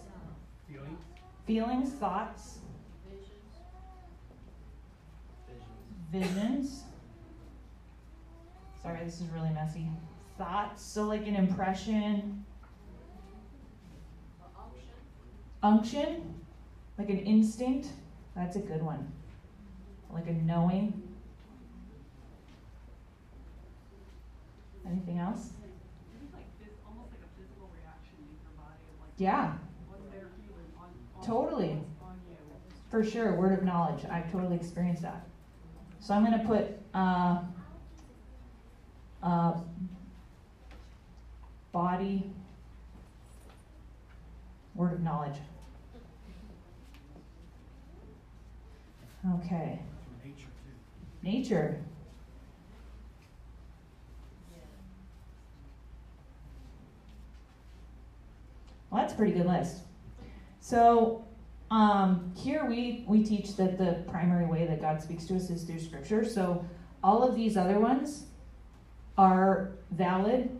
Feelings. 0.70 1.00
Feelings, 1.46 1.92
thoughts, 1.94 2.59
Visions. 6.10 6.82
Sorry, 8.82 9.04
this 9.04 9.20
is 9.20 9.28
really 9.28 9.50
messy. 9.50 9.86
Thoughts, 10.38 10.82
so 10.82 11.04
like 11.04 11.26
an 11.26 11.36
impression, 11.36 12.44
unction, 15.62 16.34
like 16.98 17.10
an 17.10 17.18
instinct. 17.18 17.88
That's 18.34 18.56
a 18.56 18.60
good 18.60 18.82
one. 18.82 19.12
Like 20.12 20.26
a 20.26 20.32
knowing. 20.32 21.02
Anything 24.86 25.18
else? 25.18 25.50
Yeah, 29.18 29.52
Totally. 31.22 31.78
for 32.90 33.04
sure. 33.04 33.34
Word 33.34 33.52
of 33.58 33.62
knowledge. 33.62 34.04
I've 34.10 34.32
totally 34.32 34.56
experienced 34.56 35.02
that. 35.02 35.29
So 36.00 36.14
I'm 36.14 36.24
going 36.24 36.40
to 36.40 36.46
put 36.46 36.66
uh, 36.94 37.42
uh, 39.22 39.60
body, 41.72 42.32
word 44.74 44.94
of 44.94 45.00
knowledge. 45.02 45.36
Okay. 49.34 49.78
Nature. 50.24 50.46
Nature. 51.22 51.80
Well, 58.90 59.02
that's 59.02 59.12
a 59.12 59.16
pretty 59.16 59.32
good 59.32 59.46
list. 59.46 59.82
So 60.60 61.24
um, 61.70 62.32
here 62.36 62.64
we 62.64 63.04
we 63.06 63.22
teach 63.22 63.56
that 63.56 63.78
the 63.78 64.02
primary 64.08 64.46
way 64.46 64.66
that 64.66 64.80
God 64.80 65.00
speaks 65.00 65.24
to 65.26 65.36
us 65.36 65.50
is 65.50 65.62
through 65.62 65.80
Scripture. 65.80 66.24
So 66.24 66.64
all 67.02 67.22
of 67.22 67.34
these 67.34 67.56
other 67.56 67.78
ones 67.78 68.24
are 69.16 69.72
valid, 69.92 70.50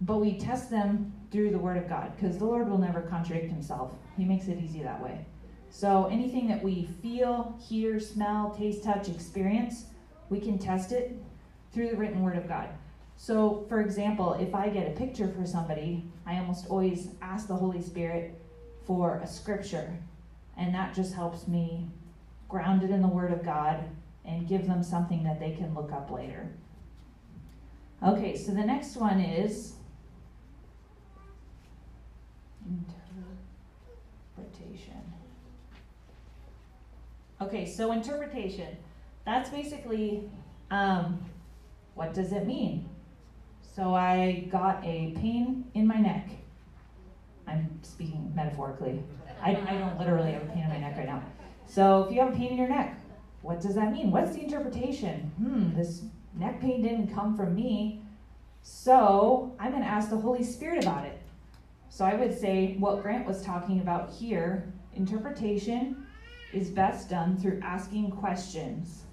but 0.00 0.18
we 0.18 0.38
test 0.38 0.70
them 0.70 1.12
through 1.30 1.50
the 1.50 1.58
Word 1.58 1.76
of 1.76 1.88
God 1.88 2.12
because 2.16 2.38
the 2.38 2.44
Lord 2.44 2.68
will 2.68 2.78
never 2.78 3.02
contradict 3.02 3.50
Himself. 3.50 3.92
He 4.16 4.24
makes 4.24 4.48
it 4.48 4.58
easy 4.58 4.82
that 4.82 5.00
way. 5.00 5.24
So 5.70 6.06
anything 6.06 6.48
that 6.48 6.62
we 6.62 6.88
feel, 7.02 7.56
hear, 7.68 8.00
smell, 8.00 8.54
taste, 8.58 8.82
touch, 8.82 9.08
experience, 9.08 9.86
we 10.30 10.40
can 10.40 10.58
test 10.58 10.92
it 10.92 11.16
through 11.72 11.90
the 11.90 11.96
written 11.96 12.22
Word 12.22 12.36
of 12.36 12.48
God. 12.48 12.68
So, 13.16 13.66
for 13.68 13.80
example, 13.80 14.34
if 14.34 14.54
I 14.54 14.68
get 14.68 14.88
a 14.88 14.92
picture 14.92 15.28
for 15.28 15.44
somebody, 15.44 16.04
I 16.26 16.38
almost 16.38 16.66
always 16.68 17.08
ask 17.20 17.48
the 17.48 17.54
Holy 17.54 17.82
Spirit 17.82 18.40
for 18.86 19.20
a 19.22 19.26
scripture. 19.26 19.98
And 20.58 20.74
that 20.74 20.92
just 20.94 21.14
helps 21.14 21.48
me 21.48 21.88
ground 22.48 22.82
it 22.82 22.90
in 22.90 23.00
the 23.00 23.08
Word 23.08 23.32
of 23.32 23.44
God 23.44 23.84
and 24.24 24.46
give 24.48 24.66
them 24.66 24.82
something 24.82 25.22
that 25.24 25.40
they 25.40 25.52
can 25.52 25.74
look 25.74 25.92
up 25.92 26.10
later. 26.10 26.50
Okay, 28.04 28.36
so 28.36 28.52
the 28.52 28.64
next 28.64 28.96
one 28.96 29.20
is 29.20 29.74
interpretation. 34.36 35.02
Okay, 37.40 37.64
so 37.64 37.92
interpretation. 37.92 38.76
That's 39.24 39.50
basically 39.50 40.28
um, 40.70 41.24
what 41.94 42.14
does 42.14 42.32
it 42.32 42.46
mean? 42.46 42.88
So 43.74 43.94
I 43.94 44.48
got 44.50 44.84
a 44.84 45.12
pain 45.16 45.64
in 45.74 45.86
my 45.86 45.96
neck. 45.96 46.28
Speaking 47.82 48.32
metaphorically. 48.34 49.02
I, 49.42 49.50
I 49.50 49.78
don't 49.78 49.98
literally 49.98 50.32
have 50.32 50.42
a 50.42 50.46
pain 50.46 50.64
in 50.64 50.68
my 50.68 50.78
neck 50.78 50.96
right 50.96 51.06
now. 51.06 51.22
So 51.66 52.04
if 52.04 52.12
you 52.12 52.20
have 52.20 52.32
a 52.32 52.36
pain 52.36 52.50
in 52.50 52.56
your 52.56 52.68
neck, 52.68 52.98
what 53.42 53.60
does 53.60 53.74
that 53.74 53.92
mean? 53.92 54.10
What's 54.10 54.34
the 54.34 54.42
interpretation? 54.42 55.30
Hmm, 55.38 55.76
this 55.76 56.02
neck 56.34 56.60
pain 56.60 56.82
didn't 56.82 57.14
come 57.14 57.36
from 57.36 57.54
me. 57.54 58.02
So 58.62 59.54
I'm 59.58 59.70
going 59.70 59.82
to 59.82 59.88
ask 59.88 60.10
the 60.10 60.16
Holy 60.16 60.42
Spirit 60.42 60.82
about 60.82 61.04
it. 61.04 61.20
So 61.88 62.04
I 62.04 62.14
would 62.14 62.38
say 62.38 62.76
what 62.78 63.02
Grant 63.02 63.26
was 63.26 63.42
talking 63.42 63.80
about 63.80 64.10
here 64.10 64.72
interpretation 64.94 66.06
is 66.52 66.70
best 66.70 67.08
done 67.08 67.36
through 67.36 67.60
asking 67.62 68.10
questions. 68.10 69.04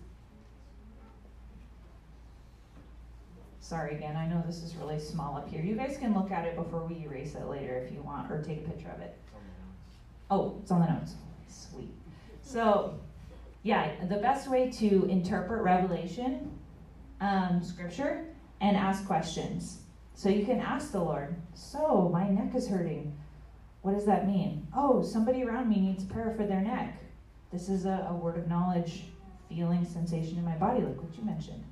Sorry 3.66 3.96
again, 3.96 4.16
I 4.16 4.28
know 4.28 4.44
this 4.46 4.62
is 4.62 4.76
really 4.76 5.00
small 5.00 5.38
up 5.38 5.50
here. 5.50 5.60
You 5.60 5.76
guys 5.76 5.98
can 5.98 6.14
look 6.14 6.30
at 6.30 6.46
it 6.46 6.56
before 6.56 6.86
we 6.86 7.04
erase 7.04 7.34
it 7.34 7.48
later 7.48 7.76
if 7.78 7.92
you 7.92 8.00
want, 8.04 8.32
or 8.32 8.44
take 8.44 8.60
a 8.60 8.70
picture 8.70 8.92
of 8.96 9.02
it. 9.02 9.18
Oh, 10.30 10.60
it's 10.62 10.70
on 10.70 10.82
the 10.82 10.88
notes. 10.88 11.16
Sweet. 11.48 11.90
So, 12.44 13.00
yeah, 13.64 14.06
the 14.06 14.18
best 14.18 14.48
way 14.52 14.70
to 14.70 15.06
interpret 15.06 15.64
Revelation, 15.64 16.52
um, 17.22 17.64
scripture, 17.64 18.26
and 18.62 18.78
ask 18.78 19.04
questions. 19.08 19.80
So 20.14 20.30
you 20.30 20.46
can 20.46 20.60
ask 20.60 20.92
the 20.92 21.00
Lord, 21.00 21.36
So, 21.56 22.08
my 22.14 22.30
neck 22.30 22.54
is 22.54 22.68
hurting. 22.68 23.18
What 23.82 23.96
does 23.96 24.06
that 24.06 24.28
mean? 24.28 24.68
Oh, 24.76 25.02
somebody 25.02 25.44
around 25.44 25.70
me 25.70 25.80
needs 25.80 26.04
prayer 26.04 26.36
for 26.38 26.46
their 26.46 26.62
neck. 26.62 27.02
This 27.52 27.68
is 27.68 27.88
a, 27.88 28.06
a 28.12 28.14
word 28.14 28.38
of 28.38 28.48
knowledge, 28.48 29.06
feeling, 29.50 29.84
sensation 29.86 30.38
in 30.38 30.46
my 30.46 30.56
body, 30.56 30.82
like 30.82 31.02
what 31.02 31.18
you 31.18 31.24
mentioned. 31.24 31.64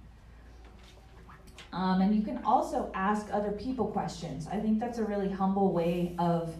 Um, 1.73 2.01
and 2.01 2.15
you 2.15 2.21
can 2.21 2.39
also 2.45 2.91
ask 2.93 3.27
other 3.33 3.51
people 3.51 3.87
questions. 3.87 4.47
I 4.51 4.59
think 4.59 4.79
that's 4.79 4.99
a 4.99 5.03
really 5.03 5.29
humble 5.29 5.73
way 5.73 6.15
of 6.19 6.53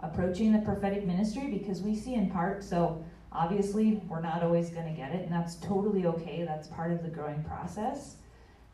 approaching 0.00 0.52
the 0.52 0.60
prophetic 0.60 1.04
ministry 1.04 1.48
because 1.48 1.82
we 1.82 1.94
see 1.96 2.14
in 2.14 2.30
part. 2.30 2.62
So 2.62 3.04
obviously, 3.32 4.00
we're 4.08 4.20
not 4.20 4.44
always 4.44 4.70
going 4.70 4.86
to 4.86 4.92
get 4.92 5.12
it, 5.12 5.24
and 5.24 5.32
that's 5.32 5.56
totally 5.56 6.06
okay. 6.06 6.44
That's 6.46 6.68
part 6.68 6.92
of 6.92 7.02
the 7.02 7.08
growing 7.08 7.42
process. 7.42 8.16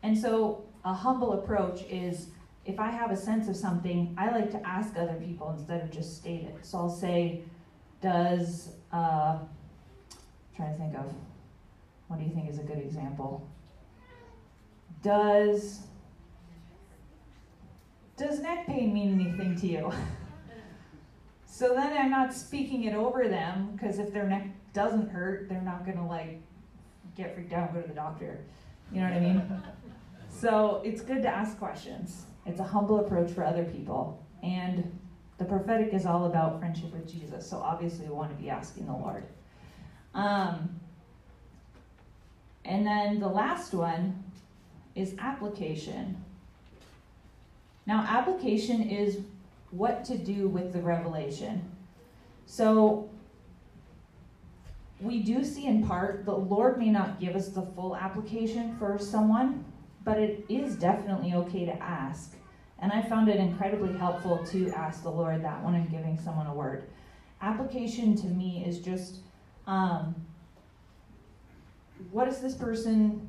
And 0.03 0.15
so, 0.15 0.63
a 0.85 0.93
humble 0.93 1.33
approach 1.33 1.81
is 1.89 2.27
if 2.65 2.79
I 2.79 2.91
have 2.91 3.11
a 3.11 3.15
sense 3.15 3.47
of 3.47 3.55
something, 3.55 4.13
I 4.17 4.29
like 4.29 4.51
to 4.51 4.67
ask 4.67 4.95
other 4.97 5.15
people 5.15 5.49
instead 5.57 5.81
of 5.81 5.89
just 5.89 6.17
state 6.17 6.43
it. 6.43 6.57
So 6.65 6.77
I'll 6.77 6.89
say, 6.89 7.41
Does, 8.01 8.69
uh, 8.91 9.39
trying 10.55 10.73
to 10.73 10.77
think 10.77 10.95
of, 10.95 11.11
what 12.07 12.19
do 12.19 12.25
you 12.25 12.31
think 12.31 12.49
is 12.49 12.59
a 12.59 12.63
good 12.63 12.77
example? 12.77 13.47
Does 15.01 15.81
does 18.17 18.39
neck 18.39 18.65
pain 18.65 18.93
mean 18.93 19.13
anything 19.19 19.55
to 19.57 19.67
you? 19.67 19.91
so 21.45 21.75
then 21.75 21.95
I'm 21.95 22.09
not 22.09 22.33
speaking 22.33 22.85
it 22.85 22.95
over 22.95 23.27
them 23.27 23.69
because 23.73 23.99
if 23.99 24.11
their 24.11 24.27
neck 24.27 24.47
doesn't 24.73 25.09
hurt, 25.09 25.47
they're 25.49 25.61
not 25.61 25.85
gonna 25.85 26.07
like 26.07 26.41
get 27.15 27.35
freaked 27.35 27.53
out 27.53 27.69
and 27.69 27.75
go 27.75 27.81
to 27.81 27.87
the 27.87 27.93
doctor. 27.93 28.39
You 28.91 29.01
know 29.01 29.07
what 29.07 29.17
I 29.17 29.19
mean? 29.19 29.63
so 30.29 30.81
it's 30.83 31.01
good 31.01 31.21
to 31.23 31.29
ask 31.29 31.57
questions. 31.57 32.25
It's 32.45 32.59
a 32.59 32.63
humble 32.63 32.99
approach 32.99 33.31
for 33.31 33.43
other 33.43 33.65
people. 33.65 34.23
And 34.41 34.97
the 35.37 35.45
prophetic 35.45 35.93
is 35.93 36.05
all 36.05 36.25
about 36.25 36.59
friendship 36.59 36.91
with 36.93 37.11
Jesus. 37.11 37.47
So 37.47 37.57
obviously 37.57 38.07
we 38.07 38.13
want 38.13 38.35
to 38.35 38.41
be 38.41 38.49
asking 38.49 38.87
the 38.87 38.93
Lord. 38.93 39.25
Um, 40.13 40.79
and 42.65 42.85
then 42.85 43.19
the 43.19 43.27
last 43.27 43.73
one 43.73 44.23
is 44.97 45.15
application. 45.19 46.23
Now, 47.85 48.05
application 48.07 48.89
is 48.89 49.19
what 49.71 50.03
to 50.05 50.17
do 50.17 50.47
with 50.47 50.73
the 50.73 50.79
revelation. 50.79 51.71
So, 52.45 53.09
we 54.99 55.19
do 55.19 55.43
see 55.43 55.67
in 55.67 55.85
part 55.85 56.25
the 56.25 56.35
Lord 56.35 56.79
may 56.79 56.89
not 56.89 57.19
give 57.19 57.35
us 57.35 57.49
the 57.49 57.61
full 57.61 57.95
application 57.95 58.75
for 58.77 58.97
someone, 58.97 59.63
but 60.03 60.17
it 60.17 60.45
is 60.49 60.75
definitely 60.75 61.33
okay 61.33 61.65
to 61.65 61.75
ask. 61.81 62.33
And 62.79 62.91
I 62.91 63.01
found 63.01 63.29
it 63.29 63.37
incredibly 63.37 63.95
helpful 63.97 64.43
to 64.47 64.69
ask 64.71 65.03
the 65.03 65.09
Lord 65.09 65.43
that 65.43 65.63
when 65.63 65.75
I'm 65.75 65.87
giving 65.87 66.19
someone 66.19 66.47
a 66.47 66.53
word. 66.53 66.89
Application 67.41 68.15
to 68.17 68.27
me 68.27 68.63
is 68.67 68.79
just 68.79 69.17
um, 69.67 70.15
what 72.11 72.27
is 72.27 72.39
this 72.39 72.55
person 72.55 73.26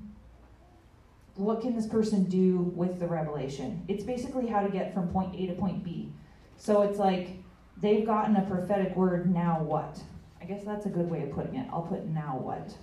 what 1.39 1.61
can 1.61 1.74
this 1.74 1.86
person 1.86 2.24
do 2.24 2.72
with 2.74 2.99
the 2.99 3.07
revelation? 3.07 3.82
It's 3.86 4.03
basically 4.03 4.49
how 4.49 4.61
to 4.61 4.68
get 4.68 4.93
from 4.93 5.09
point 5.09 5.36
A 5.36 5.47
to 5.47 5.55
point 5.55 5.84
B. 5.84 6.12
So 6.57 6.82
it's 6.82 6.99
like 6.99 7.39
they've 7.80 8.05
gotten 8.05 8.36
a 8.36 8.43
prophetic 8.43 8.97
word, 8.97 9.32
now 9.32 9.62
what? 9.62 10.03
I 10.41 10.45
guess 10.45 10.64
that's 10.64 10.86
a 10.86 10.89
good 10.89 11.09
way 11.09 11.22
of 11.22 11.30
putting 11.30 11.55
it. 11.55 11.68
I'll 11.72 11.82
put 11.82 12.07
now 12.07 12.36
what. 12.36 12.76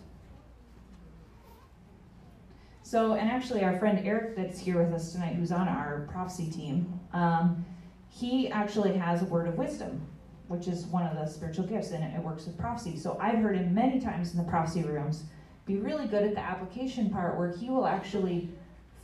So, 2.81 3.13
and 3.15 3.29
actually, 3.29 3.63
our 3.63 3.77
friend 3.77 3.99
Eric 4.05 4.37
that's 4.37 4.59
here 4.59 4.81
with 4.81 4.93
us 4.93 5.11
tonight, 5.11 5.35
who's 5.35 5.51
on 5.51 5.67
our 5.67 6.07
prophecy 6.11 6.49
team, 6.49 6.99
um, 7.13 7.65
he 8.09 8.47
actually 8.49 8.95
has 8.95 9.21
a 9.21 9.25
word 9.25 9.47
of 9.47 9.57
wisdom, 9.57 10.07
which 10.47 10.67
is 10.67 10.85
one 10.85 11.03
of 11.03 11.17
the 11.17 11.25
spiritual 11.25 11.65
gifts, 11.65 11.91
and 11.91 12.03
it, 12.03 12.23
works 12.23 12.45
with 12.45 12.57
prophecy. 12.57 12.95
So, 12.95 13.17
I've 13.19 13.39
heard 13.39 13.57
him 13.57 13.73
many 13.73 13.99
times 13.99 14.31
in 14.31 14.37
the 14.37 14.49
prophecy 14.49 14.83
rooms 14.83 15.23
be 15.65 15.77
really 15.77 16.07
good 16.07 16.23
at 16.23 16.35
the 16.35 16.39
application 16.39 17.09
part 17.09 17.37
where 17.37 17.51
he 17.51 17.69
will 17.69 17.87
actually 17.87 18.49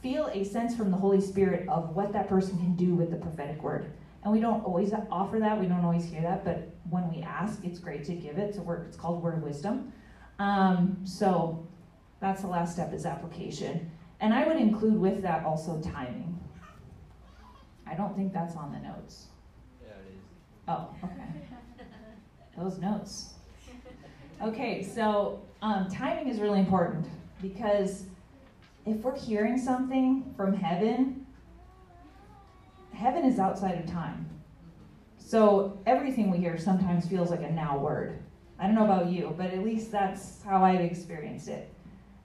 feel 0.01 0.27
a 0.33 0.43
sense 0.43 0.75
from 0.75 0.91
the 0.91 0.97
Holy 0.97 1.21
Spirit 1.21 1.67
of 1.67 1.95
what 1.95 2.11
that 2.13 2.27
person 2.27 2.57
can 2.57 2.75
do 2.75 2.95
with 2.95 3.11
the 3.11 3.17
prophetic 3.17 3.61
word. 3.61 3.91
And 4.23 4.31
we 4.31 4.39
don't 4.39 4.63
always 4.63 4.93
offer 5.09 5.39
that, 5.39 5.59
we 5.59 5.65
don't 5.65 5.83
always 5.83 6.05
hear 6.05 6.21
that, 6.21 6.45
but 6.45 6.69
when 6.89 7.09
we 7.09 7.23
ask, 7.23 7.63
it's 7.63 7.79
great 7.79 8.03
to 8.05 8.13
give 8.13 8.37
it. 8.37 8.49
It's, 8.49 8.57
a 8.57 8.61
word, 8.61 8.85
it's 8.87 8.97
called 8.97 9.23
word 9.23 9.35
of 9.35 9.43
wisdom. 9.43 9.91
Um, 10.37 10.97
so 11.03 11.67
that's 12.19 12.41
the 12.41 12.47
last 12.47 12.73
step 12.73 12.93
is 12.93 13.05
application. 13.05 13.89
And 14.19 14.33
I 14.33 14.47
would 14.47 14.57
include 14.57 14.99
with 14.99 15.23
that 15.23 15.43
also 15.43 15.81
timing. 15.81 16.39
I 17.87 17.95
don't 17.95 18.15
think 18.15 18.31
that's 18.31 18.55
on 18.55 18.71
the 18.71 18.79
notes. 18.79 19.27
Yeah, 19.81 19.89
it 19.89 20.13
is. 20.13 20.23
Oh, 20.67 20.95
okay. 21.03 21.47
Those 22.57 22.77
notes. 22.77 23.33
Okay, 24.43 24.81
so 24.81 25.43
um, 25.61 25.87
timing 25.87 26.27
is 26.27 26.39
really 26.39 26.57
important 26.57 27.05
because 27.43 28.05
if 28.87 28.97
we're 28.97 29.15
hearing 29.15 29.55
something 29.55 30.33
from 30.35 30.51
heaven, 30.51 31.27
heaven 32.91 33.23
is 33.23 33.37
outside 33.37 33.77
of 33.77 33.85
time. 33.85 34.27
So 35.19 35.79
everything 35.85 36.31
we 36.31 36.39
hear 36.39 36.57
sometimes 36.57 37.07
feels 37.07 37.29
like 37.29 37.43
a 37.43 37.51
now 37.51 37.77
word. 37.77 38.17
I 38.57 38.65
don't 38.65 38.73
know 38.73 38.85
about 38.85 39.11
you, 39.11 39.35
but 39.37 39.51
at 39.51 39.63
least 39.63 39.91
that's 39.91 40.41
how 40.41 40.63
I've 40.63 40.81
experienced 40.81 41.47
it. 41.47 41.71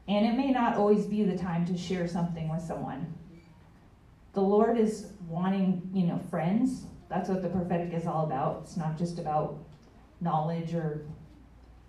And 0.08 0.24
it 0.24 0.38
may 0.38 0.50
not 0.52 0.76
always 0.76 1.04
be 1.04 1.22
the 1.22 1.36
time 1.36 1.66
to 1.66 1.76
share 1.76 2.08
something 2.08 2.48
with 2.48 2.62
someone. 2.62 3.12
The 4.32 4.40
Lord 4.40 4.78
is 4.78 5.08
wanting, 5.28 5.82
you 5.92 6.06
know, 6.06 6.18
friends. 6.30 6.84
That's 7.10 7.28
what 7.28 7.42
the 7.42 7.50
prophetic 7.50 7.92
is 7.92 8.06
all 8.06 8.24
about. 8.24 8.62
It's 8.62 8.76
not 8.78 8.96
just 8.96 9.18
about 9.18 9.58
knowledge 10.22 10.72
or 10.72 11.04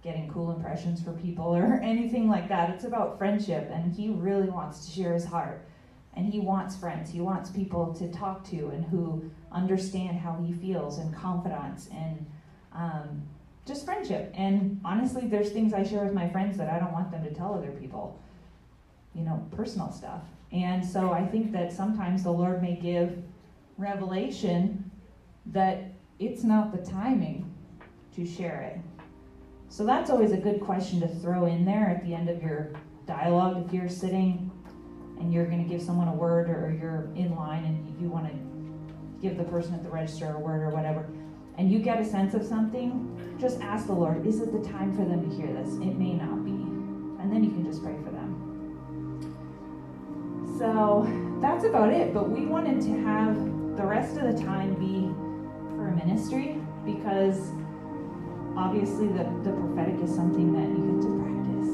getting 0.08 0.32
cool 0.32 0.52
impressions 0.52 1.04
for 1.04 1.12
people 1.12 1.46
or 1.56 1.82
anything 1.84 2.30
like 2.30 2.48
that. 2.48 2.70
It's 2.70 2.86
about 2.86 3.18
friendship, 3.18 3.70
and 3.72 3.94
he 3.94 4.10
really 4.10 4.50
wants 4.50 4.86
to 4.86 4.92
share 4.92 5.14
his 5.14 5.26
heart. 5.26 5.68
And 6.16 6.26
he 6.26 6.40
wants 6.40 6.76
friends. 6.76 7.12
He 7.12 7.22
wants 7.22 7.52
people 7.52 7.94
to 7.94 8.12
talk 8.12 8.44
to 8.46 8.70
and 8.70 8.84
who 8.86 9.30
understand 9.52 10.18
how 10.18 10.42
he 10.42 10.52
feels 10.52 10.98
and 10.98 11.14
confidence 11.14 11.90
and 11.94 12.26
um, 12.74 13.22
just 13.68 13.86
friendship. 13.86 14.34
And 14.34 14.82
honestly, 14.84 15.28
there's 15.28 15.52
things 15.52 15.74
I 15.74 15.84
share 15.84 16.04
with 16.06 16.14
my 16.14 16.28
friends 16.30 16.58
that 16.58 16.70
I 16.70 16.80
don't 16.80 16.92
want 16.92 17.12
them 17.12 17.24
to 17.24 17.32
tell 17.32 17.54
other 17.54 17.70
people, 17.70 18.20
you 19.14 19.24
know, 19.24 19.46
personal 19.56 19.92
stuff. 19.92 20.24
And 20.52 20.84
so 20.84 21.12
I 21.12 21.24
think 21.24 21.52
that 21.52 21.72
sometimes 21.72 22.24
the 22.24 22.32
Lord 22.32 22.64
may 22.64 22.76
give 22.76 23.22
revelation 23.78 24.90
that 25.48 25.92
it's 26.18 26.44
not 26.44 26.72
the 26.72 26.84
timing 26.84 27.54
to 28.16 28.26
share 28.26 28.62
it. 28.62 28.97
So 29.70 29.86
that's 29.86 30.10
always 30.10 30.32
a 30.32 30.38
good 30.38 30.62
question 30.62 31.00
to 31.02 31.08
throw 31.08 31.46
in 31.46 31.66
there 31.66 31.90
at 31.90 32.04
the 32.04 32.14
end 32.14 32.30
of 32.30 32.42
your 32.42 32.74
dialogue. 33.06 33.66
If 33.66 33.74
you're 33.74 33.90
sitting 33.90 34.52
and 35.20 35.34
you're 35.34 35.46
going 35.46 35.64
to 35.64 35.70
give 35.70 35.82
someone 35.82 36.08
a 36.08 36.14
word 36.14 36.50
or 36.50 36.72
you're 36.80 37.10
in 37.16 37.36
line 37.36 37.66
and 37.66 38.02
you 38.02 38.10
want 38.10 38.28
to 38.28 38.34
give 39.22 39.38
the 39.38 39.44
person 39.44 39.74
at 39.74 39.84
the 39.84 39.90
register 39.90 40.34
a 40.36 40.40
word 40.40 40.64
or 40.64 40.70
whatever, 40.70 41.06
and 41.58 41.72
you 41.72 41.80
get 41.80 42.00
a 42.00 42.06
sense 42.06 42.34
of 42.34 42.44
something, 42.44 43.36
just 43.40 43.60
ask 43.62 43.88
the 43.88 43.94
Lord, 43.94 44.26
is 44.26 44.42
it 44.42 44.52
the 44.52 44.70
time 44.70 44.96
for 44.96 45.04
them 45.04 45.28
to 45.28 45.36
hear 45.36 45.48
this? 45.48 45.74
It 45.76 45.98
may 45.98 46.14
not 46.14 46.46
be. 46.46 46.52
And 47.22 47.32
then 47.34 47.44
you 47.44 47.50
can 47.50 47.66
just 47.66 47.84
pray 47.84 47.96
for 48.04 48.12
them. 48.12 48.36
So 50.60 51.08
that's 51.42 51.66
about 51.66 51.92
it. 51.92 52.14
But 52.14 52.30
we 52.30 52.46
wanted 52.46 52.82
to 52.82 53.04
have 53.04 53.36
the 53.76 53.84
rest 53.84 54.18
of 54.18 54.24
the 54.24 54.44
time 54.44 54.76
be 54.76 55.10
for 55.76 55.92
ministry 55.92 56.62
because 56.86 57.52
obviously 58.58 59.08
the, 59.08 59.24
the 59.44 59.52
prophetic 59.52 60.02
is 60.02 60.14
something 60.14 60.52
that 60.54 60.68
you 60.68 60.82
get 60.92 61.02
to 61.06 61.10
practice. 61.22 61.70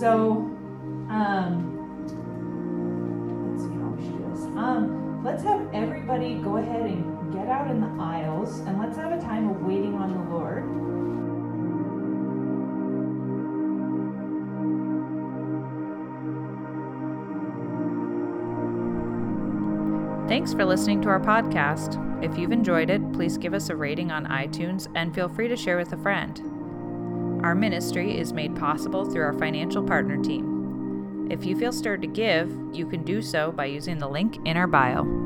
So, 0.00 0.50
um, 1.10 1.72
let's 3.52 3.62
see 3.64 3.74
how 3.76 3.88
we 3.90 4.02
should 4.02 4.16
do 4.18 4.24
this. 4.30 4.44
Um, 4.56 5.22
let's 5.22 5.42
have 5.42 5.68
everybody 5.74 6.36
go 6.36 6.56
ahead 6.56 6.82
and 6.82 7.32
get 7.32 7.48
out 7.48 7.70
in 7.70 7.80
the 7.80 7.92
aisles 8.02 8.60
and 8.60 8.78
let's 8.78 8.96
have 8.96 9.12
a 9.12 9.20
time 9.20 9.50
of 9.50 9.60
waiting 9.62 9.94
on 9.94 10.12
the 10.12 10.22
Lord. 10.34 10.64
Thanks 20.28 20.52
for 20.52 20.64
listening 20.64 21.00
to 21.02 21.08
our 21.08 21.20
podcast. 21.20 22.02
If 22.20 22.36
you've 22.36 22.50
enjoyed 22.50 22.90
it, 22.90 23.12
please 23.12 23.38
give 23.38 23.54
us 23.54 23.68
a 23.68 23.76
rating 23.76 24.10
on 24.10 24.26
iTunes 24.26 24.88
and 24.96 25.14
feel 25.14 25.28
free 25.28 25.46
to 25.46 25.56
share 25.56 25.76
with 25.76 25.92
a 25.92 25.96
friend. 25.96 26.40
Our 27.44 27.54
ministry 27.54 28.18
is 28.18 28.32
made 28.32 28.56
possible 28.56 29.04
through 29.04 29.22
our 29.22 29.38
financial 29.38 29.84
partner 29.84 30.20
team. 30.20 31.28
If 31.30 31.46
you 31.46 31.56
feel 31.56 31.72
stirred 31.72 32.02
to 32.02 32.08
give, 32.08 32.52
you 32.72 32.86
can 32.86 33.04
do 33.04 33.22
so 33.22 33.52
by 33.52 33.66
using 33.66 33.98
the 33.98 34.08
link 34.08 34.38
in 34.44 34.56
our 34.56 34.66
bio. 34.66 35.25